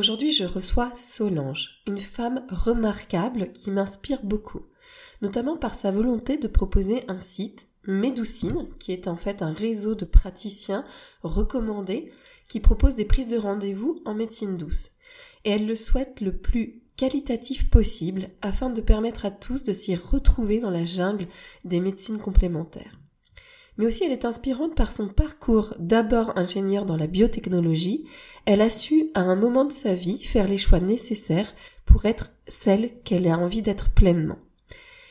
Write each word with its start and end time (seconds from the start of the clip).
Aujourd'hui, 0.00 0.30
je 0.30 0.44
reçois 0.44 0.90
Solange, 0.96 1.82
une 1.86 1.98
femme 1.98 2.46
remarquable 2.48 3.52
qui 3.52 3.70
m'inspire 3.70 4.22
beaucoup, 4.22 4.62
notamment 5.20 5.58
par 5.58 5.74
sa 5.74 5.90
volonté 5.90 6.38
de 6.38 6.48
proposer 6.48 7.04
un 7.08 7.20
site, 7.20 7.68
Médoucine, 7.86 8.70
qui 8.78 8.92
est 8.92 9.08
en 9.08 9.16
fait 9.16 9.42
un 9.42 9.52
réseau 9.52 9.94
de 9.94 10.06
praticiens 10.06 10.86
recommandés 11.22 12.10
qui 12.48 12.60
propose 12.60 12.94
des 12.94 13.04
prises 13.04 13.28
de 13.28 13.36
rendez-vous 13.36 14.00
en 14.06 14.14
médecine 14.14 14.56
douce 14.56 14.92
et 15.44 15.50
elle 15.50 15.66
le 15.66 15.76
souhaite 15.76 16.22
le 16.22 16.34
plus 16.34 16.80
qualitatif 16.96 17.68
possible 17.68 18.30
afin 18.40 18.70
de 18.70 18.80
permettre 18.80 19.26
à 19.26 19.30
tous 19.30 19.64
de 19.64 19.74
s'y 19.74 19.96
retrouver 19.96 20.60
dans 20.60 20.70
la 20.70 20.86
jungle 20.86 21.28
des 21.66 21.78
médecines 21.78 22.20
complémentaires. 22.20 22.99
Mais 23.80 23.86
aussi 23.86 24.04
elle 24.04 24.12
est 24.12 24.26
inspirante 24.26 24.74
par 24.74 24.92
son 24.92 25.08
parcours 25.08 25.74
d'abord 25.78 26.36
ingénieure 26.36 26.84
dans 26.84 26.98
la 26.98 27.06
biotechnologie, 27.06 28.04
elle 28.44 28.60
a 28.60 28.68
su 28.68 29.08
à 29.14 29.22
un 29.22 29.36
moment 29.36 29.64
de 29.64 29.72
sa 29.72 29.94
vie 29.94 30.22
faire 30.22 30.46
les 30.46 30.58
choix 30.58 30.80
nécessaires 30.80 31.54
pour 31.86 32.04
être 32.04 32.30
celle 32.46 33.00
qu'elle 33.04 33.26
a 33.26 33.38
envie 33.38 33.62
d'être 33.62 33.88
pleinement. 33.88 34.36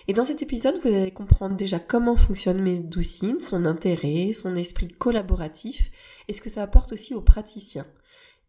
Et 0.08 0.14
dans 0.14 0.24
cet 0.24 0.44
épisode, 0.44 0.80
vous 0.84 0.90
allez 0.90 1.10
comprendre 1.10 1.56
déjà 1.56 1.80
comment 1.80 2.16
fonctionne 2.16 2.62
Médoucine, 2.62 3.40
son 3.40 3.66
intérêt, 3.66 4.34
son 4.34 4.56
esprit 4.56 4.90
collaboratif 4.90 5.90
et 6.28 6.34
ce 6.34 6.42
que 6.44 6.50
ça 6.52 6.62
apporte 6.62 6.92
aussi 6.92 7.16
aux 7.16 7.22
praticiens. 7.22 7.88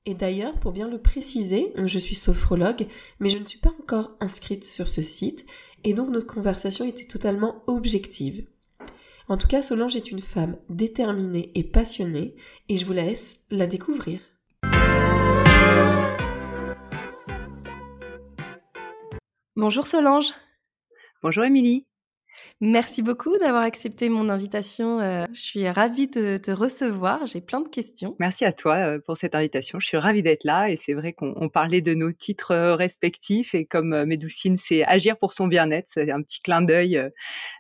Et 0.05 0.13
d'ailleurs, 0.13 0.61
pour 0.61 0.73
bien 0.73 0.89
le 0.89 1.01
préciser, 1.01 1.73
je 1.83 1.99
suis 1.99 2.15
sophrologue, 2.15 2.87
mais 3.21 3.31
je 3.31 3.39
ne 3.39 3.47
suis 3.47 3.59
pas 3.59 3.73
encore 3.81 4.11
inscrite 4.21 4.67
sur 4.67 4.91
ce 4.91 5.01
site, 5.01 5.47
et 5.83 5.95
donc 5.95 6.11
notre 6.11 6.27
conversation 6.27 6.85
était 6.85 7.07
totalement 7.07 7.63
objective. 7.67 8.45
En 9.29 9.37
tout 9.37 9.47
cas, 9.47 9.63
Solange 9.63 9.97
est 9.97 10.11
une 10.11 10.23
femme 10.23 10.57
déterminée 10.69 11.53
et 11.55 11.65
passionnée, 11.65 12.35
et 12.69 12.77
je 12.77 12.85
vous 12.85 12.93
laisse 12.93 13.41
la 13.51 13.67
découvrir. 13.67 14.21
Bonjour 19.57 19.87
Solange. 19.87 20.33
Bonjour 21.23 21.45
Émilie. 21.45 21.87
Merci 22.61 23.03
beaucoup 23.03 23.37
d'avoir 23.39 23.63
accepté 23.63 24.09
mon 24.09 24.29
invitation. 24.29 25.01
Euh, 25.01 25.27
je 25.33 25.41
suis 25.41 25.69
ravie 25.69 26.09
de 26.09 26.37
te 26.37 26.51
recevoir. 26.51 27.27
J'ai 27.27 27.41
plein 27.41 27.61
de 27.61 27.69
questions. 27.69 28.17
Merci 28.19 28.45
à 28.45 28.53
toi 28.53 28.77
euh, 28.77 28.99
pour 29.05 29.17
cette 29.17 29.35
invitation. 29.35 29.81
Je 29.81 29.87
suis 29.87 29.97
ravie 29.97 30.23
d'être 30.23 30.45
là 30.45 30.71
et 30.71 30.77
c'est 30.77 30.93
vrai 30.93 31.13
qu'on 31.13 31.49
parlait 31.49 31.81
de 31.81 31.95
nos 31.95 32.13
titres 32.13 32.53
euh, 32.53 32.75
respectifs 32.75 33.55
et 33.55 33.65
comme 33.65 34.05
Médoucine, 34.05 34.57
c'est 34.57 34.85
agir 34.85 35.19
pour 35.19 35.33
son 35.33 35.47
bien-être. 35.47 35.89
C'est 35.93 36.11
un 36.11 36.23
petit 36.23 36.41
clin 36.41 36.63
d'œil 36.63 36.99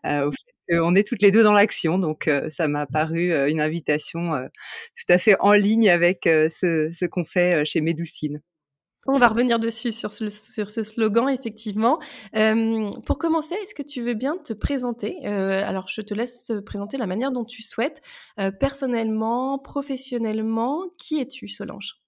au 0.04 0.30
fait 0.32 0.54
qu'on 0.70 0.94
est 0.94 1.06
toutes 1.06 1.22
les 1.22 1.30
deux 1.30 1.42
dans 1.42 1.52
l'action. 1.52 1.98
Donc 1.98 2.30
ça 2.50 2.68
m'a 2.68 2.86
paru 2.86 3.32
une 3.48 3.60
invitation 3.60 4.32
tout 4.96 5.12
à 5.12 5.18
fait 5.18 5.36
en 5.40 5.52
ligne 5.52 5.90
avec 5.90 6.20
ce, 6.24 7.06
qu'on 7.06 7.24
fait 7.24 7.64
chez 7.64 7.80
Médoucine. 7.80 8.40
On 9.06 9.18
va 9.18 9.28
revenir 9.28 9.58
dessus 9.58 9.92
sur 9.92 10.12
ce, 10.12 10.28
slogan, 10.84 11.28
effectivement. 11.28 11.98
Euh, 12.36 12.90
pour 13.06 13.18
commencer, 13.18 13.54
est-ce 13.62 13.74
que 13.74 13.82
tu 13.82 14.02
veux 14.02 14.14
bien 14.14 14.36
te 14.36 14.52
présenter? 14.52 15.16
Euh, 15.24 15.62
Alors, 15.64 15.88
je 15.88 16.02
te 16.02 16.12
laisse 16.12 16.44
te 16.44 16.60
présenter 16.60 16.98
la 16.98 17.06
manière 17.06 17.32
dont 17.32 17.44
tu 17.44 17.62
souhaites, 17.62 18.02
euh, 18.38 18.50
personnellement, 18.50 19.58
professionnellement. 19.58 20.84
Qui 20.98 21.18
es-tu, 21.20 21.48
Solange? 21.48 21.99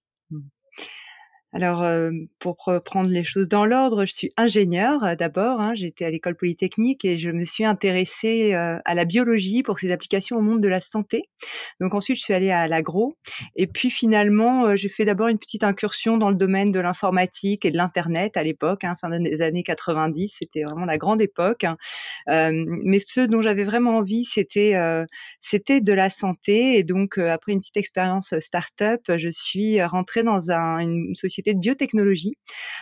Alors, 1.54 1.82
euh, 1.82 2.10
pour 2.38 2.56
prendre 2.82 3.10
les 3.10 3.24
choses 3.24 3.46
dans 3.46 3.66
l'ordre, 3.66 4.06
je 4.06 4.12
suis 4.12 4.32
ingénieure 4.38 5.04
euh, 5.04 5.14
d'abord. 5.16 5.60
Hein, 5.60 5.74
J'étais 5.74 6.06
à 6.06 6.10
l'école 6.10 6.34
polytechnique 6.34 7.04
et 7.04 7.18
je 7.18 7.28
me 7.28 7.44
suis 7.44 7.66
intéressée 7.66 8.54
euh, 8.54 8.78
à 8.86 8.94
la 8.94 9.04
biologie 9.04 9.62
pour 9.62 9.78
ses 9.78 9.92
applications 9.92 10.38
au 10.38 10.40
monde 10.40 10.62
de 10.62 10.68
la 10.68 10.80
santé. 10.80 11.28
Donc 11.78 11.94
ensuite, 11.94 12.16
je 12.16 12.22
suis 12.22 12.32
allée 12.32 12.50
à 12.50 12.68
l'agro. 12.68 13.18
Et 13.54 13.66
puis 13.66 13.90
finalement, 13.90 14.74
j'ai 14.76 14.88
fait 14.88 15.04
d'abord 15.04 15.28
une 15.28 15.38
petite 15.38 15.62
incursion 15.62 16.16
dans 16.16 16.30
le 16.30 16.36
domaine 16.36 16.72
de 16.72 16.80
l'informatique 16.80 17.66
et 17.66 17.70
de 17.70 17.76
l'Internet 17.76 18.38
à 18.38 18.42
l'époque, 18.42 18.84
hein, 18.84 18.96
fin 18.98 19.10
des 19.10 19.42
années 19.42 19.62
90. 19.62 20.34
C'était 20.38 20.62
vraiment 20.62 20.86
la 20.86 20.96
grande 20.96 21.20
époque. 21.20 21.64
Hein. 21.64 21.76
mais 22.26 22.98
ce 22.98 23.20
dont 23.20 23.42
j'avais 23.42 23.64
vraiment 23.64 23.98
envie, 23.98 24.24
c'était 24.24 24.74
c'était 25.42 25.80
de 25.80 25.92
la 25.92 26.08
santé. 26.08 26.78
Et 26.78 26.82
donc, 26.82 27.18
après 27.18 27.52
une 27.52 27.60
petite 27.60 27.76
expérience 27.76 28.34
start-up, 28.38 29.02
je 29.08 29.28
suis 29.28 29.82
rentrée 29.82 30.22
dans 30.22 30.50
un, 30.50 30.78
une 30.78 31.14
société 31.14 31.41
de 31.42 31.58
biotechnologie. 31.58 32.36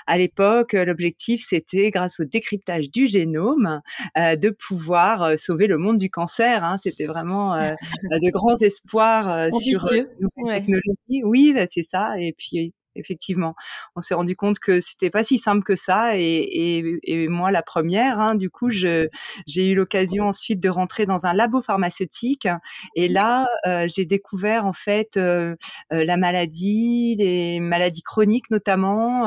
À 0.06 0.18
l'époque, 0.18 0.72
l'objectif, 0.72 1.44
c'était, 1.48 1.90
grâce 1.90 2.20
au 2.20 2.24
décryptage 2.24 2.90
du 2.90 3.06
génome, 3.06 3.80
euh, 4.18 4.36
de 4.36 4.50
pouvoir 4.50 5.22
euh, 5.22 5.36
sauver 5.36 5.66
le 5.66 5.78
monde 5.78 5.98
du 5.98 6.10
cancer. 6.10 6.64
Hein. 6.64 6.78
C'était 6.82 7.06
vraiment 7.06 7.54
euh, 7.54 7.70
de 8.22 8.30
grands 8.30 8.58
espoirs 8.58 9.48
sur 9.60 9.80
la 10.44 10.60
technologie. 10.60 11.22
Oui, 11.24 11.52
bah, 11.52 11.66
c'est 11.66 11.82
ça. 11.82 12.18
Et 12.18 12.34
puis 12.36 12.74
effectivement. 12.96 13.54
On 13.96 14.02
s'est 14.02 14.14
rendu 14.14 14.36
compte 14.36 14.58
que 14.58 14.80
c'était 14.80 15.10
pas 15.10 15.24
si 15.24 15.38
simple 15.38 15.62
que 15.62 15.76
ça 15.76 16.16
et, 16.16 16.22
et, 16.22 16.98
et 17.04 17.28
moi 17.28 17.50
la 17.50 17.62
première. 17.62 18.20
Hein, 18.20 18.34
du 18.34 18.50
coup, 18.50 18.70
j'ai 18.70 19.08
eu 19.56 19.74
l'occasion 19.74 20.28
ensuite 20.28 20.60
de 20.60 20.68
rentrer 20.68 21.06
dans 21.06 21.24
un 21.24 21.32
labo 21.32 21.62
pharmaceutique 21.62 22.48
et 22.94 23.08
là, 23.08 23.46
euh, 23.66 23.86
j'ai 23.88 24.04
découvert 24.04 24.66
en 24.66 24.72
fait 24.72 25.16
euh, 25.16 25.56
euh, 25.92 26.04
la 26.04 26.16
maladie, 26.16 27.16
les 27.18 27.60
maladies 27.60 28.02
chroniques 28.02 28.50
notamment, 28.50 29.26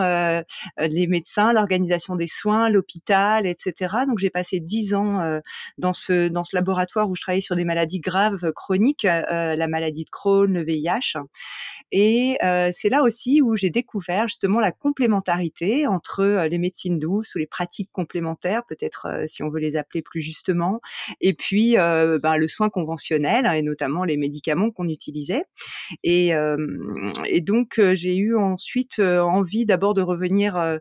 les 0.80 1.08
médecins, 1.08 1.54
l'organisation 1.54 2.16
des 2.16 2.28
soins, 2.28 2.70
l'hôpital, 2.70 3.46
etc. 3.46 3.96
Donc 4.08 4.20
j'ai 4.20 4.30
passé 4.30 4.60
dix 4.60 4.94
ans 4.94 5.40
dans 5.78 5.94
ce 5.94 6.28
dans 6.28 6.44
ce 6.44 6.56
laboratoire 6.56 7.10
où 7.10 7.16
je 7.16 7.22
travaillais 7.22 7.42
sur 7.42 7.56
des 7.56 7.66
maladies 7.66 8.00
graves 8.00 8.52
chroniques, 8.54 9.04
la 9.04 9.68
maladie 9.68 10.06
de 10.06 10.10
Crohn, 10.10 10.54
le 10.54 10.64
VIH. 10.64 11.18
Et 11.96 12.38
c'est 12.74 12.90
là 12.90 13.04
aussi 13.04 13.44
où 13.44 13.56
j'ai 13.56 13.70
découvert 13.70 14.28
justement 14.28 14.60
la 14.60 14.72
complémentarité 14.72 15.86
entre 15.86 16.22
euh, 16.22 16.48
les 16.48 16.58
médecines 16.58 16.98
douces 16.98 17.36
ou 17.36 17.38
les 17.38 17.46
pratiques 17.46 17.92
complémentaires, 17.92 18.64
peut-être 18.68 19.06
euh, 19.06 19.26
si 19.28 19.44
on 19.44 19.50
veut 19.50 19.60
les 19.60 19.76
appeler 19.76 20.02
plus 20.02 20.24
justement, 20.24 20.82
et 21.22 21.36
puis 21.36 21.78
euh, 21.78 22.18
ben, 22.18 22.38
le 22.38 22.48
soin 22.48 22.70
conventionnel 22.70 23.46
hein, 23.46 23.54
et 23.54 23.62
notamment 23.62 24.06
les 24.06 24.18
médicaments 24.18 24.72
qu'on 24.72 24.90
utilisait. 24.90 25.46
Et, 26.04 26.32
et 27.26 27.42
donc 27.42 27.80
j'ai 27.94 28.16
eu 28.16 28.36
ensuite 28.36 29.00
envie 29.00 29.66
d'abord 29.66 29.94
de 29.94 30.02
revenir 30.02 30.80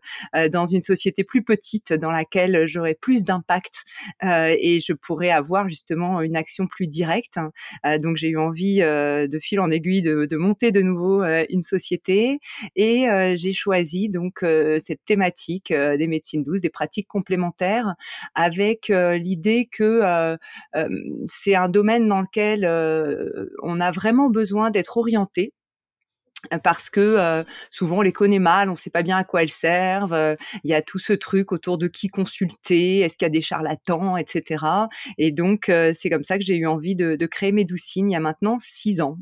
dans 0.51 0.67
une 0.67 0.81
société 0.81 1.25
plus 1.25 1.43
petite 1.43 1.93
dans 1.93 2.11
laquelle 2.11 2.67
j'aurais 2.67 2.95
plus 2.95 3.25
d'impact 3.25 3.85
et 4.23 4.81
je 4.81 4.93
pourrais 4.95 5.31
avoir 5.31 5.69
justement 5.69 6.23
une 6.23 6.37
action 6.37 6.67
plus 6.67 6.87
directe. 6.87 7.39
donc 8.01 8.17
j'ai 8.17 8.29
eu 8.29 8.39
envie 8.39 8.79
de 8.79 9.39
fil 9.39 9.61
en 9.61 9.71
aiguille 9.71 10.03
de 10.03 10.37
monter 10.37 10.71
de 10.73 10.81
nouveau 10.81 11.02
une 11.49 11.63
société 11.63 12.39
et 12.77 13.07
j'ai 13.37 13.53
choisi 13.53 14.09
donc 14.09 14.45
cette 14.81 15.05
thématique 15.05 15.73
des 15.73 16.07
médecines 16.07 16.45
douces, 16.45 16.63
des 16.63 16.71
pratiques 16.71 17.09
complémentaires, 17.09 17.95
avec 18.35 18.89
l'idée 18.89 19.69
que 19.71 20.37
c'est 21.29 21.55
un 21.55 21.69
domaine 21.69 22.09
dans 22.09 22.21
lequel 22.21 22.67
on 23.63 23.81
a 23.81 23.91
vraiment 23.93 24.29
besoin 24.31 24.71
d'être 24.71 24.97
orienté 24.97 25.53
parce 26.65 26.91
que 26.91 27.45
souvent 27.71 27.99
on 27.99 28.03
les 28.03 28.13
connaît 28.13 28.39
mal, 28.39 28.69
on 28.69 28.73
ne 28.73 28.77
sait 28.77 28.91
pas 28.91 29.03
bien 29.03 29.17
à 29.17 29.25
quoi 29.25 29.43
elles 29.43 29.51
servent. 29.51 30.37
Il 30.65 30.71
y 30.71 30.75
a 30.75 30.83
tout 30.83 30.99
ce 30.99 31.13
truc 31.13 31.53
autour 31.53 31.79
de 31.79 31.89
qui 31.89 32.09
consulter, 32.09 33.01
est-ce 33.01 33.17
qu'il 33.17 33.27
y 33.27 33.27
a 33.27 33.31
des 33.31 33.43
charlatans, 33.43 34.17
etc. 34.17 34.65
Et 35.19 35.31
donc 35.31 35.71
c'est 35.95 36.11
comme 36.11 36.25
ça 36.25 36.39
que 36.39 36.45
j'ai 36.45 36.57
eu 36.57 36.67
envie 36.67 36.97
de, 36.97 37.17
de 37.17 37.27
créer 37.27 37.53
Médoucine 37.53 38.11
il 38.11 38.15
y 38.15 38.17
a 38.17 38.21
maintenant 38.21 38.59
six 38.61 39.01
ans. 39.01 39.19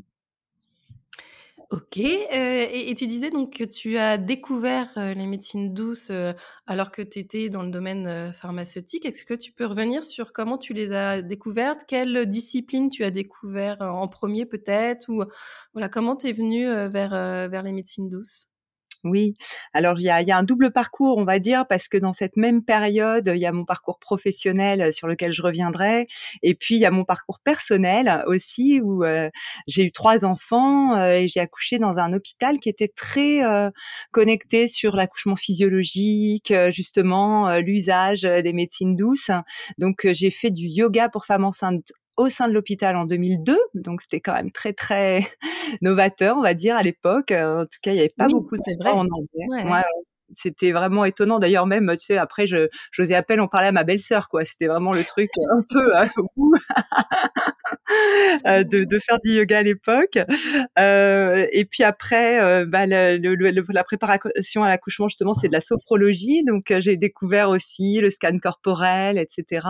Ok. 1.71 1.99
Euh, 1.99 2.67
et, 2.69 2.93
tu 2.95 3.07
disais 3.07 3.29
donc 3.29 3.53
que 3.55 3.63
tu 3.63 3.97
as 3.97 4.17
découvert 4.17 4.89
euh, 4.97 5.13
les 5.13 5.25
médecines 5.25 5.73
douces 5.73 6.09
euh, 6.11 6.33
alors 6.67 6.91
que 6.91 7.01
tu 7.01 7.19
étais 7.19 7.47
dans 7.47 7.63
le 7.63 7.71
domaine 7.71 8.33
pharmaceutique. 8.33 9.05
Est-ce 9.05 9.23
que 9.23 9.33
tu 9.33 9.53
peux 9.53 9.65
revenir 9.65 10.03
sur 10.03 10.33
comment 10.33 10.57
tu 10.57 10.73
les 10.73 10.91
as 10.91 11.21
découvertes? 11.21 11.83
Quelle 11.87 12.25
discipline 12.25 12.89
tu 12.89 13.05
as 13.05 13.11
découvert 13.11 13.77
en 13.79 14.09
premier 14.09 14.45
peut-être? 14.45 15.07
Ou 15.07 15.23
voilà, 15.73 15.87
comment 15.87 16.17
tu 16.17 16.27
es 16.27 16.33
venue 16.33 16.65
vers, 16.89 17.11
vers 17.49 17.63
les 17.63 17.71
médecines 17.71 18.09
douces? 18.09 18.50
Oui, 19.03 19.35
alors 19.73 19.99
il 19.99 20.03
y 20.03 20.09
a, 20.09 20.37
un 20.37 20.43
double 20.43 20.71
parcours, 20.71 21.17
on 21.17 21.23
va 21.23 21.39
dire, 21.39 21.65
parce 21.67 21.87
que 21.87 21.97
dans 21.97 22.13
cette 22.13 22.37
même 22.37 22.63
période, 22.63 23.31
il 23.33 23.41
y 23.41 23.47
a 23.47 23.51
mon 23.51 23.65
parcours 23.65 23.97
professionnel 23.97 24.93
sur 24.93 25.07
lequel 25.07 25.33
je 25.33 25.41
reviendrai, 25.41 26.07
et 26.43 26.53
puis 26.53 26.75
il 26.75 26.81
y 26.81 26.85
a 26.85 26.91
mon 26.91 27.03
parcours 27.03 27.39
personnel 27.39 28.23
aussi, 28.27 28.79
où 28.79 29.03
euh, 29.03 29.31
j'ai 29.65 29.85
eu 29.85 29.91
trois 29.91 30.23
enfants 30.23 30.95
euh, 30.95 31.15
et 31.15 31.27
j'ai 31.27 31.39
accouché 31.39 31.79
dans 31.79 31.97
un 31.97 32.13
hôpital 32.13 32.59
qui 32.59 32.69
était 32.69 32.91
très 32.95 33.43
euh, 33.43 33.71
connecté 34.11 34.67
sur 34.67 34.95
l'accouchement 34.95 35.35
physiologique, 35.35 36.53
justement 36.69 37.57
l'usage 37.57 38.21
des 38.21 38.53
médecines 38.53 38.95
douces. 38.95 39.31
Donc 39.79 40.07
j'ai 40.11 40.29
fait 40.29 40.51
du 40.51 40.67
yoga 40.67 41.09
pour 41.09 41.25
femmes 41.25 41.45
enceintes 41.45 41.91
au 42.21 42.29
sein 42.29 42.47
de 42.47 42.53
l'hôpital 42.53 42.95
en 42.95 43.05
2002, 43.05 43.57
donc 43.75 44.01
c'était 44.01 44.19
quand 44.19 44.33
même 44.33 44.51
très 44.51 44.73
très 44.73 45.21
novateur, 45.81 46.37
on 46.37 46.41
va 46.41 46.53
dire 46.53 46.75
à 46.75 46.83
l'époque. 46.83 47.31
En 47.31 47.65
tout 47.65 47.79
cas, 47.81 47.91
il 47.91 47.95
n'y 47.95 47.99
avait 47.99 48.13
pas 48.15 48.27
beaucoup 48.27 48.55
de 48.57 48.83
vrai. 48.83 48.91
en 48.91 49.05
anglais. 49.05 49.83
C'était 50.33 50.71
vraiment 50.71 51.05
étonnant. 51.05 51.39
D'ailleurs, 51.39 51.67
même, 51.67 51.95
tu 51.97 52.07
sais, 52.07 52.17
après, 52.17 52.47
je, 52.47 52.67
j'osais 52.91 53.15
à 53.15 53.23
peine 53.23 53.39
en 53.39 53.47
à 53.51 53.71
ma 53.71 53.83
belle-sœur, 53.83 54.29
quoi. 54.29 54.45
C'était 54.45 54.67
vraiment 54.67 54.93
le 54.93 55.03
truc 55.03 55.29
un 55.51 55.61
peu 55.69 55.95
hein, 55.95 56.09
Euh, 58.45 58.63
de, 58.63 58.85
de, 58.85 58.99
faire 58.99 59.19
du 59.23 59.31
yoga 59.31 59.59
à 59.59 59.63
l'époque. 59.63 60.17
Euh, 60.79 61.45
et 61.51 61.65
puis 61.65 61.83
après, 61.83 62.41
euh, 62.41 62.65
bah, 62.65 62.85
le, 62.85 63.17
le, 63.17 63.65
la 63.69 63.83
préparation 63.83 64.63
à 64.63 64.69
l'accouchement, 64.69 65.09
justement, 65.09 65.33
c'est 65.33 65.47
de 65.47 65.53
la 65.53 65.61
sophrologie. 65.61 66.43
Donc, 66.45 66.71
euh, 66.71 66.79
j'ai 66.79 66.95
découvert 66.95 67.49
aussi 67.49 67.99
le 67.99 68.09
scan 68.09 68.37
corporel, 68.39 69.17
etc. 69.17 69.67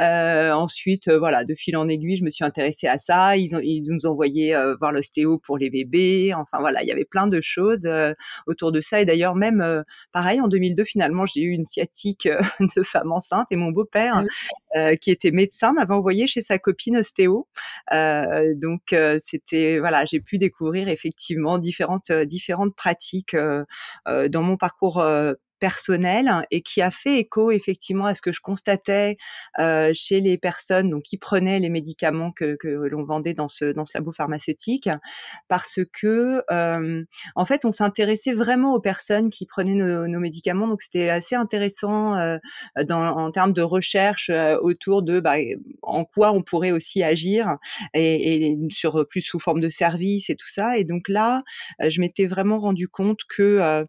Euh, 0.00 0.52
ensuite, 0.52 1.10
voilà, 1.10 1.44
de 1.44 1.54
fil 1.54 1.76
en 1.76 1.88
aiguille, 1.88 2.16
je 2.16 2.24
me 2.24 2.30
suis 2.30 2.44
intéressée 2.44 2.86
à 2.86 2.98
ça. 2.98 3.36
Ils, 3.36 3.54
ont, 3.54 3.60
ils 3.62 3.82
nous 3.88 4.06
envoyaient 4.06 4.54
voir 4.78 4.92
l'ostéo 4.92 5.38
pour 5.38 5.58
les 5.58 5.70
bébés. 5.70 6.32
Enfin, 6.34 6.58
voilà, 6.60 6.82
il 6.82 6.88
y 6.88 6.92
avait 6.92 7.04
plein 7.04 7.26
de 7.26 7.40
choses 7.42 7.88
autour 8.46 8.72
de 8.72 8.80
ça. 8.80 9.00
Et 9.00 9.04
d'ailleurs, 9.04 9.34
même, 9.34 9.73
pareil, 10.12 10.40
en 10.40 10.48
2002, 10.48 10.84
finalement, 10.84 11.26
j'ai 11.26 11.42
eu 11.42 11.50
une 11.50 11.64
sciatique 11.64 12.28
de 12.76 12.82
femme 12.82 13.12
enceinte 13.12 13.46
et 13.50 13.56
mon 13.56 13.70
beau-père, 13.70 14.22
ah 14.74 14.96
qui 14.96 15.10
était 15.10 15.30
médecin, 15.30 15.72
m'avait 15.72 15.94
envoyé 15.94 16.26
chez 16.26 16.42
sa 16.42 16.58
copine 16.58 16.96
ostéo. 16.98 17.48
Euh, 17.92 18.54
donc 18.56 18.92
euh, 18.92 19.18
c'était 19.22 19.78
voilà, 19.78 20.04
j'ai 20.04 20.20
pu 20.20 20.38
découvrir 20.38 20.88
effectivement 20.88 21.58
différentes 21.58 22.10
différentes 22.10 22.74
pratiques 22.74 23.34
euh, 23.34 23.64
dans 24.28 24.42
mon 24.42 24.56
parcours 24.56 25.04
personnel 25.58 26.46
et 26.50 26.62
qui 26.62 26.82
a 26.82 26.90
fait 26.90 27.18
écho 27.18 27.50
effectivement 27.50 28.06
à 28.06 28.14
ce 28.14 28.22
que 28.22 28.32
je 28.32 28.40
constatais 28.40 29.16
euh, 29.58 29.90
chez 29.94 30.20
les 30.20 30.38
personnes 30.38 30.90
donc 30.90 31.02
qui 31.02 31.16
prenaient 31.16 31.60
les 31.60 31.70
médicaments 31.70 32.32
que, 32.32 32.56
que 32.56 32.68
l'on 32.68 33.04
vendait 33.04 33.34
dans 33.34 33.48
ce 33.48 33.66
dans 33.66 33.84
ce 33.84 33.96
labo 33.96 34.12
pharmaceutique. 34.12 34.88
Parce 35.48 35.80
que 35.92 36.42
euh, 36.50 37.04
en 37.34 37.46
fait 37.46 37.64
on 37.64 37.72
s'intéressait 37.72 38.32
vraiment 38.32 38.74
aux 38.74 38.80
personnes 38.80 39.30
qui 39.30 39.46
prenaient 39.46 39.74
nos, 39.74 40.06
nos 40.06 40.20
médicaments. 40.20 40.68
Donc 40.68 40.82
c'était 40.82 41.10
assez 41.10 41.34
intéressant 41.34 42.16
euh, 42.16 42.38
dans, 42.84 43.02
en 43.02 43.30
termes 43.30 43.52
de 43.52 43.62
recherche 43.62 44.30
euh, 44.30 44.58
autour 44.60 45.02
de 45.02 45.20
bah, 45.20 45.36
en 45.82 46.04
quoi 46.04 46.32
on 46.32 46.42
pourrait 46.42 46.72
aussi 46.72 47.02
agir 47.02 47.56
et, 47.94 48.50
et, 48.50 48.58
sur 48.70 49.06
plus 49.08 49.20
sous 49.20 49.38
forme 49.38 49.60
de 49.60 49.68
service 49.68 50.30
et 50.30 50.36
tout 50.36 50.50
ça. 50.50 50.78
Et 50.78 50.84
donc 50.84 51.08
là 51.08 51.42
je 51.80 52.00
m'étais 52.00 52.26
vraiment 52.26 52.58
rendu 52.58 52.88
compte 52.88 53.20
que 53.28 53.86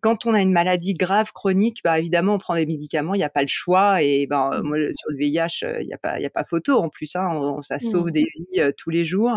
quand 0.00 0.26
on 0.26 0.34
a 0.34 0.40
une 0.40 0.52
maladie 0.52 0.94
grave 0.94 1.32
chronique, 1.32 1.80
bah 1.84 1.98
évidemment 1.98 2.34
on 2.34 2.38
prend 2.38 2.54
des 2.54 2.66
médicaments, 2.66 3.14
il 3.14 3.18
n'y 3.18 3.24
a 3.24 3.30
pas 3.30 3.42
le 3.42 3.48
choix. 3.48 4.02
Et 4.02 4.26
ben 4.26 4.50
mmh. 4.50 4.66
moi 4.66 4.78
sur 4.94 5.10
le 5.10 5.16
VIH, 5.16 5.80
il 5.80 5.86
n'y 5.86 5.92
a 5.92 5.98
pas 5.98 6.18
il 6.18 6.26
a 6.26 6.30
pas 6.30 6.44
photo 6.44 6.78
en 6.78 6.88
plus, 6.88 7.14
hein, 7.16 7.60
ça 7.62 7.78
sauve 7.78 8.08
mmh. 8.08 8.12
des 8.12 8.26
vies 8.34 8.60
euh, 8.60 8.72
tous 8.76 8.90
les 8.90 9.04
jours. 9.04 9.32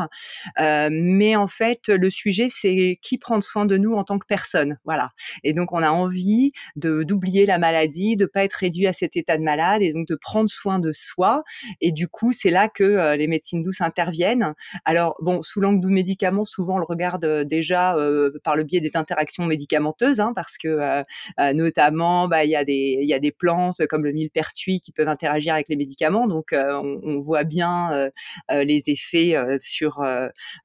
Euh, 0.59 0.89
mais 0.91 1.35
en 1.35 1.47
fait 1.47 1.89
le 1.89 2.09
sujet 2.09 2.47
c'est 2.49 2.97
qui 3.01 3.17
prend 3.17 3.41
soin 3.41 3.65
de 3.65 3.77
nous 3.77 3.93
en 3.93 4.03
tant 4.03 4.19
que 4.19 4.25
personne, 4.27 4.77
voilà. 4.85 5.11
Et 5.43 5.53
donc 5.53 5.73
on 5.73 5.83
a 5.83 5.89
envie 5.89 6.53
de 6.75 7.03
d'oublier 7.03 7.45
la 7.45 7.57
maladie, 7.57 8.15
de 8.15 8.25
pas 8.25 8.43
être 8.43 8.53
réduit 8.53 8.87
à 8.87 8.93
cet 8.93 9.17
état 9.17 9.37
de 9.37 9.43
malade 9.43 9.81
et 9.81 9.91
donc 9.93 10.07
de 10.07 10.15
prendre 10.15 10.49
soin 10.49 10.79
de 10.79 10.91
soi. 10.93 11.43
Et 11.81 11.91
du 11.91 12.07
coup 12.07 12.31
c'est 12.33 12.51
là 12.51 12.69
que 12.69 12.83
euh, 12.83 13.15
les 13.15 13.27
médecines 13.27 13.63
douces 13.63 13.81
interviennent. 13.81 14.53
Alors 14.85 15.15
bon 15.21 15.41
sous 15.41 15.59
l'angle 15.59 15.81
du 15.81 15.93
médicament, 15.93 16.45
souvent 16.45 16.75
on 16.75 16.79
le 16.79 16.85
regarde 16.85 17.43
déjà 17.43 17.95
par 18.43 18.55
le 18.55 18.63
biais 18.63 18.79
des 18.79 18.95
interactions 18.95 19.45
médicamenteuses, 19.45 20.19
hein, 20.19 20.31
parce 20.35 20.52
parce 20.53 20.57
que 20.57 21.53
notamment 21.53 22.27
bah, 22.27 22.43
il 22.43 22.51
y 22.51 22.55
a 22.55 22.63
des 22.63 22.99
y 23.01 23.13
a 23.13 23.19
des 23.19 23.31
plantes 23.31 23.85
comme 23.87 24.03
le 24.03 24.11
millepertuis 24.11 24.79
qui 24.79 24.91
peuvent 24.91 25.07
interagir 25.07 25.53
avec 25.53 25.69
les 25.69 25.75
médicaments. 25.75 26.27
Donc 26.27 26.49
on, 26.53 26.99
on, 27.03 27.21
voit 27.21 27.43
bien 27.43 28.09
les 28.49 28.83
effets 28.87 29.35
sur 29.61 30.01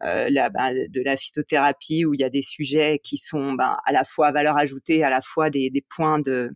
la 0.01 0.51
bah, 0.51 0.73
de 0.73 1.03
la 1.03 1.17
phytothérapie 1.17 2.05
où 2.05 2.15
il 2.15 2.21
y 2.21 2.25
a 2.25 2.31
des 2.31 2.43
sujets 2.43 3.01
qui 3.03 3.19
sont 3.19 3.53
bah, 3.53 3.79
à 3.85 3.93
la 3.93 4.05
fois 4.05 4.29
à 4.29 4.33
valeur 4.33 4.57
ajoutée 4.57 5.03
à 5.05 5.11
la 5.11 5.23
fois 5.23 5.51
des, 5.51 5.71
des 5.71 5.85
points 5.89 6.19
de 6.19 6.51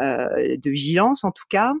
de 0.00 0.70
vigilance 0.70 1.24
en 1.24 1.30
tout 1.30 1.46
cas. 1.48 1.72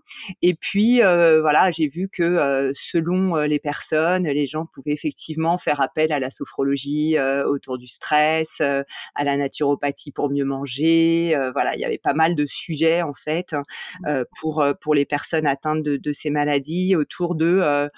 Et 0.42 0.54
puis 0.54 1.00
voilà 1.00 1.70
j'ai 1.70 1.88
vu 1.88 2.08
que 2.12 2.72
selon 2.74 3.36
les 3.36 3.58
personnes 3.58 4.24
les 4.24 4.46
gens 4.46 4.66
pouvaient 4.66 4.92
effectivement 4.92 5.58
faire 5.58 5.80
appel 5.80 6.12
à 6.12 6.18
la 6.18 6.30
sophrologie 6.30 7.18
autour 7.18 7.78
du 7.78 7.86
stress 7.86 8.60
à 8.60 9.24
la 9.24 9.36
naturopathie 9.36 10.12
pour 10.12 10.30
mieux 10.30 10.44
manger 10.44 10.87
euh, 11.34 11.50
voilà, 11.52 11.74
il 11.74 11.80
y 11.80 11.84
avait 11.84 11.98
pas 11.98 12.14
mal 12.14 12.34
de 12.34 12.46
sujets 12.46 13.02
en 13.02 13.14
fait 13.14 13.52
hein, 13.52 13.62
mmh. 14.00 14.06
euh, 14.06 14.24
pour 14.40 14.60
euh, 14.60 14.72
pour 14.80 14.94
les 14.94 15.04
personnes 15.04 15.46
atteintes 15.46 15.82
de, 15.82 16.12
ces 16.12 16.30
maladies 16.30 16.96
autour 16.96 17.34
de 17.34 17.88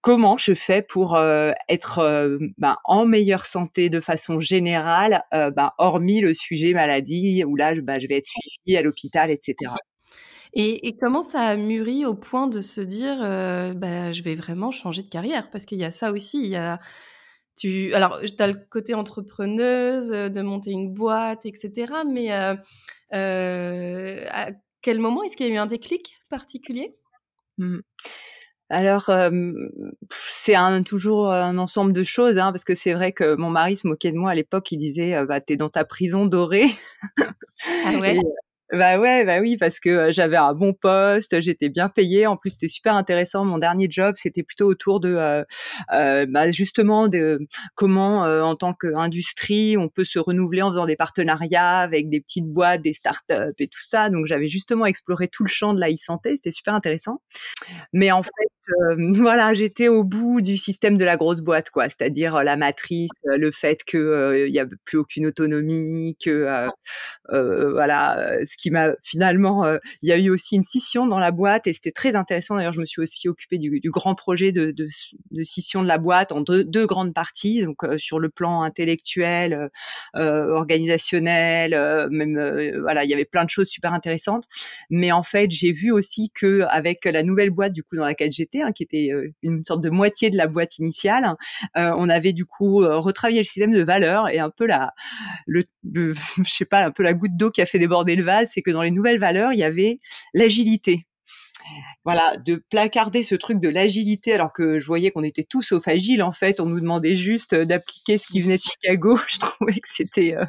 comment 0.00 0.36
je 0.38 0.54
fais 0.54 0.82
pour 0.82 1.18
être 1.68 2.38
ben, 2.58 2.76
en 2.84 3.06
meilleure 3.06 3.46
santé 3.46 3.88
de 3.88 4.00
façon 4.00 4.40
générale, 4.40 5.22
ben, 5.32 5.70
hormis 5.78 6.20
le 6.20 6.34
sujet 6.34 6.72
maladie 6.74 7.44
où 7.44 7.56
là, 7.56 7.74
ben, 7.74 7.98
je 7.98 8.06
vais 8.06 8.16
être 8.16 8.26
suivie 8.26 8.76
à 8.76 8.82
l'hôpital, 8.82 9.30
etc. 9.30 9.72
Et, 10.52 10.88
et, 10.88 10.96
comment 10.96 11.22
ça 11.22 11.42
a 11.42 11.56
mûri 11.56 12.04
au 12.04 12.14
point 12.14 12.46
de 12.46 12.60
se 12.60 12.80
dire, 12.80 13.16
je 13.20 14.22
vais 14.22 14.34
vraiment 14.34 14.70
changer 14.70 15.02
de 15.02 15.08
carrière? 15.08 15.50
Parce 15.50 15.64
qu'il 15.64 15.78
y 15.78 15.84
a 15.84 15.90
ça 15.90 16.12
aussi, 16.12 16.38
il 16.42 16.50
y 16.50 16.56
a 16.56 16.78
tu, 17.56 17.94
alors, 17.94 18.20
tu 18.20 18.42
as 18.42 18.46
le 18.48 18.58
côté 18.68 18.94
entrepreneuse, 18.94 20.12
euh, 20.12 20.28
de 20.28 20.42
monter 20.42 20.70
une 20.70 20.92
boîte, 20.92 21.46
etc. 21.46 21.92
Mais 22.10 22.32
euh, 22.32 22.54
euh, 23.14 24.24
à 24.30 24.50
quel 24.82 24.98
moment 24.98 25.22
est-ce 25.22 25.36
qu'il 25.36 25.46
y 25.46 25.50
a 25.50 25.54
eu 25.54 25.58
un 25.58 25.66
déclic 25.66 26.18
particulier? 26.28 26.94
Mmh. 27.58 27.78
Alors, 28.68 29.12
c'est 30.28 30.56
un, 30.56 30.82
toujours 30.82 31.30
un 31.30 31.56
ensemble 31.56 31.92
de 31.92 32.02
choses, 32.02 32.36
hein, 32.36 32.50
parce 32.50 32.64
que 32.64 32.74
c'est 32.74 32.94
vrai 32.94 33.12
que 33.12 33.36
mon 33.36 33.48
mari 33.48 33.76
se 33.76 33.86
moquait 33.86 34.10
de 34.10 34.16
moi 34.16 34.32
à 34.32 34.34
l'époque. 34.34 34.72
Il 34.72 34.78
disait, 34.78 35.24
bah, 35.24 35.40
t'es 35.40 35.56
dans 35.56 35.70
ta 35.70 35.84
prison 35.84 36.26
dorée. 36.26 36.66
Ah 37.84 37.96
ouais? 37.98 38.18
Bah 38.72 38.98
ouais, 38.98 39.24
bah 39.24 39.38
oui, 39.40 39.56
parce 39.56 39.78
que 39.78 40.10
j'avais 40.10 40.36
un 40.36 40.52
bon 40.52 40.72
poste, 40.74 41.40
j'étais 41.40 41.68
bien 41.68 41.88
payée. 41.88 42.26
En 42.26 42.36
plus, 42.36 42.50
c'était 42.50 42.66
super 42.68 42.96
intéressant. 42.96 43.44
Mon 43.44 43.58
dernier 43.58 43.86
job, 43.88 44.16
c'était 44.18 44.42
plutôt 44.42 44.66
autour 44.66 44.98
de, 44.98 45.14
euh, 45.14 45.44
euh, 45.92 46.26
bah 46.28 46.50
justement, 46.50 47.06
de 47.06 47.38
comment, 47.76 48.22
en 48.22 48.56
tant 48.56 48.74
qu'industrie, 48.74 49.76
on 49.76 49.88
peut 49.88 50.04
se 50.04 50.18
renouveler 50.18 50.62
en 50.62 50.70
faisant 50.72 50.86
des 50.86 50.96
partenariats 50.96 51.78
avec 51.78 52.08
des 52.08 52.20
petites 52.20 52.46
boîtes, 52.52 52.82
des 52.82 52.92
startups 52.92 53.54
et 53.60 53.68
tout 53.68 53.82
ça. 53.84 54.10
Donc, 54.10 54.26
j'avais 54.26 54.48
justement 54.48 54.84
exploré 54.86 55.28
tout 55.28 55.44
le 55.44 55.48
champ 55.48 55.72
de 55.72 55.78
la 55.80 55.88
e-santé. 55.92 56.34
C'était 56.36 56.50
super 56.50 56.74
intéressant. 56.74 57.20
Mais 57.92 58.12
en 58.12 58.22
fait, 58.22 58.30
voilà, 58.98 59.54
j'étais 59.54 59.88
au 59.88 60.04
bout 60.04 60.40
du 60.40 60.56
système 60.56 60.98
de 60.98 61.04
la 61.04 61.16
grosse 61.16 61.40
boîte, 61.40 61.70
quoi. 61.70 61.88
C'est-à-dire 61.88 62.42
la 62.44 62.56
matrice, 62.56 63.10
le 63.24 63.50
fait 63.50 63.84
que 63.84 64.46
il 64.48 64.54
y 64.54 64.60
a 64.60 64.66
plus 64.84 64.98
aucune 64.98 65.26
autonomie, 65.26 66.16
que 66.22 66.68
voilà 67.30 68.40
qui 68.56 68.70
m'a 68.70 68.92
finalement, 69.02 69.64
euh, 69.64 69.78
il 70.02 70.08
y 70.08 70.12
a 70.12 70.18
eu 70.18 70.30
aussi 70.30 70.56
une 70.56 70.64
scission 70.64 71.06
dans 71.06 71.18
la 71.18 71.30
boîte 71.30 71.66
et 71.66 71.72
c'était 71.72 71.92
très 71.92 72.16
intéressant. 72.16 72.56
D'ailleurs, 72.56 72.72
je 72.72 72.80
me 72.80 72.86
suis 72.86 73.00
aussi 73.00 73.28
occupée 73.28 73.58
du, 73.58 73.80
grand 73.90 74.14
projet 74.14 74.52
de, 74.52 74.72
de, 74.72 74.88
scission 75.44 75.82
de 75.82 75.88
la 75.88 75.98
boîte 75.98 76.32
en 76.32 76.40
deux, 76.40 76.64
deux 76.64 76.86
grandes 76.86 77.14
parties, 77.14 77.62
donc 77.62 77.84
euh, 77.84 77.98
sur 77.98 78.18
le 78.18 78.28
plan 78.28 78.62
intellectuel, 78.62 79.52
euh, 79.52 79.68
euh 80.16 80.46
organisationnel, 80.56 81.70
même 82.10 82.80
voilà, 82.80 83.04
il 83.04 83.10
y 83.10 83.14
avait 83.14 83.24
plein 83.24 83.44
de 83.44 83.50
choses 83.50 83.68
super 83.68 83.92
intéressantes. 83.92 84.46
Mais 84.90 85.12
en 85.12 85.22
fait, 85.22 85.50
j'ai 85.50 85.72
vu 85.72 85.92
aussi 85.92 86.30
que 86.34 86.62
avec 86.68 87.04
la 87.04 87.22
nouvelle 87.22 87.50
boîte 87.50 87.72
du 87.72 87.82
coup 87.82 87.96
dans 87.96 88.04
laquelle 88.04 88.32
j'étais, 88.32 88.55
hein, 88.62 88.72
qui 88.72 88.82
était 88.82 89.10
une 89.42 89.64
sorte 89.64 89.82
de 89.82 89.90
moitié 89.90 90.30
de 90.30 90.36
la 90.36 90.46
boîte 90.46 90.78
initiale, 90.78 91.34
on 91.74 92.08
avait 92.08 92.32
du 92.32 92.44
coup 92.44 92.78
retravaillé 92.78 93.40
le 93.40 93.44
système 93.44 93.72
de 93.72 93.82
valeurs 93.82 94.28
et 94.28 94.38
un 94.38 94.50
peu 94.50 94.66
la, 94.66 94.92
le, 95.46 95.64
je 96.38 96.64
pas, 96.64 96.84
un 96.84 96.90
peu 96.90 97.02
la 97.02 97.14
goutte 97.14 97.36
d'eau 97.36 97.50
qui 97.50 97.62
a 97.62 97.66
fait 97.66 97.78
déborder 97.78 98.16
le 98.16 98.24
vase 98.24 98.50
c'est 98.52 98.62
que 98.62 98.70
dans 98.70 98.82
les 98.82 98.90
nouvelles 98.90 99.18
valeurs, 99.18 99.52
il 99.52 99.58
y 99.58 99.64
avait 99.64 100.00
l'agilité 100.34 101.06
voilà, 102.06 102.36
de 102.36 102.62
placarder 102.70 103.24
ce 103.24 103.34
truc 103.34 103.58
de 103.58 103.68
l'agilité, 103.68 104.32
alors 104.32 104.52
que 104.52 104.78
je 104.78 104.86
voyais 104.86 105.10
qu'on 105.10 105.24
était 105.24 105.42
tous 105.42 105.62
sauf 105.62 105.88
agiles 105.88 106.22
en 106.22 106.30
fait. 106.30 106.60
On 106.60 106.66
nous 106.66 106.78
demandait 106.78 107.16
juste 107.16 107.52
euh, 107.52 107.64
d'appliquer 107.64 108.16
ce 108.16 108.28
qui 108.28 108.40
venait 108.40 108.58
de 108.58 108.62
Chicago. 108.62 109.18
Je 109.28 109.40
trouvais 109.40 109.80
que 109.80 109.88
c'était 109.92 110.36
euh, 110.36 110.44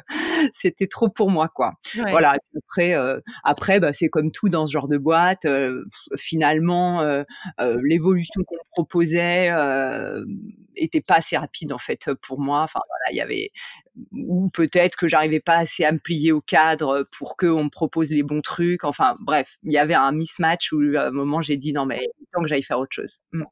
c'était 0.54 0.86
trop 0.86 1.08
pour 1.08 1.30
moi 1.32 1.48
quoi. 1.48 1.72
Voilà. 1.96 2.36
après 2.56 2.94
euh, 2.94 3.18
après 3.42 3.80
bah, 3.80 3.92
c'est 3.92 4.08
comme 4.08 4.30
tout 4.30 4.48
dans 4.48 4.68
ce 4.68 4.72
genre 4.72 4.86
de 4.86 4.98
boîte. 4.98 5.48
finalement, 6.16 7.02
l'évolution 7.82 8.44
qu'on 8.44 8.56
proposait 8.70 9.50
était 10.76 11.00
pas 11.00 11.16
assez 11.16 11.36
rapide 11.36 11.72
en 11.72 11.78
fait 11.78 12.08
pour 12.22 12.38
moi. 12.38 12.62
Enfin 12.62 12.80
voilà, 12.88 13.12
il 13.12 13.16
y 13.16 13.20
avait 13.20 13.50
ou 14.12 14.48
peut-être 14.52 14.96
que 14.96 15.08
j'arrivais 15.08 15.40
pas 15.40 15.56
assez 15.56 15.84
à 15.84 15.92
me 15.92 15.98
plier 15.98 16.32
au 16.32 16.40
cadre 16.40 17.08
pour 17.16 17.36
qu'on 17.36 17.64
me 17.64 17.70
propose 17.70 18.10
les 18.10 18.22
bons 18.22 18.42
trucs. 18.42 18.84
Enfin, 18.84 19.14
bref, 19.20 19.56
il 19.62 19.72
y 19.72 19.78
avait 19.78 19.94
un 19.94 20.12
mismatch 20.12 20.72
où 20.72 20.80
à 20.96 21.06
un 21.06 21.10
moment 21.10 21.42
j'ai 21.42 21.56
dit 21.56 21.72
non 21.72 21.86
mais 21.86 22.08
il 22.20 22.26
temps 22.32 22.42
que 22.42 22.48
j'aille 22.48 22.62
faire 22.62 22.78
autre 22.78 22.94
chose. 22.94 23.18
Mmh. 23.32 23.44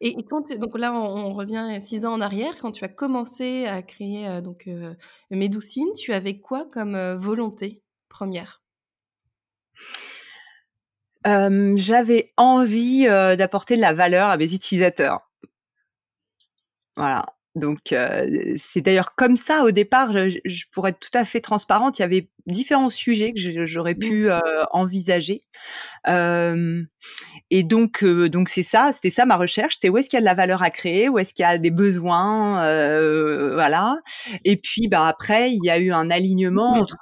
Et, 0.00 0.16
quand 0.24 0.52
donc 0.58 0.78
là, 0.78 0.92
on, 0.92 1.32
revient 1.32 1.78
six 1.80 2.04
ans 2.04 2.12
en 2.12 2.20
arrière, 2.20 2.58
quand 2.58 2.72
tu 2.72 2.84
as 2.84 2.88
commencé 2.88 3.66
à 3.66 3.82
créer 3.82 4.28
euh, 4.28 4.40
donc 4.40 4.66
euh, 4.66 4.94
Médoucine, 5.30 5.92
tu 5.94 6.12
avais 6.12 6.38
quoi 6.38 6.66
comme 6.66 6.94
euh, 6.94 7.16
volonté 7.16 7.82
première? 8.08 8.62
J'avais 11.26 12.32
envie 12.36 13.06
d'apporter 13.06 13.76
de 13.76 13.80
la 13.80 13.94
valeur 13.94 14.28
à 14.28 14.36
mes 14.36 14.52
utilisateurs. 14.52 15.30
Voilà. 16.96 17.24
Donc 17.54 17.92
euh, 17.92 18.56
c'est 18.58 18.80
d'ailleurs 18.80 19.14
comme 19.14 19.36
ça 19.36 19.62
au 19.62 19.70
départ, 19.70 20.12
je, 20.12 20.38
je, 20.44 20.64
pour 20.72 20.88
être 20.88 20.98
tout 20.98 21.16
à 21.16 21.24
fait 21.24 21.40
transparente, 21.40 21.98
il 21.98 22.02
y 22.02 22.04
avait 22.04 22.28
différents 22.46 22.90
sujets 22.90 23.32
que 23.32 23.64
j'aurais 23.64 23.94
pu 23.94 24.28
euh, 24.28 24.40
envisager. 24.72 25.44
Euh, 26.08 26.82
et 27.50 27.62
donc 27.62 28.02
euh, 28.02 28.28
donc 28.28 28.48
c'est 28.48 28.64
ça, 28.64 28.92
c'était 28.92 29.10
ça 29.10 29.24
ma 29.24 29.36
recherche, 29.36 29.74
c'était 29.74 29.88
où 29.88 29.98
est-ce 29.98 30.08
qu'il 30.08 30.16
y 30.16 30.18
a 30.18 30.20
de 30.22 30.26
la 30.26 30.34
valeur 30.34 30.62
à 30.64 30.70
créer, 30.70 31.08
où 31.08 31.18
est-ce 31.20 31.32
qu'il 31.32 31.44
y 31.44 31.46
a 31.46 31.58
des 31.58 31.70
besoins, 31.70 32.54
voilà. 33.54 33.98
Et 34.44 34.56
puis 34.56 34.88
bah 34.88 35.06
après 35.06 35.52
il 35.52 35.64
y 35.64 35.70
a 35.70 35.78
eu 35.78 35.92
un 35.92 36.10
alignement 36.10 36.72
entre 36.74 36.96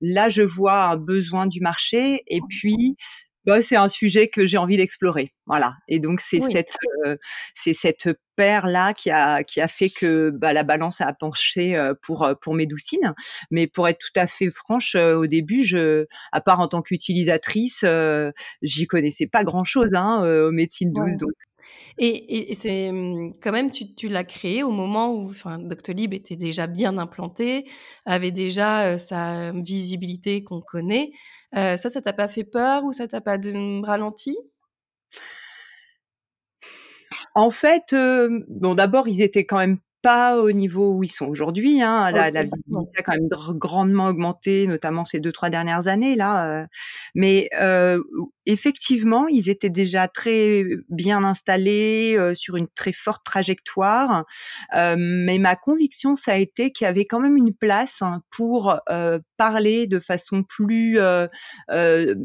là 0.00 0.30
je 0.30 0.42
vois 0.42 0.84
un 0.84 0.96
besoin 0.96 1.46
du 1.46 1.60
marché 1.60 2.22
et 2.28 2.40
puis 2.48 2.96
bah, 3.44 3.60
c'est 3.60 3.76
un 3.76 3.88
sujet 3.88 4.28
que 4.28 4.46
j'ai 4.46 4.58
envie 4.58 4.76
d'explorer, 4.76 5.32
voilà. 5.46 5.74
Et 5.88 5.98
donc 5.98 6.20
c'est 6.20 6.40
cette 6.52 6.76
euh, 7.04 7.16
c'est 7.52 7.74
cette 7.74 8.08
paire 8.36 8.66
là 8.66 8.94
qui 8.94 9.10
a 9.10 9.42
qui 9.42 9.60
a 9.60 9.66
fait 9.66 9.88
que 9.90 10.30
bah, 10.30 10.52
la 10.52 10.62
balance 10.62 11.00
a 11.00 11.12
penché 11.12 11.74
euh, 11.74 11.94
pour 12.00 12.22
euh, 12.22 12.34
pour 12.40 12.54
Médoucine. 12.54 13.14
Mais 13.50 13.66
pour 13.66 13.88
être 13.88 13.98
tout 13.98 14.20
à 14.20 14.26
fait 14.28 14.50
franche, 14.50 14.94
au 14.94 15.26
début, 15.26 15.64
je, 15.64 16.06
à 16.30 16.40
part 16.40 16.60
en 16.60 16.68
tant 16.68 16.82
qu'utilisatrice, 16.82 17.84
j'y 18.62 18.86
connaissais 18.86 19.26
pas 19.26 19.42
grand 19.44 19.64
chose 19.64 19.90
hein, 19.94 20.22
aux 20.24 20.52
médecines 20.52 20.92
douces. 20.92 21.18
Donc 21.18 21.32
et, 21.98 22.54
c'est 22.54 22.90
mmh, 22.90 23.34
quand 23.40 23.52
même, 23.52 23.70
tu, 23.70 24.08
l'as 24.08 24.24
créé 24.24 24.64
au 24.64 24.70
moment 24.70 25.14
où 25.14 25.26
enfin, 25.26 25.58
Doctolib 25.58 26.12
était 26.12 26.34
déjà 26.34 26.66
bien 26.66 26.98
implanté, 26.98 27.68
avait 28.04 28.32
déjà 28.32 28.98
sa 28.98 29.52
visibilité 29.52 30.42
qu'on 30.42 30.60
connaît. 30.60 31.10
ça, 31.52 31.76
ça 31.76 32.00
t'a 32.00 32.12
pas 32.12 32.28
fait 32.28 32.44
peur 32.44 32.84
ou 32.84 32.92
ça 32.92 33.08
t'a 33.08 33.20
pas 33.20 33.38
de, 33.38 33.84
ralenti? 33.84 34.36
En 37.34 37.50
fait, 37.50 37.94
bon, 38.48 38.74
d'abord, 38.74 39.08
ils 39.08 39.22
étaient 39.22 39.44
quand 39.46 39.58
même 39.58 39.78
pas 40.02 40.38
au 40.38 40.52
niveau 40.52 40.92
où 40.92 41.04
ils 41.04 41.08
sont 41.08 41.26
aujourd'hui. 41.26 41.82
Hein. 41.82 42.10
La, 42.10 42.30
la 42.30 42.42
visibilité 42.44 42.98
a 42.98 43.02
quand 43.02 43.12
même 43.12 43.28
grandement 43.58 44.08
augmenté, 44.08 44.66
notamment 44.66 45.04
ces 45.04 45.20
deux 45.20 45.32
trois 45.32 45.50
dernières 45.50 45.86
années 45.86 46.16
là. 46.16 46.66
mais 47.14 47.48
euh, 47.60 48.02
effectivement, 48.46 49.28
ils 49.28 49.48
étaient 49.48 49.70
déjà 49.70 50.08
très 50.08 50.64
bien 50.88 51.24
installés 51.24 52.16
euh, 52.16 52.34
sur 52.34 52.56
une 52.56 52.68
très 52.68 52.92
forte 52.92 53.24
trajectoire. 53.24 54.24
Euh, 54.74 54.96
mais 54.98 55.38
ma 55.38 55.56
conviction, 55.56 56.16
ça 56.16 56.32
a 56.32 56.36
été 56.36 56.72
qu'il 56.72 56.84
y 56.84 56.88
avait 56.88 57.06
quand 57.06 57.20
même 57.20 57.36
une 57.36 57.54
place 57.54 58.02
hein, 58.02 58.22
pour 58.30 58.80
euh, 58.90 59.18
parler 59.36 59.86
de 59.86 60.00
façon 60.00 60.42
plus 60.42 60.98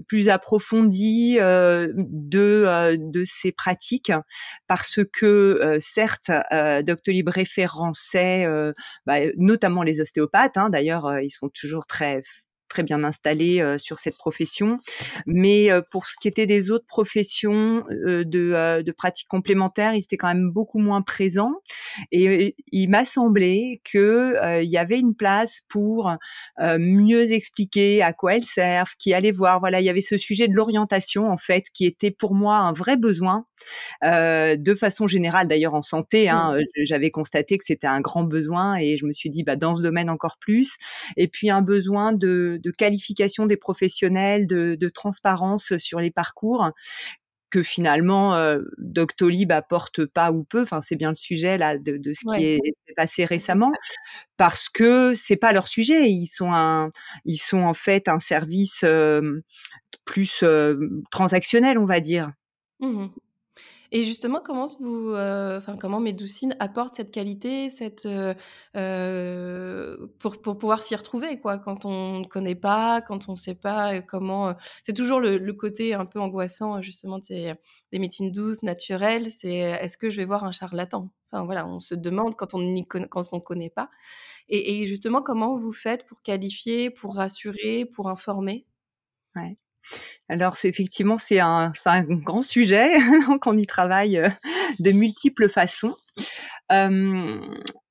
plus 0.07 0.29
approfondie 0.29 1.37
de 1.37 2.97
de 2.97 3.23
ces 3.25 3.51
pratiques, 3.51 4.11
parce 4.67 4.99
que 5.13 5.77
certes, 5.79 6.31
Doctolib 6.83 7.29
référençait 7.67 8.47
bah, 9.05 9.19
notamment 9.37 9.83
les 9.83 10.01
ostéopathes. 10.01 10.57
Hein, 10.57 10.69
D'ailleurs, 10.69 11.19
ils 11.19 11.31
sont 11.31 11.49
toujours 11.49 11.85
très 11.85 12.23
très 12.67 12.83
bien 12.83 13.03
installé 13.03 13.59
euh, 13.59 13.77
sur 13.77 13.99
cette 13.99 14.17
profession. 14.17 14.77
Mais 15.25 15.71
euh, 15.71 15.81
pour 15.91 16.05
ce 16.05 16.15
qui 16.21 16.27
était 16.27 16.45
des 16.45 16.71
autres 16.71 16.85
professions 16.87 17.85
euh, 17.89 18.23
de, 18.23 18.81
de 18.81 18.91
pratiques 18.91 19.27
complémentaires, 19.27 19.93
ils 19.93 20.03
étaient 20.03 20.17
quand 20.17 20.27
même 20.27 20.51
beaucoup 20.51 20.79
moins 20.79 21.01
présents. 21.01 21.55
Et 22.11 22.55
il 22.71 22.89
m'a 22.89 23.05
semblé 23.05 23.81
que 23.83 24.35
il 24.61 24.69
y 24.69 24.77
avait 24.77 24.99
une 24.99 25.15
place 25.15 25.61
pour 25.69 26.11
mieux 26.59 27.31
expliquer 27.31 28.01
à 28.01 28.13
quoi 28.13 28.35
elles 28.35 28.45
servent, 28.45 28.93
qui 28.99 29.13
allait 29.13 29.31
voir. 29.31 29.59
Voilà, 29.59 29.79
il 29.79 29.85
y 29.85 29.89
avait 29.89 30.01
ce 30.01 30.17
sujet 30.17 30.47
de 30.47 30.53
l'orientation 30.53 31.29
en 31.29 31.37
fait, 31.37 31.65
qui 31.73 31.85
était 31.85 32.11
pour 32.11 32.33
moi 32.33 32.57
un 32.57 32.73
vrai 32.73 32.97
besoin 32.97 33.45
euh, 34.03 34.55
de 34.57 34.75
façon 34.75 35.07
générale, 35.07 35.47
d'ailleurs 35.47 35.73
en 35.73 35.81
santé, 35.81 36.29
hein, 36.29 36.51
mmh. 36.51 36.57
euh, 36.57 36.83
j'avais 36.85 37.11
constaté 37.11 37.57
que 37.57 37.65
c'était 37.65 37.87
un 37.87 38.01
grand 38.01 38.23
besoin 38.23 38.77
et 38.77 38.97
je 38.97 39.05
me 39.05 39.13
suis 39.13 39.29
dit 39.29 39.43
bah, 39.43 39.55
dans 39.55 39.75
ce 39.75 39.81
domaine 39.81 40.09
encore 40.09 40.37
plus. 40.39 40.77
Et 41.15 41.27
puis 41.27 41.49
un 41.49 41.61
besoin 41.61 42.13
de, 42.13 42.61
qualification 42.77 43.45
des 43.45 43.57
professionnels, 43.57 44.47
de, 44.47 44.89
transparence 44.89 45.75
sur 45.77 45.99
les 45.99 46.11
parcours 46.11 46.71
que 47.49 47.61
finalement 47.61 48.35
euh, 48.35 48.61
Doctolib 48.77 49.51
apporte 49.51 50.05
pas 50.05 50.31
ou 50.31 50.43
peu. 50.43 50.61
Enfin, 50.61 50.81
c'est 50.81 50.95
bien 50.95 51.09
le 51.09 51.15
sujet 51.15 51.57
là 51.57 51.77
de, 51.77 51.99
ce 52.13 52.35
qui 52.35 52.45
est 52.45 52.61
passé 52.95 53.25
récemment, 53.25 53.71
parce 54.37 54.69
que 54.69 55.13
c'est 55.13 55.35
pas 55.35 55.53
leur 55.53 55.67
sujet. 55.67 56.09
Ils 56.09 56.27
sont 56.27 56.51
un, 56.51 56.91
ils 57.25 57.37
sont 57.37 57.61
en 57.61 57.73
fait 57.73 58.07
un 58.07 58.19
service 58.19 58.83
plus 60.05 60.43
transactionnel, 61.11 61.77
on 61.77 61.85
va 61.85 61.99
dire. 61.99 62.31
Mmh 62.79 63.07
et 63.91 64.03
justement, 64.03 64.41
comment 64.43 64.67
vous, 64.79 65.11
euh, 65.11 65.57
enfin, 65.57 65.77
comment 65.77 65.99
Médoucine 65.99 66.55
apporte 66.59 66.95
cette 66.95 67.11
qualité, 67.11 67.69
cette, 67.69 68.05
euh, 68.05 68.33
euh, 68.75 70.07
pour, 70.19 70.41
pour 70.41 70.57
pouvoir 70.57 70.83
s'y 70.83 70.95
retrouver, 70.95 71.39
quoi, 71.39 71.57
quand 71.57 71.85
on 71.85 72.19
ne 72.19 72.25
connaît 72.25 72.55
pas, 72.55 73.01
quand 73.01 73.29
on 73.29 73.33
ne 73.33 73.37
sait 73.37 73.55
pas 73.55 74.01
comment. 74.01 74.55
c'est 74.83 74.93
toujours 74.93 75.19
le, 75.19 75.37
côté 75.53 75.93
un 75.93 76.05
peu 76.05 76.19
angoissant, 76.19 76.81
justement, 76.81 77.19
des, 77.19 77.53
des 77.91 77.99
médecines 77.99 78.31
douces, 78.31 78.63
naturelles. 78.63 79.31
C'est 79.31 79.55
est-ce 79.55 79.97
que 79.97 80.09
je 80.09 80.17
vais 80.17 80.25
voir 80.25 80.43
un 80.43 80.51
charlatan? 80.51 81.09
Enfin 81.31 81.43
voilà, 81.45 81.67
on 81.67 81.79
se 81.79 81.95
demande 81.95 82.35
quand 82.35 82.53
on 82.53 82.59
ne 82.59 82.81
quand 82.81 83.33
on 83.33 83.39
connaît 83.39 83.69
pas. 83.69 83.89
Et, 84.49 84.81
et, 84.81 84.87
justement, 84.87 85.21
comment 85.21 85.57
vous 85.57 85.73
faites 85.73 86.05
pour 86.05 86.21
qualifier, 86.21 86.89
pour 86.89 87.15
rassurer, 87.15 87.85
pour 87.85 88.09
informer? 88.09 88.65
Ouais. 89.35 89.57
Alors 90.29 90.57
c'est 90.57 90.67
effectivement 90.67 91.17
c'est 91.17 91.39
un, 91.39 91.71
grand 92.07 92.41
sujet, 92.41 92.97
donc 93.27 93.45
on 93.45 93.57
y 93.57 93.65
travaille 93.65 94.17
euh, 94.17 94.29
de 94.79 94.91
multiples 94.91 95.49
façons. 95.49 95.95
Euh, 96.71 97.39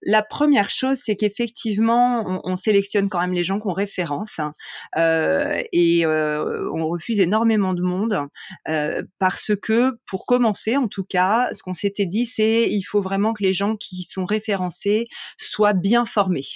la 0.06 0.22
première 0.22 0.70
chose, 0.70 0.98
c'est 1.04 1.16
qu'effectivement, 1.16 2.25
on, 2.26 2.40
on, 2.44 2.56
sélectionne 2.56 3.08
quand 3.08 3.20
même 3.20 3.32
les 3.32 3.42
gens 3.42 3.58
qu'on 3.58 3.72
référence 3.72 4.38
hein, 4.38 4.52
euh, 4.96 5.60
et 5.72 6.06
euh, 6.06 6.70
on 6.72 6.86
refuse 6.86 7.18
énormément 7.18 7.75
de 7.75 7.82
monde 7.82 8.28
euh, 8.68 9.02
parce 9.18 9.50
que, 9.60 9.98
pour 10.08 10.25
commencer, 10.25 10.76
en 10.76 10.86
tout 10.86 11.02
cas, 11.02 11.50
ce 11.54 11.62
qu'on 11.64 11.75
s'était 11.75 12.06
dit, 12.06 12.25
c'est 12.25 12.70
il 12.70 12.82
faut 12.82 13.02
vraiment 13.02 13.34
que 13.34 13.42
les 13.42 13.52
gens 13.52 13.75
qui 13.76 14.04
sont 14.04 14.25
référencés 14.25 15.08
soient 15.38 15.72
bien 15.72 16.06
formés. 16.06 16.46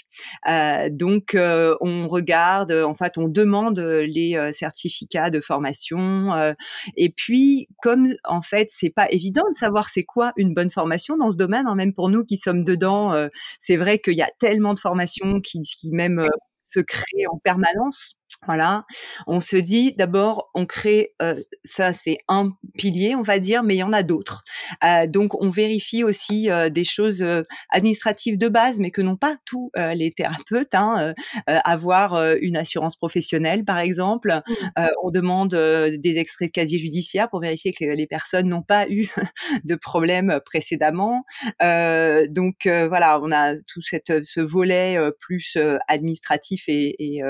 Donc, 0.90 1.37
on 1.37 2.09
regarde, 2.09 2.71
en 2.71 2.95
fait, 2.95 3.19
on 3.19 3.26
demande 3.26 3.80
les 3.80 4.52
certificats 4.52 5.30
de 5.30 5.40
formation 5.40 6.54
et 6.97 7.11
puis, 7.11 7.69
comme 7.83 8.14
en 8.25 8.42
fait, 8.42 8.69
c'est 8.71 8.90
pas 8.90 9.11
évident 9.11 9.45
de 9.50 9.57
savoir 9.57 9.88
c'est 9.88 10.04
quoi 10.04 10.33
une 10.37 10.54
bonne 10.54 10.71
formation 10.71 11.16
dans 11.16 11.33
ce 11.33 11.37
domaine, 11.37 11.66
hein, 11.66 11.75
même 11.75 11.92
pour 11.92 12.11
nous 12.11 12.25
qui 12.25 12.37
sommes 12.37 12.62
dedans, 12.62 13.12
c'est 13.61 13.76
vrai 13.76 13.99
qu'il 13.99 14.14
y 14.14 14.23
a 14.23 14.30
tellement 14.38 14.75
de 14.75 14.78
formations 14.80 15.40
qui, 15.40 15.62
même 15.92 16.20
euh, 16.20 16.28
se 16.68 16.80
créent 16.80 17.26
en 17.32 17.38
permanence 17.38 18.16
voilà, 18.47 18.87
on 19.26 19.40
se 19.40 19.56
dit 19.56 19.94
d'abord, 19.99 20.50
on 20.54 20.64
crée, 20.64 21.12
euh, 21.20 21.35
ça 21.64 21.92
c'est 21.92 22.18
un 22.26 22.52
pilier, 22.78 23.14
on 23.14 23.23
va 23.23 23.38
dire, 23.38 23.62
mais 23.62 23.75
il 23.75 23.78
y 23.78 23.82
en 23.82 23.92
a 23.92 24.02
d'autres. 24.02 24.44
Euh, 24.82 25.06
donc 25.06 25.35
on 25.42 25.50
vérifie 25.50 26.04
aussi 26.04 26.50
euh, 26.50 26.70
des 26.70 26.85
choses 26.85 27.23
administratives 27.68 28.38
de 28.38 28.49
base, 28.49 28.80
mais 28.80 28.90
que 28.90 29.02
n'ont 29.02 29.16
pas 29.16 29.37
tous 29.44 29.70
les 29.76 30.12
thérapeutes. 30.12 30.75
Hein, 30.75 31.14
avoir 31.47 32.35
une 32.40 32.56
assurance 32.56 32.97
professionnelle, 32.97 33.64
par 33.64 33.78
exemple. 33.78 34.40
Mmh. 34.47 34.87
on 35.02 35.11
demande 35.11 35.50
des 35.50 36.18
extraits 36.18 36.49
de 36.49 36.52
casier 36.52 36.78
judiciaire 36.78 37.28
pour 37.28 37.40
vérifier 37.40 37.73
que 37.73 37.85
les 37.85 38.06
personnes 38.06 38.49
n'ont 38.49 38.62
pas 38.62 38.88
eu 38.88 39.09
de 39.64 39.75
problème 39.75 40.40
précédemment. 40.44 41.25
donc 41.61 42.66
voilà, 42.66 43.20
on 43.23 43.32
a 43.32 43.56
tout 43.66 43.82
cette, 43.82 44.25
ce 44.25 44.40
volet 44.40 44.99
plus 45.18 45.56
administratif 45.88 46.64
et, 46.68 46.97
et 46.99 47.23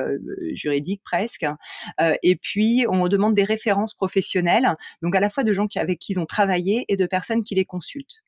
juridique 0.55 1.00
presque. 1.05 1.47
Euh, 2.01 2.15
et 2.23 2.37
puis, 2.37 2.87
on 2.89 3.09
demande 3.09 3.35
des 3.35 3.45
références 3.45 3.95
professionnelles, 3.95 4.77
donc 5.03 5.15
à 5.15 5.21
la 5.21 5.31
fois 5.31 5.45
de 5.45 5.53
gens 5.53 5.67
avec 5.77 5.99
qui 5.99 6.13
ils 6.13 6.21
ont 6.21 6.27
travaillé 6.27 6.85
et 6.89 6.97
de 6.97 7.07
personnes 7.07 7.45
qui 7.45 7.55
les 7.55 7.65
consultent. 7.65 8.25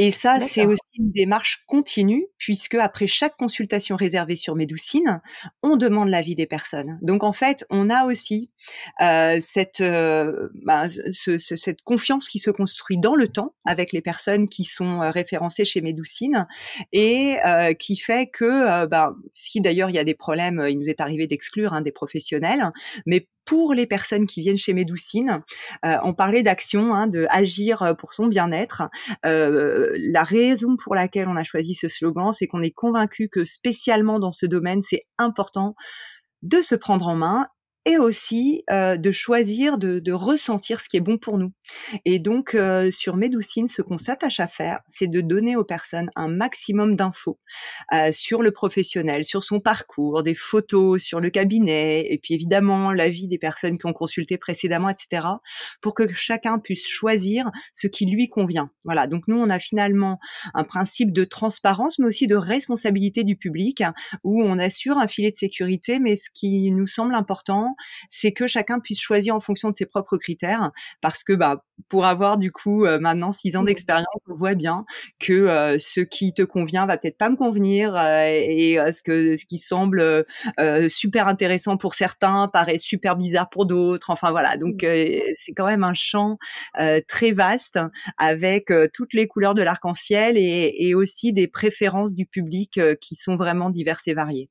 Et 0.00 0.12
ça, 0.12 0.38
c'est 0.48 0.64
aussi 0.64 0.80
une 0.96 1.10
démarche 1.10 1.64
continue, 1.66 2.28
puisque 2.38 2.76
après 2.76 3.08
chaque 3.08 3.36
consultation 3.36 3.96
réservée 3.96 4.36
sur 4.36 4.54
Médoucine, 4.54 5.20
on 5.64 5.76
demande 5.76 6.08
l'avis 6.08 6.36
des 6.36 6.46
personnes. 6.46 7.00
Donc 7.02 7.24
en 7.24 7.32
fait, 7.32 7.66
on 7.68 7.90
a 7.90 8.04
aussi 8.04 8.52
euh, 9.00 9.40
cette, 9.42 9.80
euh, 9.80 10.50
ben, 10.64 10.88
ce, 10.88 11.36
ce, 11.38 11.56
cette 11.56 11.82
confiance 11.82 12.28
qui 12.28 12.38
se 12.38 12.52
construit 12.52 12.96
dans 12.96 13.16
le 13.16 13.26
temps 13.26 13.56
avec 13.66 13.90
les 13.90 14.00
personnes 14.00 14.48
qui 14.48 14.62
sont 14.62 15.02
euh, 15.02 15.10
référencées 15.10 15.64
chez 15.64 15.80
Médoucine 15.80 16.46
et 16.92 17.38
euh, 17.44 17.74
qui 17.74 17.96
fait 17.96 18.28
que, 18.28 18.86
ben, 18.86 19.16
si 19.34 19.60
d'ailleurs 19.60 19.90
il 19.90 19.96
y 19.96 19.98
a 19.98 20.04
des 20.04 20.14
problèmes, 20.14 20.64
il 20.68 20.78
nous 20.78 20.88
est 20.88 21.00
arrivé 21.00 21.26
d'exclure 21.26 21.72
hein, 21.72 21.82
des 21.82 21.92
professionnels, 21.92 22.70
mais 23.04 23.26
pour 23.48 23.72
les 23.72 23.86
personnes 23.86 24.26
qui 24.26 24.42
viennent 24.42 24.58
chez 24.58 24.74
Médoucine. 24.74 25.42
Euh, 25.86 25.96
on 26.04 26.12
parlait 26.12 26.42
d'action, 26.42 26.94
hein, 26.94 27.06
de 27.06 27.26
agir 27.30 27.94
pour 27.98 28.12
son 28.12 28.26
bien-être. 28.26 28.82
Euh, 29.24 29.90
la 29.96 30.22
raison 30.22 30.76
pour 30.76 30.94
laquelle 30.94 31.28
on 31.28 31.36
a 31.36 31.44
choisi 31.44 31.74
ce 31.74 31.88
slogan, 31.88 32.34
c'est 32.34 32.46
qu'on 32.46 32.62
est 32.62 32.70
convaincu 32.70 33.30
que 33.30 33.46
spécialement 33.46 34.18
dans 34.18 34.32
ce 34.32 34.44
domaine, 34.44 34.82
c'est 34.82 35.04
important 35.16 35.74
de 36.42 36.60
se 36.60 36.74
prendre 36.74 37.08
en 37.08 37.16
main 37.16 37.48
et 37.88 37.96
aussi 37.96 38.64
euh, 38.70 38.98
de 38.98 39.12
choisir 39.12 39.78
de, 39.78 39.98
de, 39.98 40.12
ressentir 40.12 40.82
ce 40.82 40.90
qui 40.90 40.98
est 40.98 41.00
bon 41.00 41.16
pour 41.16 41.38
nous. 41.38 41.52
Et 42.04 42.18
donc 42.18 42.54
euh, 42.54 42.90
sur 42.90 43.16
Médoucine, 43.16 43.66
ce 43.66 43.80
qu'on 43.80 43.96
s'attache 43.96 44.40
à 44.40 44.46
faire, 44.46 44.80
c'est 44.88 45.06
de 45.06 45.22
donner 45.22 45.56
aux 45.56 45.64
personnes 45.64 46.10
un 46.14 46.28
maximum 46.28 46.96
d'infos 46.96 47.40
euh, 47.94 48.12
sur 48.12 48.42
le 48.42 48.50
professionnel, 48.50 49.24
sur 49.24 49.42
son 49.42 49.58
parcours, 49.58 50.22
des 50.22 50.34
photos 50.34 51.02
sur 51.02 51.18
le 51.18 51.30
cabinet, 51.30 52.06
et 52.12 52.18
puis 52.18 52.34
évidemment 52.34 52.92
l'avis 52.92 53.26
des 53.26 53.38
personnes 53.38 53.78
qui 53.78 53.86
ont 53.86 53.94
consulté 53.94 54.36
précédemment, 54.36 54.90
etc., 54.90 55.26
pour 55.80 55.94
que 55.94 56.12
chacun 56.12 56.58
puisse 56.58 56.86
choisir 56.86 57.50
ce 57.74 57.86
qui 57.86 58.04
lui 58.04 58.28
convient. 58.28 58.70
Voilà. 58.84 59.06
Donc 59.06 59.28
nous, 59.28 59.38
on 59.38 59.48
a 59.48 59.58
finalement 59.58 60.18
un 60.52 60.64
principe 60.64 61.14
de 61.14 61.24
transparence, 61.24 61.98
mais 61.98 62.06
aussi 62.06 62.26
de 62.26 62.36
responsabilité 62.36 63.24
du 63.24 63.36
public, 63.36 63.82
où 64.24 64.42
on 64.42 64.58
assure 64.58 64.98
un 64.98 65.08
filet 65.08 65.30
de 65.30 65.36
sécurité, 65.36 65.98
mais 65.98 66.16
ce 66.16 66.28
qui 66.34 66.70
nous 66.70 66.86
semble 66.86 67.14
important, 67.14 67.74
c'est 68.10 68.32
que 68.32 68.46
chacun 68.46 68.80
puisse 68.80 69.00
choisir 69.00 69.34
en 69.34 69.40
fonction 69.40 69.70
de 69.70 69.76
ses 69.76 69.86
propres 69.86 70.16
critères, 70.18 70.70
parce 71.00 71.24
que 71.24 71.32
bah 71.32 71.64
pour 71.88 72.06
avoir 72.06 72.38
du 72.38 72.52
coup 72.52 72.84
euh, 72.84 72.98
maintenant 72.98 73.32
six 73.32 73.56
ans 73.56 73.62
mmh. 73.62 73.66
d'expérience, 73.66 74.06
on 74.28 74.34
voit 74.34 74.54
bien 74.54 74.84
que 75.18 75.32
euh, 75.32 75.78
ce 75.78 76.00
qui 76.00 76.34
te 76.34 76.42
convient 76.42 76.86
va 76.86 76.98
peut-être 76.98 77.18
pas 77.18 77.30
me 77.30 77.36
convenir 77.36 77.94
euh, 77.96 78.26
et 78.28 78.78
ce 78.92 79.02
que 79.02 79.36
ce 79.36 79.46
qui 79.46 79.58
semble 79.58 80.24
super 80.88 81.28
intéressant 81.28 81.76
pour 81.76 81.94
certains 81.94 82.48
paraît 82.48 82.78
super 82.78 83.16
bizarre 83.16 83.48
pour 83.48 83.66
d'autres. 83.66 84.10
Enfin 84.10 84.30
voilà, 84.30 84.56
donc 84.56 84.82
mmh. 84.82 85.20
c'est 85.36 85.52
quand 85.56 85.66
même 85.66 85.84
un 85.84 85.94
champ 85.94 86.38
très 87.08 87.32
vaste 87.32 87.78
avec 88.16 88.72
toutes 88.92 89.14
les 89.14 89.26
couleurs 89.26 89.54
de 89.54 89.62
l'arc-en-ciel 89.62 90.36
et, 90.36 90.74
et 90.78 90.94
aussi 90.94 91.32
des 91.32 91.48
préférences 91.48 92.14
du 92.14 92.26
public 92.26 92.80
qui 93.00 93.14
sont 93.14 93.36
vraiment 93.36 93.70
diverses 93.70 94.08
et 94.08 94.14
variées. 94.14 94.50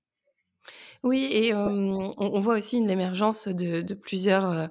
Oui, 1.04 1.28
et 1.32 1.54
on, 1.54 2.40
voit 2.42 2.58
aussi 2.58 2.78
une 2.78 2.90
émergence 2.90 3.48
de, 3.48 3.94
plusieurs 3.94 4.70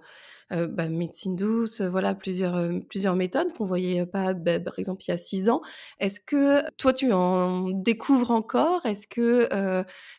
bah, 0.51 0.89
médecines 0.89 1.37
douces, 1.37 1.81
voilà, 1.81 2.15
plusieurs, 2.15 2.71
plusieurs 2.89 3.17
méthodes 3.17 3.53
qu'on 3.53 3.65
voyait 3.65 4.07
pas, 4.07 4.35
bah, 4.35 4.61
par 4.61 4.79
exemple, 4.79 5.03
il 5.07 5.11
y 5.11 5.15
a 5.15 5.19
six 5.19 5.49
ans. 5.49 5.63
Est-ce 6.01 6.21
que 6.21 6.69
toi, 6.77 6.93
tu 6.93 7.13
en 7.13 7.71
découvres 7.71 8.31
encore? 8.31 8.85
Est-ce 8.87 9.07
que 9.07 9.49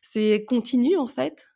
c'est 0.02 0.46
continu, 0.46 0.98
en 0.98 1.08
fait? 1.08 1.48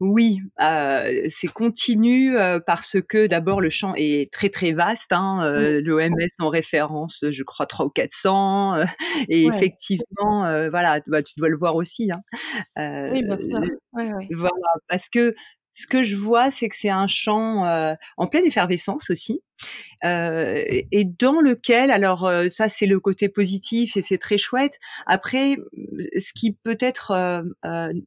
Oui, 0.00 0.40
euh, 0.62 1.28
c'est 1.28 1.48
continu 1.48 2.36
euh, 2.38 2.58
parce 2.58 2.96
que 3.06 3.26
d'abord 3.26 3.60
le 3.60 3.68
champ 3.68 3.92
est 3.96 4.32
très 4.32 4.48
très 4.48 4.72
vaste. 4.72 5.12
Hein, 5.12 5.40
euh, 5.44 5.82
L'OMS 5.84 6.16
en 6.38 6.48
référence, 6.48 7.22
je 7.28 7.42
crois 7.42 7.66
3 7.66 7.84
ou 7.84 7.90
400. 7.90 8.76
Euh, 8.76 8.84
et 9.28 9.44
effectivement, 9.44 10.46
euh, 10.46 10.70
voilà, 10.70 11.00
bah, 11.06 11.22
tu 11.22 11.34
dois 11.36 11.50
le 11.50 11.58
voir 11.58 11.76
aussi. 11.76 12.10
Hein. 12.10 13.10
oui, 13.12 13.22
bien 13.22 13.38
sûr. 13.38 13.60
Ouais, 13.92 14.10
voilà, 14.34 14.72
parce 14.88 15.10
que 15.10 15.34
ce 15.80 15.86
que 15.86 16.04
je 16.04 16.16
vois, 16.16 16.50
c'est 16.50 16.68
que 16.68 16.76
c'est 16.76 16.90
un 16.90 17.06
champ 17.06 17.66
euh, 17.66 17.94
en 18.16 18.26
pleine 18.26 18.44
effervescence 18.44 19.10
aussi, 19.10 19.40
euh, 20.04 20.62
et 20.66 21.04
dans 21.04 21.40
lequel, 21.40 21.90
alors 21.90 22.26
euh, 22.26 22.48
ça 22.50 22.68
c'est 22.68 22.86
le 22.86 23.00
côté 23.00 23.28
positif 23.28 23.96
et 23.96 24.02
c'est 24.02 24.18
très 24.18 24.38
chouette. 24.38 24.78
Après, 25.06 25.56
ce 26.18 26.32
qui 26.34 26.52
peut-être 26.52 27.44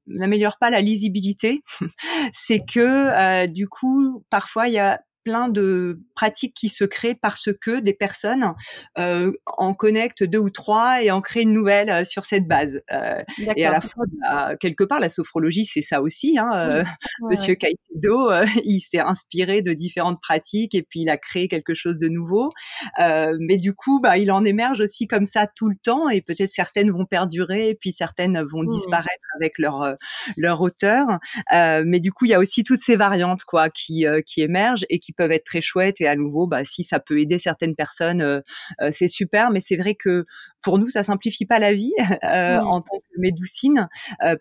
n'améliore 0.08 0.58
pas 0.60 0.70
la 0.70 0.82
lisibilité, 0.82 1.64
c'est 2.34 2.62
que 2.66 3.46
du 3.48 3.68
coup, 3.68 4.24
parfois 4.30 4.68
il 4.68 4.76
y 4.76 4.80
a 4.80 5.02
plein 5.24 5.50
de 5.50 6.00
pratiques 6.16 6.54
qui 6.54 6.70
se 6.70 6.84
créent 6.84 7.16
parce 7.16 7.50
que 7.62 7.80
des 7.80 7.94
personnes 7.94 8.54
euh, 8.98 9.32
en 9.46 9.74
connectent 9.74 10.24
deux 10.24 10.40
ou 10.40 10.50
trois 10.50 11.02
et 11.02 11.12
en 11.12 11.22
créent 11.22 11.44
une 11.44 11.54
nouvelle 11.54 11.90
euh, 11.90 12.06
sur 12.06 12.26
cette 12.26 12.48
base. 12.48 12.82
Euh, 12.92 13.24
et 13.56 13.66
à 13.66 13.72
la 13.72 13.82
fois, 13.82 14.06
bah, 14.22 14.56
quelque 14.60 14.84
part, 14.84 15.00
la 15.00 15.10
sophrologie, 15.10 15.66
c'est 15.66 15.82
ça 15.82 16.02
aussi. 16.02 16.38
Hein, 16.38 16.52
euh, 16.54 16.84
Monsieur 17.30 17.56
Caicedo, 17.56 18.32
euh, 18.32 18.46
il 18.64 18.82
s'est 18.82 19.00
inspiré 19.00 19.62
de 19.62 19.74
différentes 19.74 20.20
pratiques 20.22 20.76
et 20.76 20.84
puis 20.84 21.02
il 21.02 21.10
a 21.10 21.18
créé 21.18 21.48
quelque 21.48 21.74
chose 21.74 22.00
de 22.00 22.08
nouveau. 22.08 22.52
mais 23.00 23.58
du 23.58 23.74
coup, 23.74 24.00
bah, 24.02 24.18
il 24.18 24.32
en 24.32 24.44
émerge 24.44 24.82
aussi 24.82 25.08
comme 25.08 25.26
ça 25.26 25.48
tout 25.48 25.70
le 25.70 25.76
temps 25.84 26.10
et 26.10 26.22
peut-être 26.22 26.52
certaines 26.52 26.92
vont 26.92 27.06
perdurer 27.06 27.70
et 27.70 27.76
puis 27.76 27.92
certaines 27.92 28.42
vont 28.42 28.64
mmh. 28.64 28.68
disparaître 28.68 29.24
avec 29.40 29.58
leur 29.58 29.96
leur 30.38 30.62
auteur. 30.62 31.08
mais 31.52 32.00
du 32.00 32.12
coup, 32.12 32.26
il 32.26 32.30
y 32.30 32.34
a 32.34 32.40
aussi 32.40 32.64
toutes 32.64 32.82
ces 32.82 32.96
variantes 32.96 33.44
quoi 33.44 33.70
qui 33.70 34.06
qui 34.26 34.42
émergent 34.42 34.86
et 34.90 35.00
qui 35.00 35.13
peuvent 35.14 35.32
être 35.32 35.46
très 35.46 35.62
chouettes 35.62 36.02
et 36.02 36.08
à 36.08 36.16
nouveau, 36.16 36.48
bah, 36.48 36.66
si 36.66 36.84
ça 36.84 37.00
peut 37.00 37.20
aider 37.20 37.40
certaines 37.40 37.76
personnes, 37.76 38.22
euh, 38.22 38.42
euh, 38.82 38.90
c'est 38.92 39.08
super. 39.08 39.52
Mais 39.52 39.60
c'est 39.60 39.76
vrai 39.76 39.96
que 39.96 40.26
pour 40.62 40.80
nous, 40.80 40.90
ça 40.90 41.04
simplifie 41.04 41.46
pas 41.46 41.60
la 41.60 41.74
vie 41.74 41.94
euh, 42.24 42.60
en 42.60 42.82
tant 42.82 43.00
que 43.00 43.20
médoucine 43.20 43.88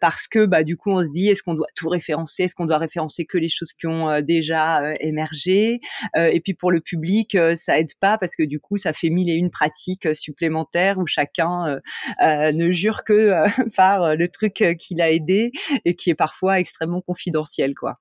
parce 0.00 0.28
que 0.28 0.44
bah, 0.44 0.62
du 0.62 0.76
coup, 0.76 0.90
on 0.90 1.02
se 1.02 1.11
dit 1.11 1.28
est-ce 1.28 1.42
qu'on 1.42 1.54
doit 1.54 1.66
tout 1.74 1.88
référencer, 1.88 2.44
est-ce 2.44 2.54
qu'on 2.54 2.66
doit 2.66 2.78
référencer 2.78 3.24
que 3.24 3.38
les 3.38 3.48
choses 3.48 3.72
qui 3.72 3.87
ont 3.87 4.20
déjà 4.20 4.94
émergé? 5.00 5.80
Et 6.16 6.40
puis 6.40 6.54
pour 6.54 6.70
le 6.70 6.80
public, 6.80 7.37
ça 7.56 7.78
aide 7.78 7.92
pas 8.00 8.18
parce 8.18 8.37
que 8.37 8.42
du 8.44 8.61
coup, 8.61 8.76
ça 8.76 8.92
fait 8.92 9.11
mille 9.11 9.30
et 9.30 9.35
une 9.35 9.50
pratiques 9.50 10.14
supplémentaires 10.14 10.98
où 10.98 11.06
chacun 11.06 11.80
ne 12.20 12.72
jure 12.72 13.04
que 13.04 13.44
par 13.76 14.16
le 14.16 14.28
truc 14.28 14.64
qui 14.78 14.94
l'a 14.94 15.11
aidé 15.11 15.52
et 15.85 15.96
qui 15.96 16.11
est 16.11 16.14
parfois 16.14 16.61
extrêmement 16.61 17.00
confidentiel, 17.00 17.74
quoi. 17.74 17.98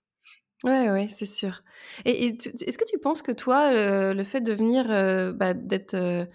Ouais, 0.63 0.91
ouais, 0.91 1.07
c'est 1.09 1.25
sûr. 1.25 1.63
Et, 2.05 2.27
est-ce 2.27 2.77
que 2.77 2.85
tu 2.85 2.99
penses 2.99 3.23
que 3.23 3.31
toi, 3.31 3.71
le, 4.13 4.23
fait 4.23 4.41
de 4.41 4.53
venir, 4.53 4.85
euh, 4.91 5.33
bah, 5.33 5.55
d'être 5.55 5.95
euh, 5.95 6.25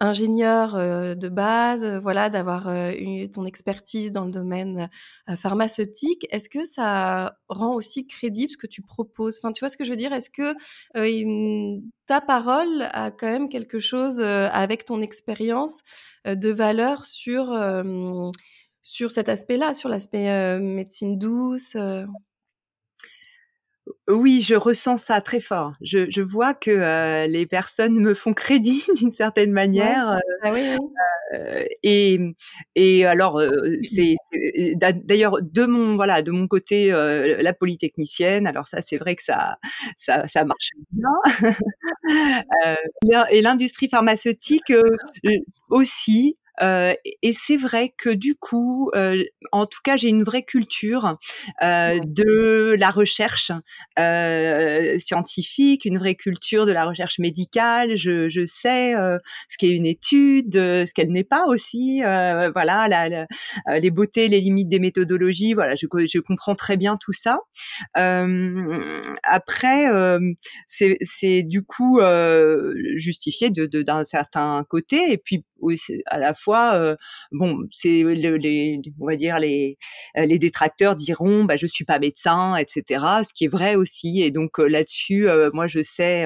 ingénieur 0.00 0.76
euh, 0.76 1.14
de 1.14 1.28
base, 1.28 1.84
voilà, 2.02 2.30
d'avoir 2.30 2.70
eu 2.94 3.28
ton 3.28 3.44
expertise 3.44 4.12
dans 4.12 4.24
le 4.24 4.30
domaine 4.30 4.88
pharmaceutique, 5.36 6.26
est-ce 6.30 6.48
que 6.48 6.64
ça 6.64 7.36
rend 7.48 7.74
aussi 7.74 8.06
crédible 8.06 8.50
ce 8.50 8.56
que 8.56 8.66
tu 8.66 8.80
proposes? 8.80 9.38
Enfin, 9.42 9.52
tu 9.52 9.60
vois 9.60 9.68
ce 9.68 9.76
que 9.76 9.84
je 9.84 9.90
veux 9.90 9.96
dire? 9.96 10.12
Est-ce 10.14 10.30
que 10.30 10.54
ta 12.06 12.20
parole 12.22 12.88
a 12.92 13.10
quand 13.10 13.30
même 13.30 13.48
quelque 13.50 13.78
chose 13.78 14.20
avec 14.20 14.86
ton 14.86 15.02
expérience 15.02 15.82
de 16.24 16.50
valeur 16.50 17.04
sur 17.06 17.54
sur 18.82 19.10
cet 19.10 19.28
aspect-là, 19.28 19.74
sur 19.74 19.88
l'aspect 19.88 20.58
médecine 20.60 21.18
douce 21.18 21.76
oui, 24.08 24.40
je 24.40 24.54
ressens 24.54 24.98
ça 24.98 25.20
très 25.20 25.40
fort. 25.40 25.72
Je, 25.80 26.10
je 26.10 26.22
vois 26.22 26.54
que 26.54 26.70
euh, 26.70 27.26
les 27.26 27.46
personnes 27.46 27.94
me 28.00 28.14
font 28.14 28.34
crédit 28.34 28.84
d'une 28.96 29.12
certaine 29.12 29.52
manière. 29.52 30.10
Euh, 30.10 30.18
ah 30.42 30.52
oui, 30.52 30.60
oui. 30.72 30.86
Euh, 31.34 31.64
et, 31.82 32.20
et 32.76 33.04
alors, 33.04 33.42
c'est 33.82 34.14
d'ailleurs 34.76 35.38
de 35.42 35.66
mon 35.66 35.96
voilà 35.96 36.22
de 36.22 36.30
mon 36.30 36.46
côté 36.46 36.90
la 36.90 37.52
polytechnicienne. 37.52 38.46
Alors 38.46 38.68
ça, 38.68 38.80
c'est 38.82 38.96
vrai 38.96 39.16
que 39.16 39.24
ça 39.24 39.56
ça, 39.96 40.28
ça 40.28 40.44
marche 40.44 40.70
bien. 40.92 41.08
et 43.30 43.42
l'industrie 43.42 43.88
pharmaceutique 43.88 44.72
aussi. 45.68 46.36
Euh, 46.62 46.94
et 47.22 47.32
c'est 47.32 47.56
vrai 47.56 47.94
que 47.96 48.10
du 48.10 48.34
coup, 48.34 48.90
euh, 48.94 49.22
en 49.52 49.66
tout 49.66 49.80
cas, 49.84 49.96
j'ai 49.96 50.08
une 50.08 50.24
vraie 50.24 50.42
culture 50.42 51.18
euh, 51.62 51.98
de 52.04 52.76
la 52.78 52.90
recherche 52.90 53.52
scientifique, 54.98 55.84
une 55.84 55.98
vraie 55.98 56.14
culture 56.14 56.66
de 56.66 56.72
la 56.72 56.84
recherche 56.84 57.18
médicale. 57.18 57.96
Je, 57.96 58.28
je 58.28 58.46
sais 58.46 58.92
ce 59.48 59.58
qu'est 59.58 59.70
une 59.70 59.86
étude, 59.86 60.54
ce 60.54 60.92
qu'elle 60.92 61.10
n'est 61.10 61.24
pas 61.24 61.44
aussi. 61.46 62.00
voilà, 62.00 62.88
la, 62.88 63.26
les 63.78 63.90
beautés, 63.90 64.28
les 64.28 64.40
limites 64.40 64.68
des 64.68 64.78
méthodologies. 64.78 65.54
Voilà, 65.54 65.74
je, 65.74 65.86
je 65.86 66.18
comprends 66.20 66.54
très 66.54 66.76
bien 66.76 66.96
tout 66.96 67.12
ça. 67.12 67.40
après, 67.94 69.86
c'est 70.68 71.42
du 71.42 71.62
coup 71.62 72.00
justifié 72.96 73.50
d'un 73.50 73.66
de, 73.66 73.82
d'un 73.82 74.04
certain 74.04 74.64
côté. 74.68 75.12
Et 75.12 75.18
puis 75.18 75.44
à 76.06 76.18
la 76.18 76.34
fois, 76.34 76.74
euh, 76.76 76.96
bon, 77.32 77.58
c'est 77.72 78.02
les, 78.02 78.80
on 79.00 79.06
va 79.06 79.16
dire 79.16 79.38
les, 79.38 79.78
euh, 80.16 80.24
les 80.24 80.38
détracteurs 80.38 80.96
diront, 80.96 81.44
bah, 81.44 81.56
je 81.56 81.66
suis 81.66 81.84
pas 81.84 81.98
médecin, 81.98 82.56
etc. 82.56 83.04
Ce 83.26 83.32
qui 83.34 83.44
est 83.44 83.48
vrai 83.48 83.76
aussi. 83.76 84.22
Et 84.22 84.30
donc 84.30 84.58
euh, 84.58 84.66
là-dessus, 84.66 85.28
moi, 85.52 85.66
je 85.66 85.82
sais, 85.82 86.24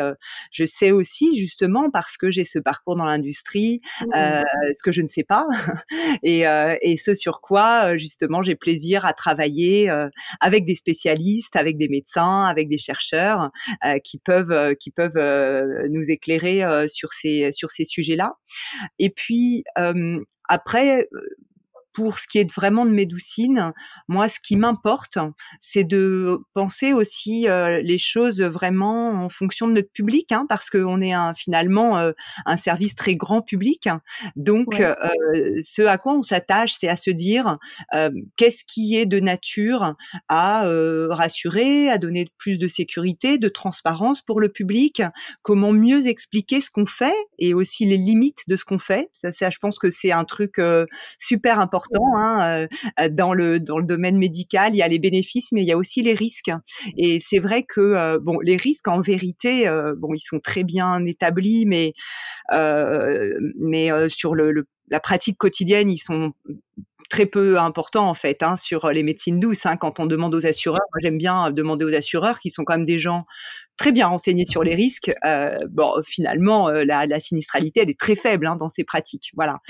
je 0.53 0.65
sais 0.65 0.91
aussi 0.91 1.39
justement 1.39 1.91
parce 1.91 2.17
que 2.17 2.31
j'ai 2.31 2.45
ce 2.45 2.59
parcours 2.59 2.97
dans 2.97 3.05
l'industrie, 3.05 3.81
mmh. 4.01 4.13
ce 4.15 4.83
que 4.83 4.93
je 4.93 5.03
ne 5.03 5.09
sais 5.09 5.25
pas, 5.25 5.47
et, 6.23 6.43
et 6.83 6.97
ce 6.97 7.15
sur 7.15 7.41
quoi 7.41 7.97
justement 7.97 8.43
j'ai 8.43 8.57
plaisir 8.57 9.05
à 9.05 9.13
travailler 9.13 9.91
avec 10.41 10.65
des 10.65 10.75
spécialistes, 10.75 11.57
avec 11.57 11.77
des 11.79 11.89
médecins, 11.89 12.45
avec 12.45 12.69
des 12.69 12.79
chercheurs 12.79 13.51
qui 14.05 14.19
peuvent, 14.19 14.75
qui 14.77 14.91
peuvent 14.91 15.89
nous 15.89 16.11
éclairer 16.11 16.89
sur 16.89 17.13
ces 17.13 17.53
sur 17.53 17.71
ces 17.71 17.85
sujets-là. 17.85 18.35
Et 18.99 19.11
puis 19.11 19.20
après, 20.49 21.09
pour 22.01 22.19
ce 22.19 22.27
qui 22.27 22.39
est 22.39 22.51
vraiment 22.51 22.87
de 22.87 22.93
Médoucine, 22.93 23.75
moi, 24.09 24.31
ce 24.31 24.41
qui 24.43 24.57
m'importe, 24.57 25.19
c'est 25.61 25.85
de 25.85 26.39
penser 26.55 26.95
aussi 26.95 27.47
euh, 27.47 27.83
les 27.83 27.99
choses 27.99 28.41
vraiment 28.41 29.23
en 29.23 29.29
fonction 29.29 29.69
de 29.69 29.75
notre 29.75 29.93
public, 29.93 30.33
hein, 30.33 30.47
parce 30.49 30.71
qu'on 30.71 31.03
est 31.03 31.13
un, 31.13 31.35
finalement 31.35 31.99
euh, 31.99 32.13
un 32.47 32.57
service 32.57 32.95
très 32.95 33.17
grand 33.17 33.43
public. 33.43 33.87
Donc, 34.35 34.81
euh, 34.81 34.95
ce 35.61 35.83
à 35.83 35.99
quoi 35.99 36.15
on 36.15 36.23
s'attache, 36.23 36.73
c'est 36.81 36.89
à 36.89 36.97
se 36.97 37.11
dire 37.11 37.59
qu'est-ce 38.39 38.65
qui 38.65 38.97
est 38.97 39.05
de 39.05 39.21
nature 39.21 39.95
à 40.29 40.65
rassurer, 41.11 41.91
à 41.91 41.99
donner 41.99 42.29
plus 42.39 42.57
de 42.57 42.67
sécurité, 42.67 43.37
de 43.37 43.49
transparence 43.49 44.23
pour 44.23 44.41
le 44.41 44.49
public, 44.49 45.03
comment 45.43 45.73
mieux 45.73 46.07
expliquer 46.07 46.63
ce 46.63 46.71
qu'on 46.71 46.87
fait 46.87 47.15
et 47.39 47.53
aussi 47.53 47.85
les 47.85 47.99
limites 47.99 48.45
de 48.49 48.57
ce 48.57 48.65
qu'on 48.65 48.79
fait. 48.79 49.11
Ça, 49.13 49.33
ça 49.33 49.51
je 49.51 49.59
pense 49.59 49.79
que 49.79 49.91
c'est 49.91 50.13
un 50.13 50.25
truc 50.25 50.61
super 51.19 51.61
important 51.61 51.90
Hein, 51.95 52.67
euh, 53.01 53.09
dans 53.11 53.35
le 53.35 53.59
dans 53.59 53.79
le 53.79 53.85
domaine 53.85 54.17
médical. 54.17 54.75
Il 54.75 54.79
y 54.79 54.83
a 54.83 54.89
les 54.89 54.99
bénéfices, 54.99 55.53
mais 55.53 55.63
il 55.63 55.67
y 55.67 55.73
a 55.73 55.77
aussi 55.77 56.03
les 56.03 56.15
risques. 56.15 56.51
Et 56.97 57.21
c'est 57.21 57.39
vrai 57.39 57.65
que 57.65 57.81
euh, 57.81 58.19
bon, 58.21 58.39
les 58.41 58.57
risques 58.57 58.89
en 58.89 59.01
vérité, 59.01 59.67
euh, 59.67 59.95
bon, 59.97 60.15
ils 60.15 60.21
sont 60.21 60.41
très 60.41 60.63
bien 60.65 61.05
établis, 61.05 61.67
mais 61.67 61.95
mais 63.59 63.91
sur 64.09 64.35
le, 64.35 64.67
la 64.89 65.01
pratique 65.01 65.39
quotidienne, 65.39 65.91
ils 65.91 65.99
sont 65.99 66.33
très 67.11 67.27
peu 67.27 67.59
importants 67.59 68.09
en 68.09 68.15
fait 68.15 68.43
hein, 68.43 68.57
sur 68.57 68.91
les 68.91 69.03
médecines 69.03 69.41
douces. 69.41 69.67
Hein, 69.67 69.77
quand 69.77 70.01
on 70.01 70.07
demande 70.07 70.35
aux 70.35 70.47
assureurs, 70.47 70.87
moi 70.93 71.01
j'aime 71.03 71.19
bien 71.19 71.51
demander 71.51 71.85
aux 71.85 71.95
assureurs 71.95 72.41
qui 72.41 72.51
sont 72.51 72.65
quand 72.65 72.75
même 72.75 72.87
des 72.87 72.99
gens 72.99 73.25
très 73.77 73.93
bien 73.93 74.09
renseignés 74.09 74.47
sur 74.47 74.63
les 74.63 74.75
risques. 74.75 75.13
bon, 75.71 75.95
finalement, 76.05 76.71
la, 76.71 77.07
la, 77.07 77.21
sinistralité 77.21 77.81
elle 77.81 77.91
est 77.91 77.99
très 77.99 78.17
faible 78.17 78.47
hein, 78.47 78.57
dans 78.57 78.69
ces 78.69 78.85
pratiques. 78.85 79.31
Voilà. 79.35 79.61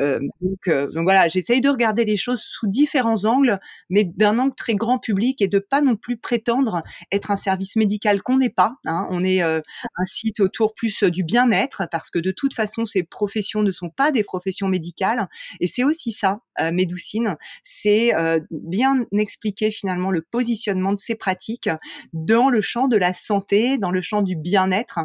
Euh, 0.00 0.20
donc, 0.40 0.68
euh, 0.68 0.90
donc, 0.90 1.04
voilà, 1.04 1.28
j'essaye 1.28 1.60
de 1.60 1.68
regarder 1.68 2.04
les 2.04 2.16
choses 2.16 2.42
sous 2.42 2.66
différents 2.66 3.24
angles, 3.24 3.60
mais 3.90 4.04
d'un 4.04 4.38
angle 4.38 4.54
très 4.54 4.74
grand 4.74 4.98
public 4.98 5.42
et 5.42 5.48
de 5.48 5.58
pas 5.58 5.80
non 5.80 5.96
plus 5.96 6.16
prétendre 6.16 6.82
être 7.12 7.30
un 7.30 7.36
service 7.36 7.76
médical 7.76 8.22
qu'on 8.22 8.38
n'est 8.38 8.50
pas. 8.50 8.76
Hein. 8.84 9.06
On 9.10 9.24
est 9.24 9.42
euh, 9.42 9.60
un 9.96 10.04
site 10.04 10.40
autour 10.40 10.74
plus 10.74 11.02
du 11.02 11.24
bien-être 11.24 11.88
parce 11.90 12.10
que 12.10 12.18
de 12.18 12.30
toute 12.30 12.54
façon, 12.54 12.84
ces 12.84 13.02
professions 13.02 13.62
ne 13.62 13.72
sont 13.72 13.90
pas 13.90 14.12
des 14.12 14.24
professions 14.24 14.68
médicales 14.68 15.28
et 15.60 15.66
c'est 15.66 15.84
aussi 15.84 16.12
ça, 16.12 16.40
Médoucine, 16.72 17.36
c'est 17.62 18.12
bien 18.50 19.04
expliquer 19.12 19.70
finalement 19.70 20.10
le 20.10 20.22
positionnement 20.22 20.92
de 20.92 20.98
ces 20.98 21.14
pratiques 21.14 21.70
dans 22.12 22.50
le 22.50 22.60
champ 22.60 22.88
de 22.88 22.96
la 22.96 23.14
santé, 23.14 23.78
dans 23.78 23.92
le 23.92 24.02
champ 24.02 24.22
du 24.22 24.34
bien-être 24.34 24.98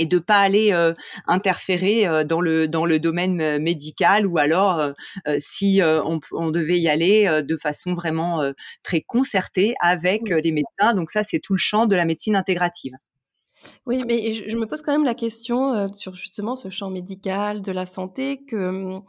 et 0.00 0.06
de 0.06 0.18
pas 0.18 0.40
aller 0.40 0.72
euh, 0.72 0.94
interférer 1.26 2.06
euh, 2.06 2.24
dans 2.24 2.40
le 2.40 2.66
dans 2.66 2.86
le 2.86 2.98
domaine 2.98 3.40
euh, 3.40 3.58
médical 3.60 4.26
ou 4.26 4.38
alors 4.38 4.92
si 5.38 5.80
on, 5.82 6.20
on, 6.32 6.50
devait 6.50 6.78
y 6.78 6.88
aller 6.88 7.42
de 7.42 7.56
façon 7.56 7.94
vraiment 7.94 8.40
très 8.82 9.02
concertée 9.02 9.74
avec 9.80 10.28
les 10.28 10.52
médecins. 10.52 10.94
Donc 10.94 11.10
ça, 11.10 11.22
c'est 11.22 11.38
tout 11.38 11.52
le 11.52 11.58
champ 11.58 11.86
de 11.86 11.94
la 11.94 12.04
médecine 12.04 12.34
intégrative. 12.36 12.94
Oui, 13.86 14.02
mais 14.06 14.32
je, 14.32 14.56
me 14.56 14.66
pose 14.66 14.82
quand 14.82 14.92
même 14.92 15.04
la 15.04 15.14
question 15.14 15.92
sur 15.92 16.14
justement 16.14 16.56
ce 16.56 16.68
champ 16.70 16.90
médical, 16.90 17.62
de 17.62 17.72
la 17.72 17.86
santé, 17.86 18.44
que 18.44 19.00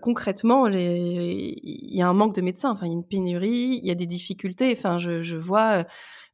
concrètement, 0.00 0.66
il 0.66 1.94
y 1.94 2.02
a 2.02 2.08
un 2.08 2.12
manque 2.12 2.34
de 2.34 2.40
médecins, 2.40 2.70
enfin, 2.70 2.86
il 2.86 2.90
y 2.90 2.92
a 2.92 2.94
une 2.94 3.06
pénurie, 3.06 3.80
il 3.82 3.86
y 3.86 3.90
a 3.90 3.94
des 3.94 4.06
difficultés. 4.06 4.72
Enfin, 4.72 4.98
je, 4.98 5.22
je 5.22 5.36
vois 5.36 5.84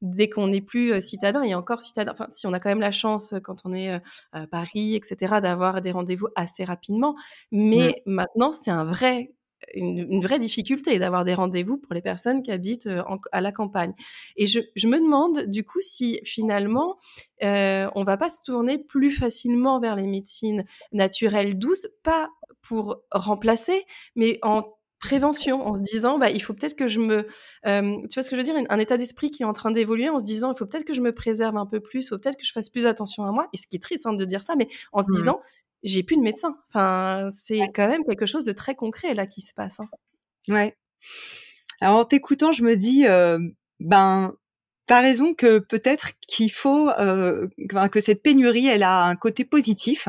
dès 0.01 0.29
qu'on 0.29 0.49
n'est 0.49 0.61
plus 0.61 1.01
citadin, 1.01 1.43
et 1.43 1.55
encore 1.55 1.81
citadin, 1.83 2.13
enfin, 2.13 2.27
si 2.29 2.47
on 2.47 2.53
a 2.53 2.61
quand 2.61 2.69
même 2.71 2.81
la 2.81 2.91
chance 2.91 3.35
quand 3.45 3.63
on 3.65 3.73
est 3.73 4.01
à 4.33 4.47
Paris, 4.47 4.95
etc., 4.95 5.41
d'avoir 5.41 5.81
des 5.81 5.93
rendez-vous 5.93 6.29
assez 6.37 6.65
rapidement, 6.65 7.15
mais 7.53 8.03
maintenant, 8.07 8.53
c'est 8.53 8.71
un 8.71 8.85
vrai 8.85 9.33
une, 9.75 10.21
vraie 10.21 10.39
difficulté 10.39 10.99
d'avoir 10.99 11.25
des 11.25 11.35
rendez-vous 11.35 11.79
pour 11.79 11.95
les 11.95 12.03
personnes 12.03 12.43
qui 12.43 12.51
habitent 12.51 12.89
à 13.33 13.41
la 13.41 13.53
campagne. 13.53 13.95
Et 14.37 14.47
je, 14.47 14.61
me 14.87 14.99
demande 14.99 15.47
du 15.47 15.65
coup 15.65 15.81
si 15.81 16.21
finalement 16.25 16.99
euh, 17.43 17.89
on 17.95 18.05
va 18.05 18.17
pas 18.17 18.29
se 18.29 18.39
tourner 18.45 18.79
plus 18.79 19.11
facilement 19.11 19.81
vers 19.81 19.97
les 19.97 20.07
médecines 20.07 20.65
naturelles 20.93 21.59
douces, 21.59 21.89
pas 22.03 22.31
pour 22.61 23.03
remplacer, 23.11 23.85
mais 24.15 24.39
en 24.43 24.63
prévention 25.03 25.67
en 25.67 25.77
se 25.77 25.83
disant 25.83 26.19
bah 26.19 26.31
il 26.31 26.41
faut 26.41 26.55
peut-être 26.55 26.77
que 26.77 26.87
je 26.87 27.01
me 27.01 27.27
euh, 27.67 27.97
tu 28.09 28.15
vois 28.15 28.23
ce 28.23 28.31
que 28.31 28.37
je 28.37 28.41
veux 28.41 28.45
dire 28.45 28.55
un 28.69 28.79
état 28.79 28.97
d'esprit 28.97 29.33
qui 29.33 29.43
est 29.43 29.47
en 29.47 29.53
train 29.53 29.73
d'évoluer 29.73 30.09
en 30.09 30.21
se 30.21 30.25
disant 30.25 30.53
il 30.53 30.57
faut 30.57 30.65
peut-être 30.65 30.85
que 30.85 30.95
je 30.95 31.01
me 31.01 31.13
préserve 31.13 31.57
un 31.57 31.67
peu 31.67 31.81
plus 31.81 32.05
il 32.07 32.09
faut 32.09 32.19
peut-être 32.19 32.37
que 32.37 32.47
je 32.47 32.53
fasse 32.53 32.71
plus 32.71 32.87
attention 32.87 33.25
à 33.25 33.33
moi 33.33 33.49
et 33.53 33.57
ce 33.57 33.67
qui 33.67 33.77
est 33.77 33.81
triste 33.81 34.07
hein, 34.07 34.15
de 34.15 34.25
dire 34.25 34.45
ça 34.45 34.55
mais 34.57 34.69
en 34.93 35.03
se 35.03 35.11
mmh. 35.11 35.15
J'ai 35.83 36.03
plus 36.03 36.17
de 36.17 36.23
médecin 36.23 36.57
enfin 36.69 37.29
c'est 37.31 37.61
quand 37.75 37.89
même 37.89 38.05
quelque 38.05 38.27
chose 38.27 38.45
de 38.45 38.53
très 38.53 38.75
concret 38.75 39.15
là 39.15 39.27
qui 39.27 39.41
se 39.41 39.55
passe 39.55 39.81
hein. 39.81 39.89
ouais 40.49 40.77
alors 41.81 41.99
en 41.99 42.05
t'écoutant 42.05 42.53
je 42.53 42.63
me 42.63 42.77
dis 42.77 43.07
euh, 43.07 43.39
ben 43.81 44.35
T'as 44.89 45.01
raison 45.01 45.33
que 45.33 45.59
peut-être 45.59 46.11
qu'il 46.27 46.51
faut 46.51 46.91
euh, 46.91 47.47
que 47.91 48.01
cette 48.01 48.23
pénurie, 48.23 48.67
elle 48.67 48.83
a 48.83 49.05
un 49.05 49.15
côté 49.15 49.45
positif. 49.45 50.09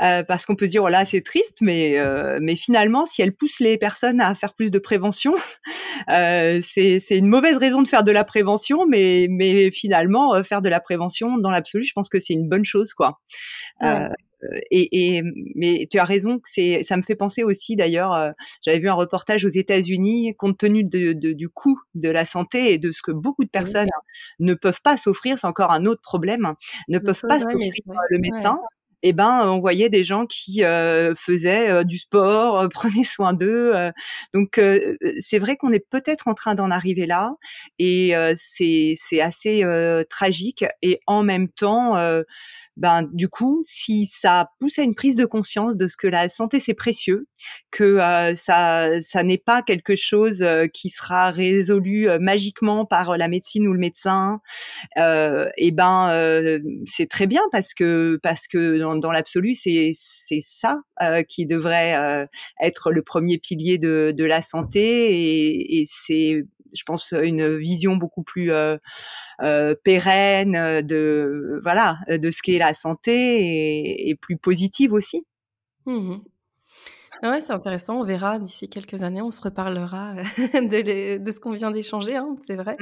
Euh, 0.00 0.22
parce 0.24 0.46
qu'on 0.46 0.56
peut 0.56 0.64
se 0.64 0.70
dire 0.70 0.80
voilà 0.80 1.04
c'est 1.04 1.20
triste, 1.20 1.58
mais 1.60 1.98
euh, 1.98 2.38
mais 2.40 2.56
finalement 2.56 3.04
si 3.04 3.20
elle 3.20 3.34
pousse 3.34 3.60
les 3.60 3.76
personnes 3.76 4.22
à 4.22 4.34
faire 4.34 4.54
plus 4.54 4.70
de 4.70 4.78
prévention, 4.78 5.34
euh, 6.08 6.60
c'est 6.64 6.98
c'est 6.98 7.18
une 7.18 7.26
mauvaise 7.26 7.58
raison 7.58 7.82
de 7.82 7.88
faire 7.88 8.02
de 8.02 8.10
la 8.10 8.24
prévention, 8.24 8.86
mais 8.86 9.26
mais 9.28 9.70
finalement 9.70 10.42
faire 10.44 10.62
de 10.62 10.70
la 10.70 10.80
prévention 10.80 11.36
dans 11.36 11.50
l'absolu, 11.50 11.84
je 11.84 11.92
pense 11.94 12.08
que 12.08 12.20
c'est 12.20 12.32
une 12.32 12.48
bonne 12.48 12.64
chose 12.64 12.94
quoi. 12.94 13.20
Et, 14.70 15.16
et, 15.16 15.22
mais 15.54 15.86
tu 15.90 15.98
as 15.98 16.04
raison 16.04 16.38
que 16.38 16.48
c'est, 16.52 16.82
ça 16.84 16.96
me 16.96 17.02
fait 17.02 17.14
penser 17.14 17.44
aussi 17.44 17.76
d'ailleurs. 17.76 18.34
J'avais 18.64 18.78
vu 18.78 18.88
un 18.88 18.94
reportage 18.94 19.44
aux 19.44 19.50
États-Unis, 19.50 20.34
compte 20.36 20.58
tenu 20.58 20.84
de, 20.84 21.12
de, 21.12 21.32
du 21.32 21.48
coût 21.48 21.78
de 21.94 22.08
la 22.08 22.24
santé 22.24 22.72
et 22.72 22.78
de 22.78 22.92
ce 22.92 23.02
que 23.02 23.12
beaucoup 23.12 23.44
de 23.44 23.50
personnes 23.50 23.88
ne 24.40 24.54
peuvent 24.54 24.82
pas 24.82 24.96
s'offrir, 24.96 25.38
c'est 25.38 25.46
encore 25.46 25.72
un 25.72 25.86
autre 25.86 26.02
problème, 26.02 26.54
ne 26.88 26.98
peuvent 26.98 27.22
pas 27.28 27.40
s'offrir 27.40 27.72
le 28.10 28.18
médecin 28.18 28.58
eh 29.02 29.12
ben 29.12 29.48
on 29.48 29.60
voyait 29.60 29.88
des 29.88 30.04
gens 30.04 30.26
qui 30.26 30.64
euh, 30.64 31.14
faisaient 31.16 31.68
euh, 31.68 31.84
du 31.84 31.98
sport, 31.98 32.60
euh, 32.60 32.68
prenaient 32.72 33.04
soin 33.04 33.32
d'eux. 33.32 33.72
donc 34.32 34.60
c'est 35.20 35.38
vrai 35.38 35.56
qu'on 35.56 35.72
est 35.72 35.86
peut-être 35.90 36.28
en 36.28 36.34
train 36.34 36.54
d'en 36.54 36.70
arriver 36.70 37.06
là 37.06 37.34
et 37.78 38.14
c'est 38.36 38.96
assez 39.20 39.64
tragique 40.08 40.64
et 40.82 41.00
en 41.06 41.22
même 41.22 41.48
temps 41.48 41.96
ben 42.76 43.02
du 43.12 43.28
coup, 43.28 43.62
si 43.66 44.10
ça 44.18 44.50
pousse 44.58 44.78
à 44.78 44.82
une 44.82 44.94
prise 44.94 45.16
de 45.16 45.26
conscience 45.26 45.76
de 45.76 45.86
ce 45.86 45.96
que 45.96 46.06
la 46.06 46.28
santé 46.28 46.58
c'est 46.60 46.74
précieux, 46.74 47.26
que 47.70 47.84
euh, 47.84 48.34
ça 48.36 48.88
ça 49.02 49.22
n'est 49.22 49.38
pas 49.38 49.62
quelque 49.62 49.96
chose 49.96 50.42
euh, 50.42 50.66
qui 50.72 50.90
sera 50.90 51.30
résolu 51.30 52.08
euh, 52.08 52.18
magiquement 52.18 52.86
par 52.86 53.16
la 53.18 53.28
médecine 53.28 53.68
ou 53.68 53.72
le 53.72 53.78
médecin, 53.78 54.40
et 54.96 55.70
ben 55.72 56.60
c'est 56.86 57.08
très 57.08 57.26
bien 57.26 57.42
parce 57.52 57.74
que 57.74 58.18
parce 58.22 58.48
que 58.48 58.78
dans, 58.78 58.96
dans 58.96 59.12
l'absolu 59.12 59.54
c'est 59.54 59.92
c'est 60.32 60.40
ça 60.42 60.80
qui 61.28 61.46
devrait 61.46 62.26
être 62.60 62.90
le 62.90 63.02
premier 63.02 63.38
pilier 63.38 63.78
de 63.78 64.24
la 64.24 64.42
santé 64.42 65.80
et, 65.80 65.88
c'est 66.06 66.44
je 66.74 66.84
pense 66.84 67.12
une 67.12 67.58
vision 67.58 67.96
beaucoup 67.96 68.22
plus 68.22 68.50
euh, 69.42 69.74
pérenne 69.82 70.54
euh, 70.54 70.82
de 70.82 71.60
voilà 71.64 71.98
de 72.08 72.30
ce 72.30 72.40
qu'est 72.42 72.58
la 72.58 72.74
santé 72.74 74.08
et, 74.08 74.14
plus 74.14 74.36
positive 74.36 74.92
aussi. 74.92 75.26
Mmh 75.86 76.16
ouais, 77.30 77.40
c'est 77.40 77.52
intéressant. 77.52 78.00
On 78.00 78.04
verra 78.04 78.38
d'ici 78.38 78.68
quelques 78.68 79.02
années, 79.02 79.22
on 79.22 79.30
se 79.30 79.40
reparlera 79.40 80.14
de, 80.54 81.18
de 81.18 81.32
ce 81.32 81.40
qu'on 81.40 81.52
vient 81.52 81.70
d'échanger, 81.70 82.16
hein, 82.16 82.34
c'est 82.46 82.56
vrai. 82.56 82.76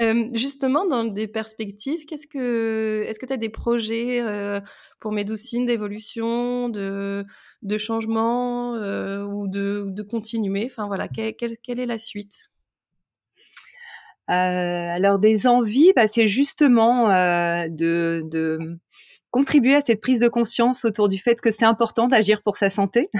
Mmh. 0.00 0.34
justement, 0.34 0.86
dans 0.86 1.04
des 1.04 1.28
perspectives, 1.28 2.04
qu'est-ce 2.06 2.26
que, 2.26 3.04
est-ce 3.06 3.18
que 3.18 3.26
tu 3.26 3.32
as 3.32 3.36
des 3.36 3.48
projets 3.48 4.20
euh, 4.20 4.60
pour 5.00 5.12
Médoucine 5.12 5.66
d'évolution, 5.66 6.68
de, 6.68 7.24
de 7.62 7.78
changement 7.78 8.72
ou 8.72 9.48
de, 9.48 9.86
de 9.88 10.02
continuer? 10.02 10.64
Enfin 10.66 10.86
voilà, 10.86 11.08
quelle 11.08 11.80
est 11.80 11.86
la 11.86 11.98
suite? 11.98 12.48
Euh, 14.30 14.32
alors 14.32 15.18
des 15.18 15.46
envies, 15.46 15.92
bah, 15.96 16.06
c'est 16.06 16.28
justement 16.28 17.10
euh, 17.10 17.66
de, 17.70 18.22
de, 18.26 18.78
contribuer 19.30 19.74
à 19.74 19.80
cette 19.80 20.00
prise 20.00 20.20
de 20.20 20.28
conscience 20.28 20.84
autour 20.84 21.08
du 21.08 21.18
fait 21.18 21.40
que 21.40 21.50
c'est 21.50 21.64
important 21.64 22.08
d'agir 22.08 22.42
pour 22.42 22.56
sa 22.56 22.70
santé. 22.70 23.10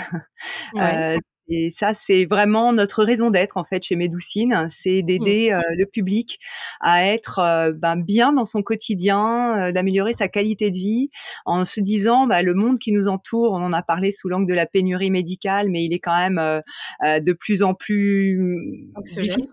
Ouais. 0.74 1.18
Et 1.50 1.70
ça, 1.70 1.94
c'est 1.94 2.26
vraiment 2.26 2.74
notre 2.74 3.02
raison 3.02 3.30
d'être 3.30 3.56
en 3.56 3.64
fait 3.64 3.82
chez 3.82 3.96
Médoucine, 3.96 4.68
c'est 4.68 5.02
d'aider 5.02 5.50
mmh. 5.50 5.54
euh, 5.54 5.62
le 5.78 5.87
public 5.87 6.38
à 6.80 7.06
être 7.06 7.38
euh, 7.38 7.72
ben, 7.72 7.96
bien 7.96 8.34
dans 8.34 8.44
son 8.44 8.62
quotidien, 8.62 9.58
euh, 9.58 9.72
d'améliorer 9.72 10.12
sa 10.12 10.28
qualité 10.28 10.70
de 10.70 10.76
vie, 10.76 11.11
en 11.46 11.64
se 11.64 11.80
disant 11.80 12.26
bah, 12.26 12.42
le 12.42 12.52
monde 12.52 12.78
qui 12.78 12.92
nous 12.92 13.08
entoure, 13.08 13.52
on 13.52 13.64
en 13.64 13.72
a 13.72 13.82
parlé 13.82 14.12
sous 14.12 14.28
l'angle 14.28 14.46
de 14.46 14.54
la 14.54 14.66
pénurie 14.66 15.11
médicale, 15.11 15.70
mais 15.70 15.84
il 15.84 15.94
est 15.94 16.00
quand 16.00 16.16
même 16.16 16.62
de 17.02 17.32
plus 17.32 17.62
en 17.62 17.74
plus 17.74 18.90
difficile, 19.04 19.46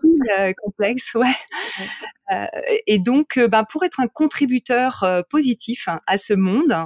complexe, 0.62 1.14
ouais. 1.14 1.34
et 2.86 2.98
donc, 2.98 3.38
ben, 3.38 3.64
pour 3.64 3.84
être 3.84 4.00
un 4.00 4.08
contributeur 4.08 5.24
positif 5.30 5.88
à 6.06 6.18
ce 6.18 6.34
monde 6.34 6.76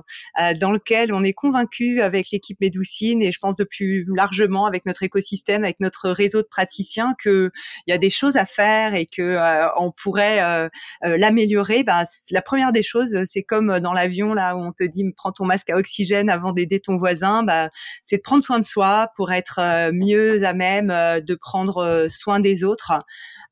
dans 0.60 0.70
lequel 0.70 1.12
on 1.12 1.24
est 1.24 1.32
convaincu 1.32 2.00
avec 2.00 2.30
l'équipe 2.30 2.60
Médoucine 2.60 3.22
et 3.22 3.32
je 3.32 3.38
pense 3.38 3.56
de 3.56 3.64
plus 3.64 4.04
largement 4.14 4.66
avec 4.66 4.86
notre 4.86 4.99
écosystème, 5.02 5.64
avec 5.64 5.80
notre 5.80 6.10
réseau 6.10 6.42
de 6.42 6.48
praticiens, 6.50 7.14
qu'il 7.22 7.50
y 7.86 7.92
a 7.92 7.98
des 7.98 8.10
choses 8.10 8.36
à 8.36 8.46
faire 8.46 8.94
et 8.94 9.06
que 9.06 9.22
euh, 9.22 9.66
on 9.78 9.92
pourrait 9.92 10.42
euh, 10.42 10.68
euh, 11.04 11.16
l'améliorer. 11.16 11.82
Ben, 11.84 12.04
la 12.30 12.42
première 12.42 12.72
des 12.72 12.82
choses, 12.82 13.16
c'est 13.24 13.42
comme 13.42 13.80
dans 13.80 13.92
l'avion 13.92 14.34
là 14.34 14.56
où 14.56 14.60
on 14.60 14.72
te 14.72 14.84
dit 14.84 15.04
prends 15.16 15.32
ton 15.32 15.44
masque 15.44 15.70
à 15.70 15.76
oxygène 15.76 16.30
avant 16.30 16.52
d'aider 16.52 16.80
ton 16.80 16.96
voisin. 16.96 17.42
Ben, 17.42 17.70
c'est 18.02 18.18
de 18.18 18.22
prendre 18.22 18.44
soin 18.44 18.58
de 18.58 18.64
soi 18.64 19.08
pour 19.16 19.32
être 19.32 19.90
mieux 19.92 20.44
à 20.44 20.52
même 20.52 20.88
de 20.88 21.34
prendre 21.34 22.08
soin 22.10 22.40
des 22.40 22.64
autres. 22.64 22.92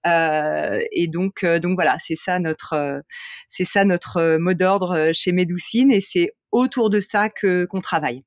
et 0.04 1.08
donc, 1.08 1.44
donc 1.44 1.74
voilà, 1.74 1.96
c'est 2.04 2.16
ça 2.16 2.38
notre, 2.38 3.02
c'est 3.48 3.64
ça 3.64 3.84
notre 3.84 4.36
mot 4.36 4.54
d'ordre 4.54 5.10
chez 5.12 5.32
Médoucine 5.32 5.92
et 5.92 6.00
c'est 6.00 6.32
autour 6.52 6.90
de 6.90 7.00
ça 7.00 7.28
que 7.28 7.64
qu'on 7.66 7.80
travaille. 7.80 8.24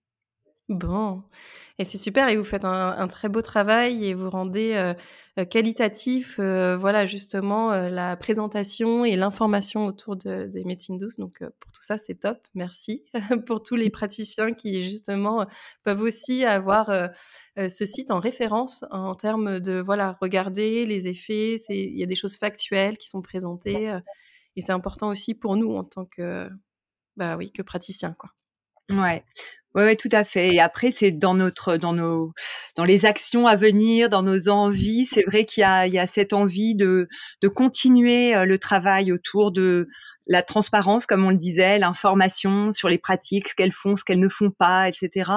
Bon, 0.69 1.23
et 1.79 1.83
c'est 1.83 1.97
super 1.97 2.29
et 2.29 2.37
vous 2.37 2.43
faites 2.43 2.63
un, 2.63 3.07
très 3.07 3.27
beau 3.27 3.41
travail 3.41 4.05
et 4.05 4.13
vous 4.13 4.29
rendez 4.29 4.73
euh, 4.75 4.93
euh, 5.39 5.45
qualitatif, 5.45 6.37
euh, 6.39 6.77
voilà 6.77 7.05
justement 7.05 7.71
la 7.71 8.15
présentation 8.15 9.03
et 9.03 9.15
l'information 9.15 9.85
autour 9.85 10.15
des 10.15 10.63
médecines 10.63 10.97
douces. 10.97 11.17
Donc 11.17 11.39
pour 11.59 11.71
tout 11.71 11.81
ça, 11.81 11.97
c'est 11.97 12.15
top. 12.15 12.37
Merci 12.53 13.03
pour 13.47 13.63
tous 13.63 13.75
les 13.75 13.89
praticiens 13.89 14.53
qui 14.53 14.81
justement 14.81 15.45
peuvent 15.83 16.01
aussi 16.01 16.45
avoir 16.45 16.91
ce 17.57 17.85
site 17.85 18.11
en 18.11 18.19
référence 18.19 18.85
en 18.91 19.15
termes 19.15 19.59
de 19.59 19.81
voilà 19.81 20.17
regarder 20.21 20.85
les 20.85 21.07
effets. 21.07 21.57
Il 21.69 21.97
y 21.97 22.03
a 22.03 22.07
des 22.07 22.15
choses 22.15 22.37
factuelles 22.37 22.97
qui 22.97 23.09
sont 23.09 23.21
présentées 23.21 23.99
et 24.55 24.61
c'est 24.61 24.71
important 24.71 25.09
aussi 25.09 25.33
pour 25.33 25.57
nous 25.57 25.75
en 25.75 25.83
tant 25.83 26.05
que 26.05 26.49
bah 27.17 27.35
oui 27.35 27.51
que 27.51 27.61
praticiens 27.61 28.15
quoi. 28.17 28.29
Ouais. 28.89 29.23
Ouais, 29.73 29.83
ouais, 29.83 29.95
tout 29.95 30.09
à 30.11 30.23
fait. 30.25 30.53
Et 30.53 30.59
après, 30.59 30.91
c'est 30.91 31.11
dans 31.11 31.33
notre, 31.33 31.77
dans 31.77 31.93
nos, 31.93 32.33
dans 32.75 32.83
les 32.83 33.05
actions 33.05 33.47
à 33.47 33.55
venir, 33.55 34.09
dans 34.09 34.21
nos 34.23 34.49
envies. 34.49 35.05
C'est 35.05 35.23
vrai 35.23 35.45
qu'il 35.45 35.61
y 35.61 35.63
a, 35.63 35.87
y 35.87 35.97
a 35.97 36.07
cette 36.07 36.33
envie 36.33 36.75
de, 36.75 37.07
de 37.41 37.47
continuer 37.47 38.35
euh, 38.35 38.45
le 38.45 38.59
travail 38.59 39.13
autour 39.13 39.51
de, 39.51 39.87
la 40.27 40.43
transparence, 40.43 41.05
comme 41.05 41.25
on 41.25 41.29
le 41.29 41.37
disait, 41.37 41.79
l'information 41.79 42.71
sur 42.71 42.89
les 42.89 42.97
pratiques, 42.97 43.49
ce 43.49 43.55
qu'elles 43.55 43.71
font, 43.71 43.95
ce 43.95 44.03
qu'elles 44.03 44.19
ne 44.19 44.29
font 44.29 44.51
pas, 44.51 44.87
etc. 44.87 45.31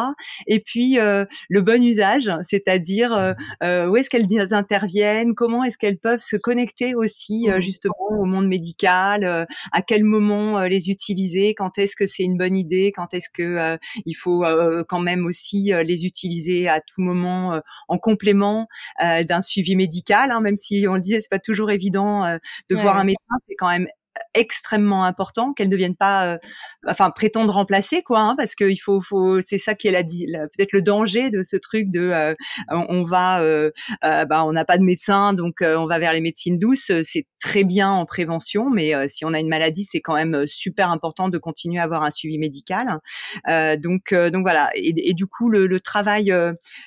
Et 0.47 0.61
puis 0.61 0.99
euh, 0.99 1.25
le 1.49 1.62
bon 1.62 1.83
usage, 1.83 2.31
c'est-à-dire 2.42 3.12
euh, 3.12 3.33
euh, 3.62 3.88
où 3.88 3.97
est-ce 3.97 4.11
qu'elles 4.11 4.29
interviennent, 4.53 5.35
comment 5.35 5.64
est-ce 5.64 5.79
qu'elles 5.79 5.99
peuvent 5.99 6.20
se 6.20 6.37
connecter 6.37 6.94
aussi 6.94 7.49
mmh. 7.49 7.61
justement 7.61 7.94
au 8.11 8.25
monde 8.25 8.47
médical, 8.47 9.47
à 9.73 9.83
quel 9.83 10.05
moment 10.05 10.62
les 10.62 10.90
utiliser, 10.90 11.55
quand 11.55 11.79
est-ce 11.79 11.97
que 11.97 12.07
c'est 12.07 12.23
une 12.23 12.37
bonne 12.37 12.57
idée, 12.57 12.92
quand 12.94 13.14
est-ce 13.14 13.29
que 13.33 13.79
il 14.05 14.14
faut 14.14 14.44
quand 14.88 15.01
même 15.01 15.27
aussi 15.27 15.73
les 15.85 16.05
utiliser 16.05 16.68
à 16.68 16.81
tout 16.81 17.01
moment 17.01 17.61
en 17.88 17.99
complément 17.99 18.68
d'un 19.01 19.42
suivi 19.42 19.77
médical, 19.77 20.31
hein, 20.31 20.40
même 20.40 20.57
si 20.57 20.87
on 20.88 20.94
le 20.94 21.01
disait, 21.01 21.20
c'est 21.20 21.31
pas 21.31 21.38
toujours 21.38 21.70
évident 21.70 22.38
de 22.70 22.77
voir 22.77 22.99
un 22.99 23.05
médecin, 23.05 23.35
c'est 23.49 23.57
quand 23.57 23.70
même 23.70 23.88
extrêmement 24.35 25.05
important 25.05 25.53
qu'elles 25.53 25.68
ne 25.68 25.77
viennent 25.77 25.96
pas 25.96 26.27
euh, 26.27 26.38
enfin 26.87 27.11
prétendre 27.11 27.53
remplacer 27.53 28.03
quoi 28.03 28.20
hein, 28.20 28.35
parce 28.37 28.55
qu'il 28.55 28.81
faut 28.81 29.00
faut 29.00 29.40
c'est 29.42 29.59
ça 29.59 29.74
qui 29.74 29.88
est 29.88 29.90
la, 29.90 30.03
peut-être 30.03 30.72
le 30.72 30.83
danger 30.83 31.31
de 31.31 31.42
ce 31.42 31.57
truc 31.57 31.90
de 31.90 32.00
euh, 32.00 32.35
on, 32.70 33.05
va 33.05 33.42
euh, 33.42 33.70
bah 34.03 34.44
on 34.44 34.53
n'a 34.53 34.64
pas 34.64 34.79
de 34.79 34.83
médecin 34.83 35.33
donc 35.33 35.62
on 35.62 35.87
va 35.87 35.98
vers 35.98 36.12
les 36.12 36.20
médecines 36.20 36.59
douces. 36.59 36.92
C'est 37.03 37.27
très 37.40 37.64
bien 37.64 37.90
en 37.90 38.07
prévention 38.07 38.70
mais 38.70 38.92
si 39.09 39.24
on 39.24 39.35
a 39.35 39.40
une 39.40 39.48
maladie 39.48 39.87
c'est 39.90 40.00
quand 40.00 40.14
même 40.14 40.46
super 40.46 40.90
important 40.90 41.29
de 41.29 41.38
continuer 41.38 41.81
à 41.81 41.85
avoir 41.85 42.03
un 42.03 42.11
suivi 42.11 42.38
médical. 42.38 42.98
Donc 43.46 44.14
donc 44.14 44.42
voilà. 44.42 44.70
Et, 44.74 45.11
et 45.11 45.14
du 45.14 45.27
coup 45.27 45.48
le, 45.48 45.66
le 45.66 45.81
travail 45.81 46.33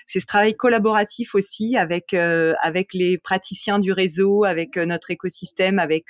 c'est 0.08 0.20
ce 0.20 0.26
travail 0.26 0.56
collaboratif 0.56 1.36
aussi 1.36 1.78
avec 1.78 2.14
avec 2.14 2.94
les 2.94 3.18
praticiens 3.18 3.80
du 3.80 3.92
réseau 3.92 4.44
avec 4.44 4.78
notre 4.78 5.12
écosystème 5.12 5.80
avec 5.80 6.06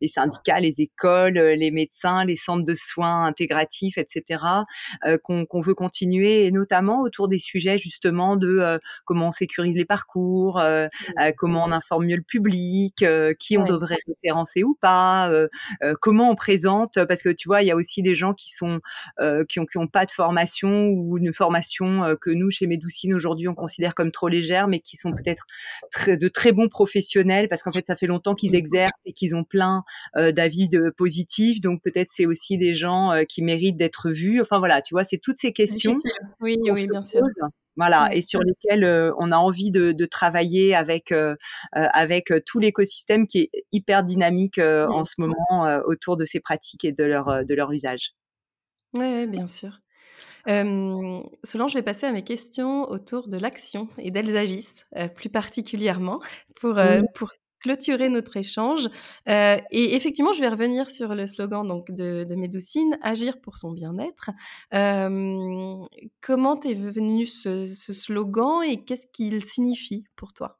les 0.00 0.08
syndicats 0.08 0.53
les 0.60 0.80
écoles, 0.80 1.38
euh, 1.38 1.54
les 1.56 1.70
médecins, 1.70 2.24
les 2.24 2.36
centres 2.36 2.64
de 2.64 2.74
soins 2.74 3.24
intégratifs, 3.24 3.98
etc., 3.98 4.42
euh, 5.04 5.18
qu'on 5.18 5.60
veut 5.60 5.74
continuer, 5.74 6.46
et 6.46 6.50
notamment 6.50 7.02
autour 7.02 7.28
des 7.28 7.38
sujets 7.38 7.78
justement 7.78 8.36
de 8.36 8.58
euh, 8.58 8.78
comment 9.04 9.28
on 9.28 9.32
sécurise 9.32 9.76
les 9.76 9.84
parcours, 9.84 10.60
mmh. 10.60 11.32
comment 11.36 11.64
on 11.64 11.72
informe 11.72 12.06
mieux 12.06 12.16
le 12.16 12.22
public, 12.22 13.04
qui 13.38 13.58
on 13.58 13.64
devrait 13.64 13.98
référencer 14.06 14.62
ou 14.62 14.76
pas, 14.80 15.30
comment 16.00 16.30
on 16.30 16.34
présente, 16.34 17.04
parce 17.06 17.22
que 17.22 17.30
tu 17.30 17.48
vois, 17.48 17.62
il 17.62 17.66
y 17.66 17.70
a 17.70 17.76
aussi 17.76 18.02
des 18.02 18.14
gens 18.14 18.34
qui 18.34 18.52
sont 18.52 18.80
qui 19.48 19.60
ont 19.60 19.66
qui 19.66 19.78
ont 19.78 19.86
pas 19.86 20.06
de 20.06 20.10
formation 20.10 20.88
ou 20.88 21.18
une 21.18 21.32
formation 21.32 22.16
que 22.20 22.30
nous 22.30 22.50
chez 22.50 22.66
Médoucine 22.66 23.14
aujourd'hui 23.14 23.48
on 23.48 23.54
considère 23.54 23.94
comme 23.94 24.12
trop 24.12 24.28
légère, 24.28 24.68
mais 24.68 24.80
qui 24.80 24.96
sont 24.96 25.12
peut-être 25.12 25.46
de 26.06 26.28
très 26.28 26.52
bons 26.52 26.68
professionnels 26.68 27.48
parce 27.48 27.62
qu'en 27.62 27.72
fait 27.72 27.86
ça 27.86 27.96
fait 27.96 28.06
longtemps 28.06 28.34
qu'ils 28.34 28.52
mmh. 28.52 28.56
exercent 28.56 29.00
et 29.04 29.12
qu'ils 29.12 29.34
ont 29.34 29.44
plein 29.44 29.84
d'avis 30.44 30.68
de 30.68 30.90
positif, 30.90 31.60
donc 31.60 31.80
peut-être 31.82 32.10
c'est 32.12 32.26
aussi 32.26 32.58
des 32.58 32.74
gens 32.74 33.12
euh, 33.12 33.24
qui 33.24 33.42
méritent 33.42 33.78
d'être 33.78 34.10
vus. 34.10 34.40
Enfin 34.42 34.58
voilà, 34.58 34.82
tu 34.82 34.94
vois, 34.94 35.04
c'est 35.04 35.18
toutes 35.18 35.38
ces 35.38 35.52
questions. 35.52 35.96
Oui, 36.40 36.56
oui, 36.70 36.86
bien 36.86 37.00
sûr. 37.00 37.22
Voilà, 37.76 38.14
et 38.14 38.22
sur 38.22 38.40
lesquelles 38.40 38.84
euh, 38.84 39.12
on 39.18 39.32
a 39.32 39.36
envie 39.36 39.72
de, 39.72 39.92
de 39.92 40.06
travailler 40.06 40.74
avec 40.76 41.10
euh, 41.10 41.34
avec 41.72 42.32
tout 42.46 42.60
l'écosystème 42.60 43.26
qui 43.26 43.38
est 43.40 43.50
hyper 43.72 44.04
dynamique 44.04 44.58
en 44.58 45.04
ce 45.04 45.14
moment 45.18 45.80
autour 45.86 46.16
de 46.16 46.24
ces 46.24 46.40
pratiques 46.40 46.84
et 46.84 46.92
de 46.92 47.04
leur 47.04 47.44
de 47.44 47.54
leur 47.54 47.72
usage. 47.72 48.12
Oui, 48.96 49.26
bien 49.26 49.46
sûr. 49.46 49.80
Euh, 50.46 51.20
Solange, 51.42 51.72
je 51.72 51.78
vais 51.78 51.82
passer 51.82 52.06
à 52.06 52.12
mes 52.12 52.22
questions 52.22 52.88
autour 52.90 53.28
de 53.28 53.38
l'action 53.38 53.88
et 53.98 54.10
d'elles 54.10 54.36
agissent, 54.36 54.86
plus 55.16 55.30
particulièrement, 55.30 56.20
pour, 56.60 56.78
pour 57.14 57.32
clôturer 57.64 58.10
notre 58.10 58.36
échange. 58.36 58.88
Euh, 59.28 59.56
et 59.70 59.96
effectivement, 59.96 60.34
je 60.34 60.40
vais 60.40 60.48
revenir 60.48 60.90
sur 60.90 61.14
le 61.14 61.26
slogan 61.26 61.66
donc 61.66 61.90
de, 61.90 62.24
de 62.24 62.34
Médoucine, 62.34 62.98
agir 63.02 63.40
pour 63.40 63.56
son 63.56 63.72
bien-être. 63.72 64.30
Euh, 64.74 65.82
comment 66.20 66.60
est 66.60 66.74
venu 66.74 67.24
ce, 67.24 67.66
slogan 67.66 68.62
et 68.62 68.84
qu'est-ce 68.84 69.06
qu'il 69.06 69.42
signifie 69.42 70.04
pour 70.14 70.34
toi? 70.34 70.58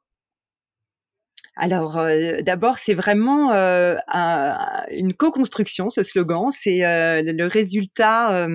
Alors, 1.55 1.97
euh, 1.97 2.41
d'abord, 2.41 2.79
c'est 2.79 2.95
vraiment 2.95 3.51
une 3.53 5.13
co-construction, 5.13 5.89
ce 5.89 6.01
slogan. 6.01 6.49
C'est 6.59 6.79
le 6.79 7.45
résultat 7.45 8.47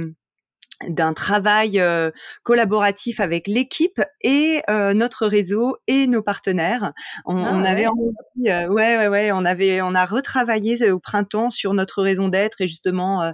d'un 0.88 1.12
travail 1.12 1.78
euh, 1.78 2.10
collaboratif 2.42 3.20
avec 3.20 3.46
l'équipe 3.46 4.00
et 4.22 4.62
euh, 4.70 4.94
notre 4.94 5.26
réseau 5.26 5.76
et 5.86 6.06
nos 6.06 6.22
partenaires. 6.22 6.92
On, 7.26 7.44
ah 7.44 7.50
on 7.52 7.64
avait 7.64 7.86
euh, 7.86 8.68
ouais, 8.68 8.96
ouais, 8.96 9.08
ouais, 9.08 9.32
on 9.32 9.44
avait, 9.44 9.82
on 9.82 9.94
a 9.94 10.04
retravaillé 10.04 10.90
au 10.90 10.98
printemps 10.98 11.50
sur 11.50 11.74
notre 11.74 12.02
raison 12.02 12.28
d'être 12.28 12.60
et 12.60 12.68
justement 12.68 13.32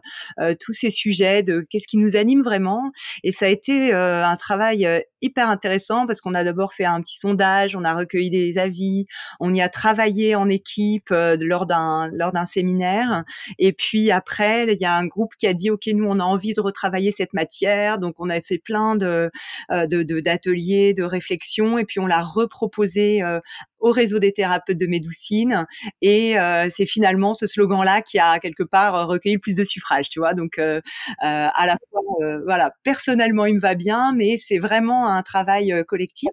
tous 0.60 0.72
ces 0.72 0.90
sujets 0.90 1.42
de 1.42 1.66
qu'est-ce 1.68 1.86
qui 1.86 1.98
nous 1.98 2.16
anime 2.16 2.42
vraiment. 2.42 2.90
Et 3.22 3.32
ça 3.32 3.46
a 3.46 3.48
été 3.48 3.92
un 3.92 4.36
travail 4.36 5.04
hyper 5.26 5.48
intéressant 5.48 6.06
parce 6.06 6.20
qu'on 6.20 6.34
a 6.34 6.44
d'abord 6.44 6.72
fait 6.74 6.84
un 6.84 7.00
petit 7.00 7.18
sondage, 7.18 7.76
on 7.76 7.84
a 7.84 7.94
recueilli 7.94 8.30
des 8.30 8.58
avis, 8.58 9.06
on 9.40 9.52
y 9.54 9.60
a 9.60 9.68
travaillé 9.68 10.34
en 10.34 10.48
équipe 10.48 11.10
lors 11.10 11.66
d'un 11.66 12.08
lors 12.12 12.32
d'un 12.32 12.46
séminaire. 12.46 13.24
Et 13.58 13.72
puis 13.72 14.10
après, 14.10 14.72
il 14.72 14.80
y 14.80 14.84
a 14.84 14.94
un 14.94 15.06
groupe 15.06 15.34
qui 15.38 15.46
a 15.46 15.54
dit 15.54 15.70
ok, 15.70 15.86
nous 15.88 16.06
on 16.06 16.20
a 16.20 16.24
envie 16.24 16.54
de 16.54 16.60
retravailler 16.60 17.12
cette 17.12 17.32
matière. 17.32 17.98
Donc 17.98 18.14
on 18.18 18.30
a 18.30 18.40
fait 18.40 18.58
plein 18.58 18.96
de 18.96 19.30
euh, 19.70 19.86
d'ateliers, 19.86 20.94
de, 20.94 21.02
réflexions, 21.02 21.78
et 21.78 21.84
puis 21.84 22.00
on 22.00 22.06
l'a 22.06 22.22
reproposé 22.22 23.22
euh, 23.22 23.40
au 23.78 23.90
réseau 23.90 24.18
des 24.18 24.32
thérapeutes 24.32 24.78
de 24.78 24.86
Médoucine. 24.86 25.66
Et 26.02 26.38
euh, 26.38 26.68
c'est 26.74 26.86
finalement 26.86 27.34
ce 27.34 27.46
slogan-là 27.46 28.02
qui 28.02 28.18
a 28.18 28.38
quelque 28.38 28.62
part 28.62 29.08
recueilli 29.08 29.38
plus 29.38 29.54
de 29.54 29.64
suffrages, 29.64 30.08
tu 30.10 30.20
vois. 30.20 30.34
Donc 30.34 30.58
à 30.58 31.66
la 31.66 31.76
fois, 31.90 32.02
voilà, 32.44 32.72
personnellement 32.82 33.46
il 33.46 33.56
me 33.56 33.60
va 33.60 33.74
bien, 33.74 34.12
mais 34.14 34.36
c'est 34.38 34.58
vraiment 34.58 35.08
un 35.08 35.22
travail 35.22 35.84
collectif. 35.86 36.30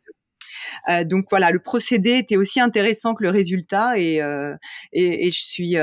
donc 1.06 1.26
voilà, 1.30 1.52
le 1.52 1.60
procédé 1.60 2.12
était 2.18 2.38
aussi 2.38 2.60
intéressant 2.60 3.14
que 3.16 3.24
le 3.24 3.30
résultat 3.30 3.98
et, 3.98 4.16
et, 4.94 5.28
et 5.28 5.32
je 5.32 5.42
suis 5.42 5.76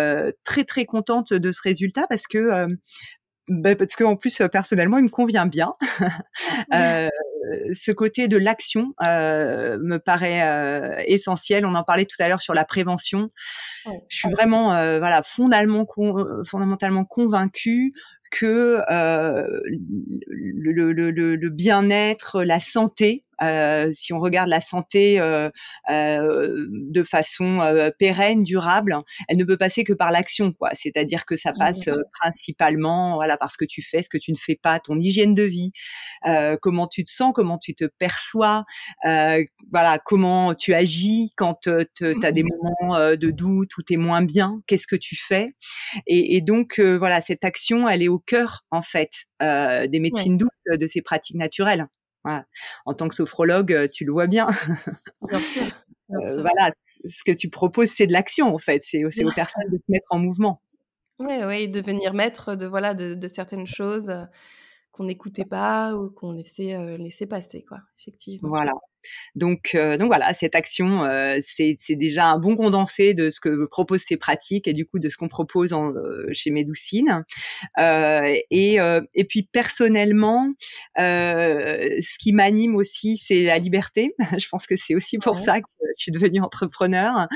très 0.44 0.64
très 0.64 0.85
contente 0.85 1.33
de 1.33 1.53
ce 1.53 1.61
résultat 1.62 2.07
parce 2.09 2.27
que 2.27 2.66
bah, 3.51 3.75
parce 3.75 3.97
qu'en 3.97 4.15
plus 4.15 4.41
personnellement 4.51 4.99
il 4.99 5.05
me 5.05 5.09
convient 5.09 5.47
bien. 5.47 5.75
euh, 6.73 7.09
ce 7.73 7.91
côté 7.91 8.29
de 8.29 8.37
l'action 8.37 8.95
euh, 9.05 9.77
me 9.83 9.99
paraît 9.99 10.43
euh, 10.43 11.03
essentiel. 11.07 11.67
On 11.67 11.75
en 11.75 11.83
parlait 11.83 12.07
tout 12.07 12.17
à 12.21 12.29
l'heure 12.29 12.41
sur 12.41 12.55
la 12.55 12.65
prévention. 12.65 13.31
Je 14.09 14.17
suis 14.17 14.31
vraiment 14.31 14.75
euh, 14.75 15.01
voilà 15.01 15.23
fondamentalement 15.25 15.85
fondamentalement 16.49 17.05
convaincue 17.05 17.93
que 18.31 18.81
le, 18.89 20.73
le, 20.73 20.93
le, 20.93 21.35
le 21.35 21.51
bien-être, 21.51 22.45
la 22.45 22.61
santé 22.61 23.25
euh, 23.30 23.30
si 23.92 24.12
on 24.12 24.20
regarde 24.20 24.48
la 24.48 24.61
santé 24.61 25.20
euh, 25.20 25.50
euh, 25.88 26.66
de 26.68 27.03
façon 27.03 27.61
pérenne, 27.98 28.42
durable, 28.42 28.96
elle 29.29 29.37
ne 29.37 29.44
peut 29.44 29.57
passer 29.57 29.85
que 29.85 29.92
par 29.92 30.11
l'action, 30.11 30.53
quoi. 30.53 30.70
C'est-à-dire 30.74 31.24
que 31.24 31.37
ça 31.37 31.53
passe 31.53 31.88
principalement, 32.20 33.14
voilà, 33.14 33.37
parce 33.37 33.57
que 33.57 33.64
tu 33.64 33.83
fais 33.83 34.03
ce 34.03 34.09
que 34.09 34.18
tu 34.18 34.33
ne 34.33 34.37
fais 34.37 34.59
pas, 34.61 34.81
ton 34.81 34.98
hygiène 34.98 35.35
de 35.35 35.42
vie, 35.42 35.72
comment 36.62 36.87
tu 36.87 37.05
te 37.05 37.11
sens, 37.11 37.33
comment 37.35 37.59
tu 37.59 37.74
te 37.74 37.85
perçois, 37.98 38.64
voilà, 39.05 39.98
comment 40.05 40.55
tu 40.55 40.74
agis 40.74 41.33
quand 41.37 41.61
tu 41.62 42.24
as 42.24 42.33
des 42.33 42.42
mmh. 42.42 42.48
moments 42.81 42.98
de 43.16 43.31
doute 43.31 43.76
ou 43.76 43.83
tu 43.83 43.94
es 43.94 43.96
moins 43.96 44.22
bien, 44.22 44.61
qu'est-ce 44.66 44.87
que 44.87 44.96
tu 44.96 45.16
fais? 45.16 45.55
Et, 46.07 46.37
et 46.37 46.40
donc, 46.40 46.79
voilà, 46.81 47.20
cette 47.20 47.44
action, 47.44 47.88
elle 47.88 48.03
est 48.03 48.09
au 48.09 48.18
cœur, 48.18 48.64
en 48.70 48.83
fait, 48.83 49.11
des 49.40 50.00
médecines 50.00 50.37
douces, 50.37 50.50
de 50.70 50.87
ces 50.87 51.03
pratiques 51.03 51.37
naturelles. 51.37 51.87
En 52.25 52.95
tant 52.95 53.09
que 53.09 53.15
sophrologue, 53.15 53.73
euh, 53.73 53.89
tu 53.89 54.05
le 54.05 54.13
vois 54.13 54.27
bien. 54.27 54.49
Bien 55.29 55.41
sûr. 55.41 55.65
Euh, 56.11 56.41
voilà, 56.41 56.73
ce 57.09 57.23
que 57.25 57.33
tu 57.33 57.49
proposes, 57.49 57.91
c'est 57.91 58.07
de 58.07 58.13
l'action 58.13 58.55
en 58.55 58.59
fait. 58.59 58.83
C'est 58.85 59.05
aux 59.05 59.11
personnes 59.35 59.71
de 59.71 59.77
se 59.77 59.91
mettre 59.91 60.07
en 60.11 60.19
mouvement. 60.19 60.61
Oui, 61.19 61.37
ouais, 61.45 61.69
devenir 61.69 62.15
maître 62.15 62.57
de 62.57 62.67
voilà 62.67 62.95
de, 62.95 63.29
certaines 63.29 63.67
choses 63.67 64.11
euh, 64.11 64.25
qu'on 64.91 65.05
n'écoutait 65.05 65.45
pas 65.45 65.95
ou 65.95 66.11
qu'on 66.11 66.33
laissait 66.33 66.99
laisser 66.99 67.27
passer 67.27 67.63
quoi. 67.63 67.79
Effectivement. 67.99 68.49
Voilà. 68.49 68.73
Donc, 69.35 69.73
euh, 69.75 69.97
donc 69.97 70.09
voilà, 70.09 70.33
cette 70.35 70.55
action, 70.55 71.05
euh, 71.05 71.39
c'est 71.43 71.77
déjà 71.91 72.27
un 72.27 72.39
bon 72.39 72.57
condensé 72.57 73.15
de 73.15 73.31
ce 73.31 73.41
que 73.41 73.67
proposent 73.67 74.05
ces 74.07 74.17
pratiques 74.17 74.69
et 74.69 74.73
du 74.73 74.87
coup 74.87 74.99
de 74.99 75.09
ce 75.09 75.17
qu'on 75.17 75.29
propose 75.29 75.73
en, 75.73 75.93
euh, 75.95 76.27
chez 76.33 76.51
Médoucine. 76.51 77.25
et, 77.79 78.79
et 79.15 79.25
puis 79.25 79.43
personnellement, 79.43 80.49
ce 80.97 82.19
qui 82.19 82.33
m'anime 82.33 82.77
aussi, 82.77 83.17
c'est 83.17 83.43
la 83.43 83.59
liberté. 83.59 84.15
Je 84.39 84.49
pense 84.49 84.67
que 84.67 84.77
c'est 84.77 84.95
aussi 84.95 85.19
pour 85.19 85.39
ça 85.39 85.61
que 85.61 85.67
je 85.97 86.05
suis 86.05 86.13
devenue 86.13 86.41
entrepreneur. 86.41 87.29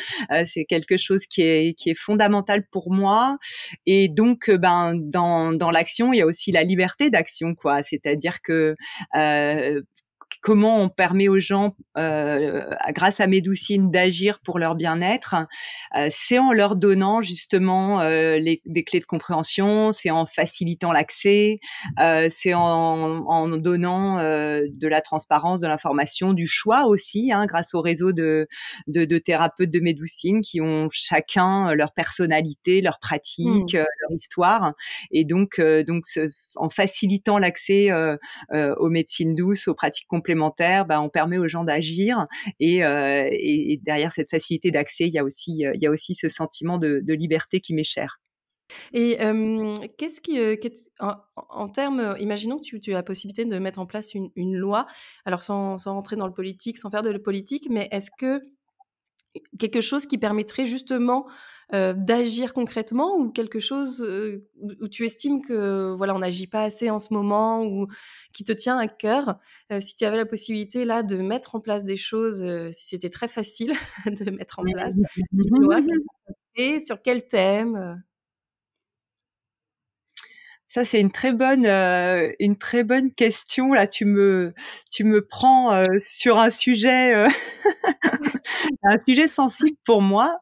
c'est 0.46 0.64
quelque 0.64 0.96
chose 0.96 1.26
qui 1.26 1.42
est, 1.42 1.74
qui 1.74 1.90
est 1.90 1.98
fondamental 1.98 2.66
pour 2.70 2.92
moi. 2.92 3.38
Et 3.86 4.08
donc, 4.08 4.50
ben, 4.50 4.94
dans, 4.94 5.52
dans 5.52 5.70
l'action, 5.70 6.12
il 6.12 6.18
y 6.18 6.22
a 6.22 6.26
aussi 6.26 6.52
la 6.52 6.62
liberté 6.62 7.10
d'action, 7.10 7.54
quoi. 7.54 7.82
C'est-à-dire 7.82 8.40
que 8.42 8.76
comment 10.44 10.78
on 10.78 10.90
permet 10.90 11.26
aux 11.26 11.40
gens, 11.40 11.74
euh, 11.96 12.66
grâce 12.90 13.18
à 13.18 13.26
Médoucine, 13.26 13.90
d'agir 13.90 14.40
pour 14.44 14.58
leur 14.58 14.74
bien-être, 14.74 15.36
euh, 15.96 16.08
c'est 16.10 16.38
en 16.38 16.52
leur 16.52 16.76
donnant 16.76 17.22
justement 17.22 18.02
euh, 18.02 18.36
les, 18.36 18.60
des 18.66 18.84
clés 18.84 19.00
de 19.00 19.06
compréhension, 19.06 19.92
c'est 19.94 20.10
en 20.10 20.26
facilitant 20.26 20.92
l'accès, 20.92 21.60
c'est 21.96 22.52
en, 22.52 23.24
en, 23.26 23.48
donnant 23.56 24.18
de 24.18 24.86
la 24.86 25.00
transparence, 25.00 25.62
de 25.62 25.66
l'information, 25.66 26.34
du 26.34 26.46
choix 26.46 26.84
aussi, 26.88 27.32
hein, 27.32 27.46
grâce 27.46 27.72
au 27.72 27.80
réseau 27.80 28.12
de, 28.12 28.46
de, 28.86 29.06
de, 29.06 29.18
thérapeutes 29.18 29.72
de 29.72 29.80
Médoucine 29.80 30.42
qui 30.42 30.60
ont 30.60 30.88
chacun 30.92 31.72
leur 31.74 31.94
personnalité, 31.94 32.82
leur 32.82 32.98
pratique, 32.98 33.74
mmh. 33.74 33.78
leur 33.78 34.12
histoire, 34.12 34.74
et 35.10 35.24
donc, 35.24 35.58
donc 35.86 36.04
en 36.56 36.68
facilitant 36.68 37.38
l'accès 37.38 37.88
aux 38.52 38.88
médecines 38.90 39.34
douces, 39.34 39.68
aux 39.68 39.74
pratiques 39.74 40.06
complémentaires 40.06 40.33
bah, 40.34 41.00
on 41.00 41.08
permet 41.08 41.38
aux 41.38 41.48
gens 41.48 41.64
d'agir 41.64 42.26
euh, 42.62 43.28
et, 43.30 43.80
derrière 43.82 44.12
cette 44.12 44.30
facilité 44.30 44.70
d'accès, 44.70 45.06
il 45.06 45.12
y 45.12 45.18
a 45.18 45.24
aussi, 45.24 46.14
ce 46.14 46.28
sentiment 46.28 46.78
de, 46.78 47.02
liberté 47.14 47.60
qui 47.60 47.74
m'est 47.74 47.84
cher. 47.84 48.20
Et 48.92 49.18
qu'est-ce 49.98 50.20
qui, 50.20 50.38
en, 50.98 51.68
termes, 51.68 52.16
imaginons 52.18 52.56
que 52.56 52.64
tu, 52.64 52.80
tu, 52.80 52.92
as 52.92 52.94
la 52.94 53.02
possibilité 53.02 53.44
de 53.44 53.58
mettre 53.58 53.78
en 53.78 53.86
place 53.86 54.14
une, 54.14 54.56
loi, 54.56 54.86
alors 55.24 55.42
sans, 55.42 55.76
rentrer 55.76 56.16
dans 56.16 56.26
le 56.26 56.32
politique, 56.32 56.78
sans 56.78 56.90
faire 56.90 57.02
de 57.02 57.10
le 57.10 57.22
politique, 57.22 57.68
mais 57.70 57.88
est-ce 57.90 58.10
que 58.18 58.40
quelque 59.58 59.80
chose 59.80 60.06
qui 60.06 60.18
permettrait 60.18 60.66
justement 60.66 61.26
euh, 61.72 61.94
d'agir 61.96 62.52
concrètement 62.52 63.16
ou 63.16 63.30
quelque 63.30 63.58
chose 63.58 64.02
euh, 64.02 64.46
où, 64.80 64.86
tu 64.88 65.06
estimes 65.06 65.40
que 65.40 65.94
voilà 65.96 66.14
on 66.14 66.18
n'agit 66.18 66.46
pas 66.46 66.62
assez 66.62 66.90
en 66.90 66.98
ce 66.98 67.14
moment 67.14 67.64
ou 67.64 67.86
qui 68.32 68.44
te 68.44 68.52
tient 68.52 68.76
à 68.76 68.86
cœur 68.86 69.38
euh, 69.72 69.80
si 69.80 69.96
tu 69.96 70.04
avais 70.04 70.18
la 70.18 70.26
possibilité 70.26 70.84
là 70.84 71.02
de 71.02 71.16
mettre 71.16 71.54
en 71.54 71.60
place 71.60 71.84
des 71.84 71.96
choses 71.96 72.44
si 72.70 72.88
c'était 72.88 73.08
très 73.08 73.28
facile 73.28 73.72
de 74.06 74.30
mettre 74.30 74.58
en 74.58 74.64
place 74.64 74.94
une 75.32 75.62
loi 75.62 75.80
et 76.56 76.80
sur 76.80 77.00
quel 77.00 77.26
thème 77.26 78.02
ça 80.74 80.84
c'est 80.84 81.00
une 81.00 81.12
très 81.12 81.32
bonne 81.32 81.66
une 82.40 82.58
très 82.58 82.82
bonne 82.82 83.12
question 83.12 83.72
là 83.72 83.86
tu 83.86 84.04
me 84.04 84.52
tu 84.90 85.04
me 85.04 85.24
prends 85.24 85.86
sur 86.00 86.38
un 86.38 86.50
sujet 86.50 87.28
un 88.82 88.98
sujet 89.06 89.28
sensible 89.28 89.76
pour 89.84 90.02
moi 90.02 90.38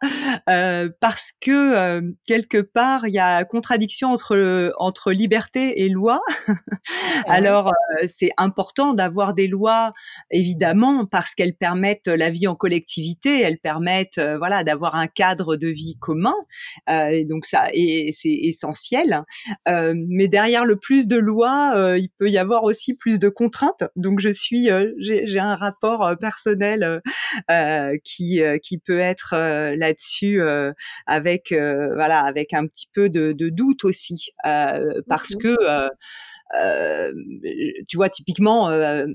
euh, 0.49 0.89
parce 1.01 1.33
que 1.41 1.51
euh, 1.51 2.01
quelque 2.27 2.61
part 2.61 3.07
il 3.07 3.15
y 3.15 3.19
a 3.19 3.45
contradiction 3.45 4.11
entre 4.11 4.73
entre 4.79 5.13
liberté 5.13 5.83
et 5.83 5.89
loi. 5.89 6.21
Alors 7.27 7.69
euh, 7.69 8.07
c'est 8.07 8.31
important 8.37 8.95
d'avoir 8.95 9.35
des 9.35 9.47
lois 9.47 9.93
évidemment 10.31 11.07
parce 11.07 11.35
qu'elles 11.35 11.55
permettent 11.55 12.09
la 12.09 12.31
vie 12.31 12.47
en 12.47 12.55
collectivité, 12.55 13.41
elles 13.41 13.59
permettent 13.59 14.21
voilà 14.39 14.65
d'avoir 14.65 14.97
un 14.97 15.07
cadre 15.07 15.57
de 15.57 15.69
vie 15.69 15.97
commun. 16.01 16.35
donc 16.89 17.47
ça 17.47 17.69
et 17.73 18.15
c'est 18.19 18.29
essentiel. 18.29 19.23
mais 19.67 20.22
derrière 20.29 20.65
le 20.65 20.77
plus 20.77 21.07
de 21.07 21.17
lois, 21.17 21.97
il 21.99 22.09
peut 22.19 22.31
y 22.31 22.39
avoir 22.39 22.65
aussi 22.65 22.97
plus 22.97 23.19
de 23.19 23.29
contraintes. 23.29 23.85
Donc 23.97 24.21
je 24.21 24.31
suis 24.31 24.69
j'ai 24.99 25.39
un 25.39 25.57
rapport 25.57 26.17
personnel 26.21 27.01
qui 28.05 28.43
euh, 28.43 28.59
qui 28.59 28.79
peut 28.79 28.99
être 28.99 29.35
euh, 29.35 29.77
là-dessus 29.77 30.41
euh, 30.41 30.73
avec 31.07 31.53
voilà 31.53 32.21
avec 32.21 32.53
un 32.53 32.67
petit 32.67 32.89
peu 32.95 33.09
de, 33.09 33.33
de 33.33 33.49
doute 33.49 33.85
aussi 33.85 34.31
parce 35.09 35.35
que 35.35 35.57
euh, 36.55 37.13
tu 37.89 37.97
vois, 37.97 38.11
typiquement, 38.11 38.69
euh, 38.69 39.07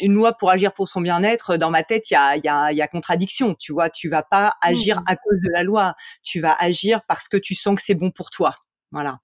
une 0.00 0.14
loi 0.14 0.32
pour 0.32 0.50
agir 0.50 0.72
pour 0.74 0.88
son 0.88 1.00
bien-être, 1.00 1.56
dans 1.56 1.70
ma 1.70 1.84
tête, 1.84 2.10
il 2.10 2.14
y 2.14 2.16
a, 2.16 2.36
y, 2.36 2.48
a, 2.48 2.72
y 2.72 2.82
a, 2.82 2.88
contradiction. 2.88 3.54
Tu 3.54 3.72
vois, 3.72 3.88
tu 3.88 4.08
vas 4.08 4.24
pas 4.24 4.54
agir 4.60 5.00
à 5.06 5.14
cause 5.16 5.40
de 5.44 5.50
la 5.52 5.62
loi, 5.62 5.94
tu 6.24 6.40
vas 6.40 6.56
agir 6.58 7.00
parce 7.06 7.28
que 7.28 7.36
tu 7.36 7.54
sens 7.54 7.76
que 7.76 7.82
c'est 7.84 7.94
bon 7.94 8.10
pour 8.10 8.30
toi. 8.30 8.56
Voilà. 8.92 9.18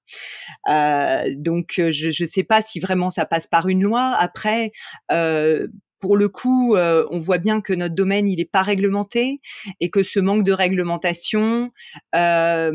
Euh, 0.68 1.30
donc, 1.36 1.74
je 1.76 2.22
ne 2.22 2.28
sais 2.28 2.44
pas 2.44 2.62
si 2.62 2.80
vraiment 2.80 3.10
ça 3.10 3.26
passe 3.26 3.46
par 3.46 3.68
une 3.68 3.82
loi. 3.82 4.14
Après, 4.18 4.72
euh, 5.12 5.68
pour 6.00 6.16
le 6.16 6.28
coup, 6.28 6.76
euh, 6.76 7.06
on 7.10 7.20
voit 7.20 7.38
bien 7.38 7.60
que 7.60 7.72
notre 7.72 7.94
domaine 7.94 8.28
il 8.28 8.40
est 8.40 8.50
pas 8.50 8.62
réglementé 8.62 9.40
et 9.80 9.90
que 9.90 10.02
ce 10.02 10.20
manque 10.20 10.44
de 10.44 10.52
réglementation, 10.52 11.70
euh, 12.14 12.70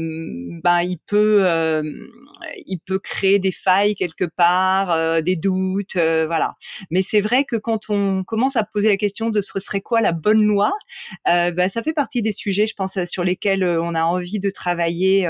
ben 0.63 0.81
il 0.81 0.97
peut, 1.05 1.45
euh, 1.45 1.83
il 2.65 2.79
peut 2.79 2.99
créer 2.99 3.39
des 3.39 3.51
failles 3.51 3.95
quelque 3.95 4.25
part, 4.25 5.21
des 5.21 5.35
doutes, 5.35 5.95
voilà. 5.95 6.55
Mais 6.91 7.01
c'est 7.01 7.21
vrai 7.21 7.45
que 7.45 7.55
quand 7.55 7.89
on 7.89 8.23
commence 8.23 8.55
à 8.55 8.63
poser 8.63 8.89
la 8.89 8.97
question 8.97 9.29
de 9.29 9.41
ce 9.41 9.59
serait 9.59 9.81
quoi 9.81 10.01
la 10.01 10.11
bonne 10.11 10.43
loi, 10.43 10.73
ben, 11.25 11.69
ça 11.69 11.83
fait 11.83 11.93
partie 11.93 12.21
des 12.21 12.31
sujets, 12.31 12.67
je 12.67 12.75
pense, 12.75 12.97
sur 13.05 13.23
lesquels 13.23 13.63
on 13.63 13.95
a 13.95 14.03
envie 14.03 14.39
de 14.39 14.49
travailler 14.49 15.27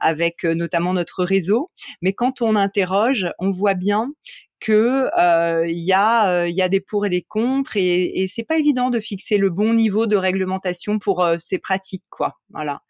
avec 0.00 0.44
notamment 0.44 0.92
notre 0.92 1.24
réseau. 1.24 1.70
Mais 2.02 2.12
quand 2.12 2.42
on 2.42 2.56
interroge, 2.56 3.28
on 3.38 3.50
voit 3.50 3.74
bien 3.74 4.12
que 4.60 5.08
euh, 5.18 5.66
y 5.68 5.92
a 5.92 6.28
euh, 6.30 6.48
il 6.48 6.54
y 6.54 6.62
a 6.62 6.68
des 6.68 6.80
pour 6.80 7.06
et 7.06 7.10
des 7.10 7.22
contre 7.22 7.76
et, 7.76 8.22
et 8.22 8.26
c'est 8.26 8.44
pas 8.44 8.58
évident 8.58 8.90
de 8.90 9.00
fixer 9.00 9.36
le 9.38 9.50
bon 9.50 9.74
niveau 9.74 10.06
de 10.06 10.16
réglementation 10.16 10.98
pour 10.98 11.22
euh, 11.22 11.36
ces 11.38 11.58
pratiques 11.58 12.04
quoi. 12.10 12.38
Voilà. 12.50 12.82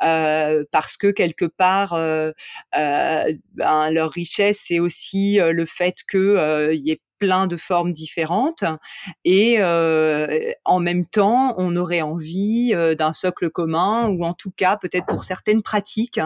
Parce 0.00 0.96
que 0.96 1.10
quelque 1.10 1.44
part 1.44 1.92
ben, 1.92 3.90
leur 3.90 4.10
richesse 4.10 4.60
c'est 4.66 4.80
aussi 4.80 5.38
le 5.38 5.66
fait 5.66 5.96
que 6.08 6.70
il 6.72 6.86
y 6.86 6.92
ait 6.92 7.00
plein 7.22 7.46
de 7.46 7.56
formes 7.56 7.92
différentes 7.92 8.64
et 9.24 9.62
en 9.62 10.80
même 10.80 11.06
temps, 11.06 11.54
on 11.56 11.76
aurait 11.76 12.02
envie 12.02 12.74
d'un 12.98 13.12
socle 13.12 13.48
commun 13.48 14.08
ou 14.08 14.24
en 14.24 14.34
tout 14.34 14.50
cas 14.50 14.76
peut-être 14.76 15.06
pour 15.06 15.22
certaines 15.22 15.62
pratiques 15.62 16.18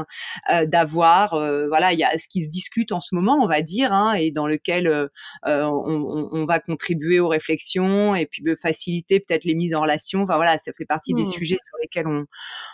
d'avoir, 0.65 1.39
voilà, 1.69 1.93
il 1.93 1.99
y 1.99 2.05
a 2.05 2.17
ce 2.17 2.29
qui 2.29 2.45
se 2.45 2.49
discute 2.49 2.93
en 2.93 3.03
ce 3.03 3.15
moment, 3.15 3.35
on 3.43 3.47
va 3.47 3.61
dire, 3.61 3.93
hein, 3.93 4.15
et 4.15 4.31
dans 4.31 4.47
lequel 4.47 5.11
on, 5.45 6.29
on, 6.33 6.47
va 6.47 6.61
contribuer 6.61 7.21
aux 7.21 7.29
réflexions 7.29 8.15
et 8.15 8.25
puis 8.25 8.43
faciliter 8.63 9.21
peut-être 9.21 9.45
les 9.45 9.55
mises 9.55 9.75
en 9.75 9.83
relation. 9.83 10.23
Enfin 10.23 10.37
voilà, 10.37 10.57
ça 10.57 10.73
fait 10.73 10.87
partie 10.87 11.13
des 11.13 11.25
mmh. 11.25 11.33
sujets 11.33 11.57
sur 11.59 11.77
lesquels 11.83 12.07
on, 12.07 12.25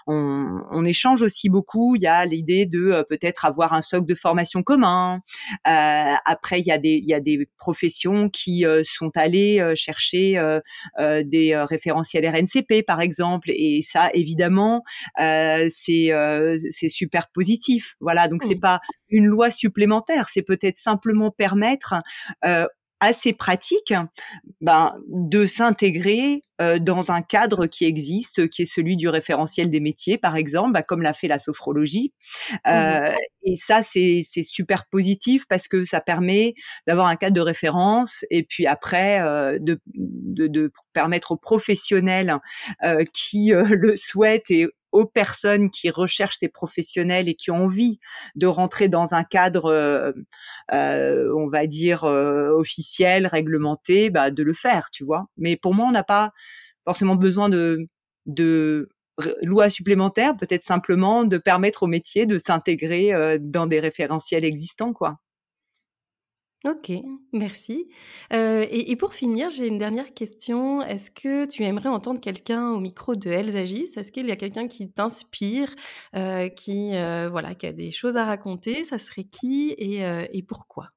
on, 0.06 0.60
on, 0.70 0.84
échange 0.84 1.22
aussi 1.22 1.48
beaucoup. 1.48 1.96
Il 1.96 2.02
y 2.02 2.06
a 2.06 2.24
l'idée 2.24 2.66
de 2.66 3.04
peut-être 3.08 3.46
avoir 3.46 3.72
un 3.72 3.82
socle 3.82 4.06
de 4.06 4.14
formation 4.14 4.62
commun. 4.62 5.22
après, 5.64 6.60
il 6.60 6.66
y 6.66 6.70
a 6.70 6.78
des 6.78 6.92
il 7.02 7.08
y 7.08 7.14
a 7.14 7.20
des 7.20 7.48
professions 7.58 8.11
qui 8.32 8.64
sont 8.84 9.10
allées 9.14 9.72
chercher 9.76 10.40
des 10.98 11.56
référentiels 11.68 12.26
RNCP 12.26 12.84
par 12.86 13.00
exemple, 13.00 13.50
et 13.50 13.84
ça 13.88 14.10
évidemment 14.14 14.82
c'est 15.18 16.10
c'est 16.70 16.88
super 16.88 17.28
positif. 17.28 17.94
Voilà, 18.00 18.28
donc 18.28 18.42
c'est 18.44 18.56
mmh. 18.56 18.60
pas 18.60 18.80
une 19.08 19.26
loi 19.26 19.50
supplémentaire, 19.50 20.28
c'est 20.32 20.42
peut-être 20.42 20.78
simplement 20.78 21.30
permettre 21.30 21.94
assez 23.02 23.32
pratique 23.32 23.92
ben, 24.60 24.94
de 25.08 25.44
s'intégrer 25.44 26.44
euh, 26.60 26.78
dans 26.78 27.10
un 27.10 27.20
cadre 27.20 27.66
qui 27.66 27.84
existe, 27.84 28.48
qui 28.48 28.62
est 28.62 28.72
celui 28.72 28.96
du 28.96 29.08
référentiel 29.08 29.70
des 29.70 29.80
métiers, 29.80 30.18
par 30.18 30.36
exemple, 30.36 30.72
bah, 30.72 30.82
comme 30.84 31.02
l'a 31.02 31.12
fait 31.12 31.26
la 31.26 31.40
sophrologie. 31.40 32.14
Euh, 32.66 33.10
mmh 33.10 33.16
et 33.44 33.56
ça, 33.56 33.82
c'est 33.82 34.22
super 34.44 34.86
positif 34.86 35.46
parce 35.48 35.66
que 35.66 35.84
ça 35.84 36.00
permet 36.00 36.54
d'avoir 36.86 37.08
un 37.08 37.16
cadre 37.16 37.34
de 37.34 37.40
référence 37.40 38.24
et 38.30 38.44
puis 38.44 38.68
après 38.68 39.20
euh, 39.20 39.58
de, 39.60 39.80
de, 39.94 40.46
de, 40.46 40.72
permettre 40.92 41.32
aux 41.32 41.36
professionnels 41.36 42.38
euh, 42.84 43.04
qui 43.12 43.52
euh, 43.52 43.64
le 43.64 43.96
souhaitent 43.96 44.50
et 44.50 44.68
aux 44.92 45.06
personnes 45.06 45.70
qui 45.70 45.90
recherchent 45.90 46.38
ces 46.38 46.48
professionnels 46.48 47.28
et 47.28 47.34
qui 47.34 47.50
ont 47.50 47.64
envie 47.64 47.98
de 48.34 48.46
rentrer 48.46 48.88
dans 48.88 49.14
un 49.14 49.24
cadre, 49.24 49.66
euh, 49.66 50.12
euh 50.72 51.32
on 51.36 51.48
va 51.48 51.66
dire, 51.66 52.04
euh, 52.04 52.50
officiel, 52.50 53.26
réglementé, 53.26 54.10
bah, 54.10 54.30
de 54.30 54.42
le 54.42 54.54
faire, 54.54 54.90
tu 54.92 55.04
vois. 55.04 55.26
Mais 55.36 55.56
pour 55.56 55.74
moi, 55.74 55.86
on 55.88 55.92
n'a 55.92 56.04
pas 56.04 56.32
forcément 56.84 57.16
besoin 57.16 57.48
de, 57.48 57.88
de 58.26 58.88
loi 59.42 59.70
supplémentaire, 59.70 60.36
peut-être 60.36 60.64
simplement 60.64 61.24
de 61.24 61.38
permettre 61.38 61.84
au 61.84 61.86
métier 61.86 62.26
de 62.26 62.38
s'intégrer 62.38 63.12
euh, 63.12 63.38
dans 63.40 63.66
des 63.66 63.80
référentiels 63.80 64.44
existants, 64.44 64.92
quoi. 64.92 65.16
Ok, 66.64 66.92
merci. 67.32 67.88
Euh, 68.32 68.64
et, 68.70 68.94
pour 68.94 69.14
finir, 69.14 69.50
j'ai 69.50 69.66
une 69.66 69.78
dernière 69.78 70.14
question. 70.14 70.80
Est-ce 70.80 71.10
que 71.10 71.44
tu 71.46 71.64
aimerais 71.64 71.88
entendre 71.88 72.20
quelqu'un 72.20 72.70
au 72.70 72.78
micro 72.78 73.16
de 73.16 73.30
Elles 73.30 73.56
agissent 73.56 73.96
Est-ce 73.96 74.12
qu'il 74.12 74.28
y 74.28 74.30
a 74.30 74.36
quelqu'un 74.36 74.68
qui 74.68 74.88
t'inspire, 74.88 75.74
euh, 76.14 76.48
qui 76.48 76.90
voilà, 77.30 77.56
qui 77.56 77.66
a 77.66 77.72
des 77.72 77.90
choses 77.90 78.16
à 78.16 78.24
raconter? 78.24 78.84
Ça 78.84 78.98
serait 78.98 79.24
qui 79.24 79.74
et 79.78 80.42
pourquoi? 80.46 80.92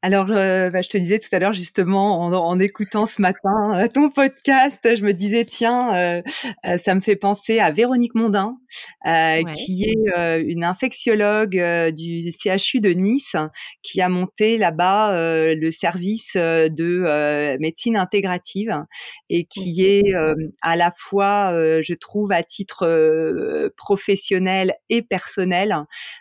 Alors, 0.00 0.28
euh, 0.30 0.70
bah, 0.70 0.80
je 0.80 0.88
te 0.88 0.96
disais 0.96 1.18
tout 1.18 1.28
à 1.32 1.40
l'heure 1.40 1.52
justement 1.52 2.20
en, 2.20 2.60
écoutant 2.60 3.04
ce 3.04 3.20
matin 3.20 3.76
euh, 3.76 3.88
ton 3.88 4.10
podcast, 4.10 4.94
je 4.94 5.04
me 5.04 5.12
disais 5.12 5.44
tiens, 5.44 6.22
euh, 6.64 6.78
ça 6.78 6.94
me 6.94 7.00
fait 7.00 7.16
penser 7.16 7.58
à 7.58 7.72
Véronique 7.72 8.14
Mondin, 8.14 8.58
qui 9.04 9.86
est 9.86 10.40
une 10.40 10.62
infectiologue 10.62 11.90
du 11.90 12.30
CHU 12.30 12.80
de 12.80 12.90
Nice, 12.90 13.34
qui 13.82 14.00
a 14.00 14.08
monté 14.08 14.56
là-bas 14.56 15.12
le 15.54 15.70
service 15.72 16.36
de 16.36 17.56
médecine 17.58 17.96
intégrative 17.96 18.84
et 19.30 19.46
qui 19.46 19.84
est 19.84 20.14
à 20.62 20.76
la 20.76 20.92
fois, 20.96 21.50
je 21.82 21.94
trouve, 21.94 22.30
à 22.30 22.44
titre 22.44 23.70
professionnel 23.76 24.74
et 24.90 25.02
personnel, 25.02 25.76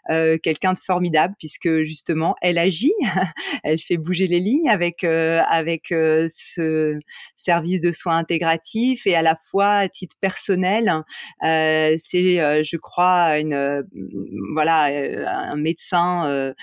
quelqu'un 0.10 0.74
de 0.74 0.80
formidable 0.80 1.36
puisque 1.38 1.84
justement 1.84 2.36
elle 2.42 2.58
agit 2.58 2.94
elle 3.68 3.77
fait 3.86 3.98
bouger 3.98 4.28
les 4.28 4.40
lignes 4.40 4.70
avec 4.70 5.04
euh, 5.04 5.42
avec 5.48 5.92
euh, 5.92 6.28
ce 6.32 7.00
service 7.36 7.82
de 7.82 7.92
soins 7.92 8.18
intégratifs 8.18 9.06
et 9.08 9.16
à 9.16 9.22
la 9.22 9.38
fois 9.50 9.70
à 9.70 9.90
titre 9.90 10.16
personnel, 10.20 11.04
euh, 11.44 11.98
c'est, 12.04 12.64
je 12.64 12.78
crois, 12.78 13.40
une 13.40 13.84
voilà 14.54 14.86
un 15.28 15.56
médecin 15.56 16.54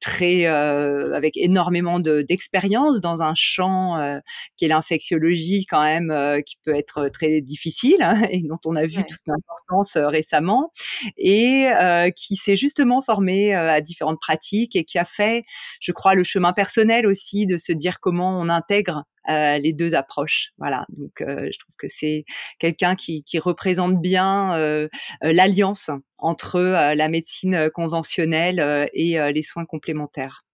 très 0.00 0.46
avec 0.46 1.36
énormément 1.36 2.00
d'expérience 2.00 3.00
dans 3.00 3.22
un 3.22 3.34
champ 3.34 4.20
qui 4.56 4.64
est 4.64 4.68
l'infectiologie 4.68 5.66
quand 5.66 5.82
même, 5.82 6.42
qui 6.44 6.56
peut 6.64 6.74
être 6.74 7.08
très 7.08 7.40
difficile 7.40 8.02
hein, 8.02 8.22
et 8.30 8.42
dont 8.42 8.60
on 8.64 8.76
a 8.76 8.86
vu 8.86 9.04
toute 9.04 9.20
l'importance 9.26 9.96
récemment 9.96 10.72
et 11.16 11.68
qui 12.16 12.36
s'est 12.36 12.56
justement 12.56 13.02
formé 13.02 13.54
à 13.54 13.80
différentes 13.80 14.20
pratiques 14.20 14.76
et 14.76 14.84
qui 14.84 14.98
a 14.98 15.04
fait, 15.04 15.44
je 15.80 15.92
crois, 15.92 16.14
le 16.14 16.24
chemin 16.24 16.37
chemin 16.38 16.52
personnel 16.52 17.04
aussi 17.08 17.46
de 17.46 17.56
se 17.56 17.72
dire 17.72 17.98
comment 18.00 18.38
on 18.38 18.48
intègre 18.48 19.02
euh, 19.28 19.58
les 19.58 19.72
deux 19.72 19.94
approches. 19.94 20.52
Voilà, 20.56 20.86
donc 20.90 21.20
euh, 21.20 21.48
je 21.52 21.58
trouve 21.58 21.74
que 21.76 21.88
c'est 21.88 22.24
quelqu'un 22.60 22.94
qui, 22.94 23.24
qui, 23.24 23.40
représente 23.40 24.00
bien 24.00 24.56
euh, 24.56 24.88
l'alliance 25.20 25.90
entre 26.18 26.60
la 26.60 27.08
médecine 27.08 27.70
conventionnelle 27.74 28.88
et 28.94 29.18
les 29.32 29.42
soins 29.42 29.64
complémentaires. 29.64 30.44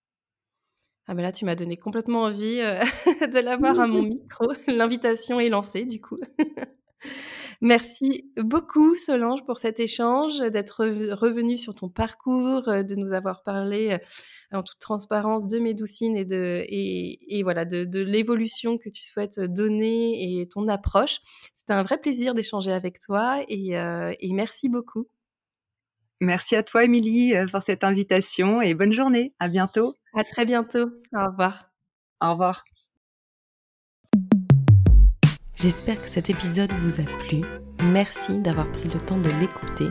Ah 1.07 1.15
ben 1.15 1.23
là, 1.23 1.33
tu 1.33 1.45
m'as 1.45 1.55
donné 1.55 1.77
complètement 1.77 2.23
envie 2.23 2.57
de 2.61 3.45
l'avoir 3.45 3.79
à 3.79 3.87
mon 3.87 4.03
micro. 4.09 4.51
L'invitation 4.69 5.39
est 5.39 5.51
lancée, 5.51 5.85
du 5.85 6.01
coup. 6.01 6.17
Merci 7.65 8.31
beaucoup 8.37 8.95
Solange 8.95 9.43
pour 9.47 9.57
cet 9.57 9.81
échange, 9.81 10.37
d'être 10.37 10.85
revenu 11.15 11.57
sur 11.57 11.75
ton 11.75 11.89
parcours, 11.89 12.69
euh, 12.69 12.83
de 12.83 12.95
nous 12.95 13.15
avoir 13.15 13.43
parlé 13.43 13.93
euh, 13.93 14.59
en 14.59 14.63
toute 14.63 14.79
transparence 14.79 15.47
de 15.47 15.59
Médoucine 15.59 16.15
et 16.15 16.27
de 16.27 16.63
et, 16.69 17.43
voilà 17.43 17.65
de, 17.65 18.03
l'évolution 18.03 18.77
que 18.77 18.91
tu 18.91 19.03
souhaites 19.03 19.41
donner 19.41 20.41
et 20.41 20.47
ton 20.47 20.69
approche. 20.69 21.21
C'était 21.55 21.73
un 21.73 21.83
vrai 21.83 21.97
plaisir 21.97 22.35
d'échanger 22.35 22.71
avec 22.71 23.01
toi 23.01 23.43
et, 23.49 23.79
euh, 23.79 24.13
et 24.21 24.35
merci 24.35 24.69
beaucoup. 24.69 25.09
Merci 26.21 26.57
à 26.57 26.63
toi 26.63 26.85
Émilie 26.85 27.33
pour 27.51 27.63
cette 27.63 27.83
invitation 27.83 28.61
et 28.61 28.75
bonne 28.75 28.93
journée. 28.93 29.33
À 29.39 29.49
bientôt. 29.49 29.95
À 30.13 30.23
très 30.23 30.45
bientôt. 30.45 30.91
Au 31.15 31.25
revoir. 31.25 31.71
Au 32.21 32.33
revoir. 32.33 32.65
J'espère 35.65 36.01
que 36.03 36.11
cet 36.11 36.29
épisode 36.29 36.75
vous 36.83 37.01
a 37.01 37.05
plu. 37.21 37.41
Merci 37.91 38.39
d'avoir 38.39 38.71
pris 38.71 38.87
le 38.93 39.01
temps 39.01 39.17
de 39.17 39.31
l'écouter. 39.41 39.89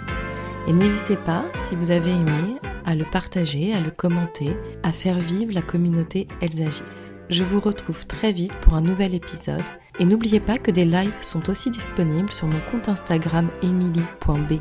Et 0.68 0.72
n'hésitez 0.72 1.16
pas, 1.16 1.44
si 1.68 1.76
vous 1.76 1.90
avez 1.90 2.12
aimé, 2.12 2.60
à 2.86 2.94
le 2.94 3.06
partager, 3.06 3.74
à 3.74 3.82
le 3.82 3.90
commenter, 3.90 4.56
à 4.84 4.92
faire 4.92 5.18
vivre 5.18 5.52
la 5.52 5.64
communauté 5.64 6.28
Elles 6.42 6.62
agissent. 6.62 7.12
Je 7.32 7.44
vous 7.44 7.60
retrouve 7.60 8.06
très 8.06 8.32
vite 8.32 8.54
pour 8.62 8.76
un 8.76 8.82
nouvel 8.82 9.16
épisode. 9.16 9.64
Et 9.98 10.06
n'oubliez 10.06 10.40
pas 10.40 10.60
que 10.60 10.70
des 10.70 10.86
lives 10.86 11.24
sont 11.24 11.50
aussi 11.50 11.72
disponibles 11.72 12.32
sur 12.32 12.46
mon 12.46 12.60
compte 12.70 12.88
Instagram 12.88 13.50
emily.b 13.64 14.60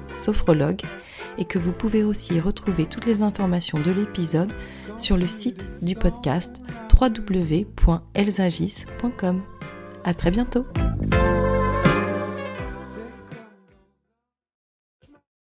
et 1.36 1.44
que 1.44 1.58
vous 1.58 1.72
pouvez 1.72 2.04
aussi 2.04 2.40
retrouver 2.40 2.86
toutes 2.86 3.04
les 3.04 3.20
informations 3.20 3.80
de 3.80 3.90
l'épisode 3.90 4.54
sur 4.96 5.18
le 5.18 5.26
site 5.26 5.84
du 5.84 5.94
podcast 5.94 6.56
www.elsagis.com. 6.98 9.42
À 10.04 10.14
très 10.14 10.30
bientôt. 10.30 10.66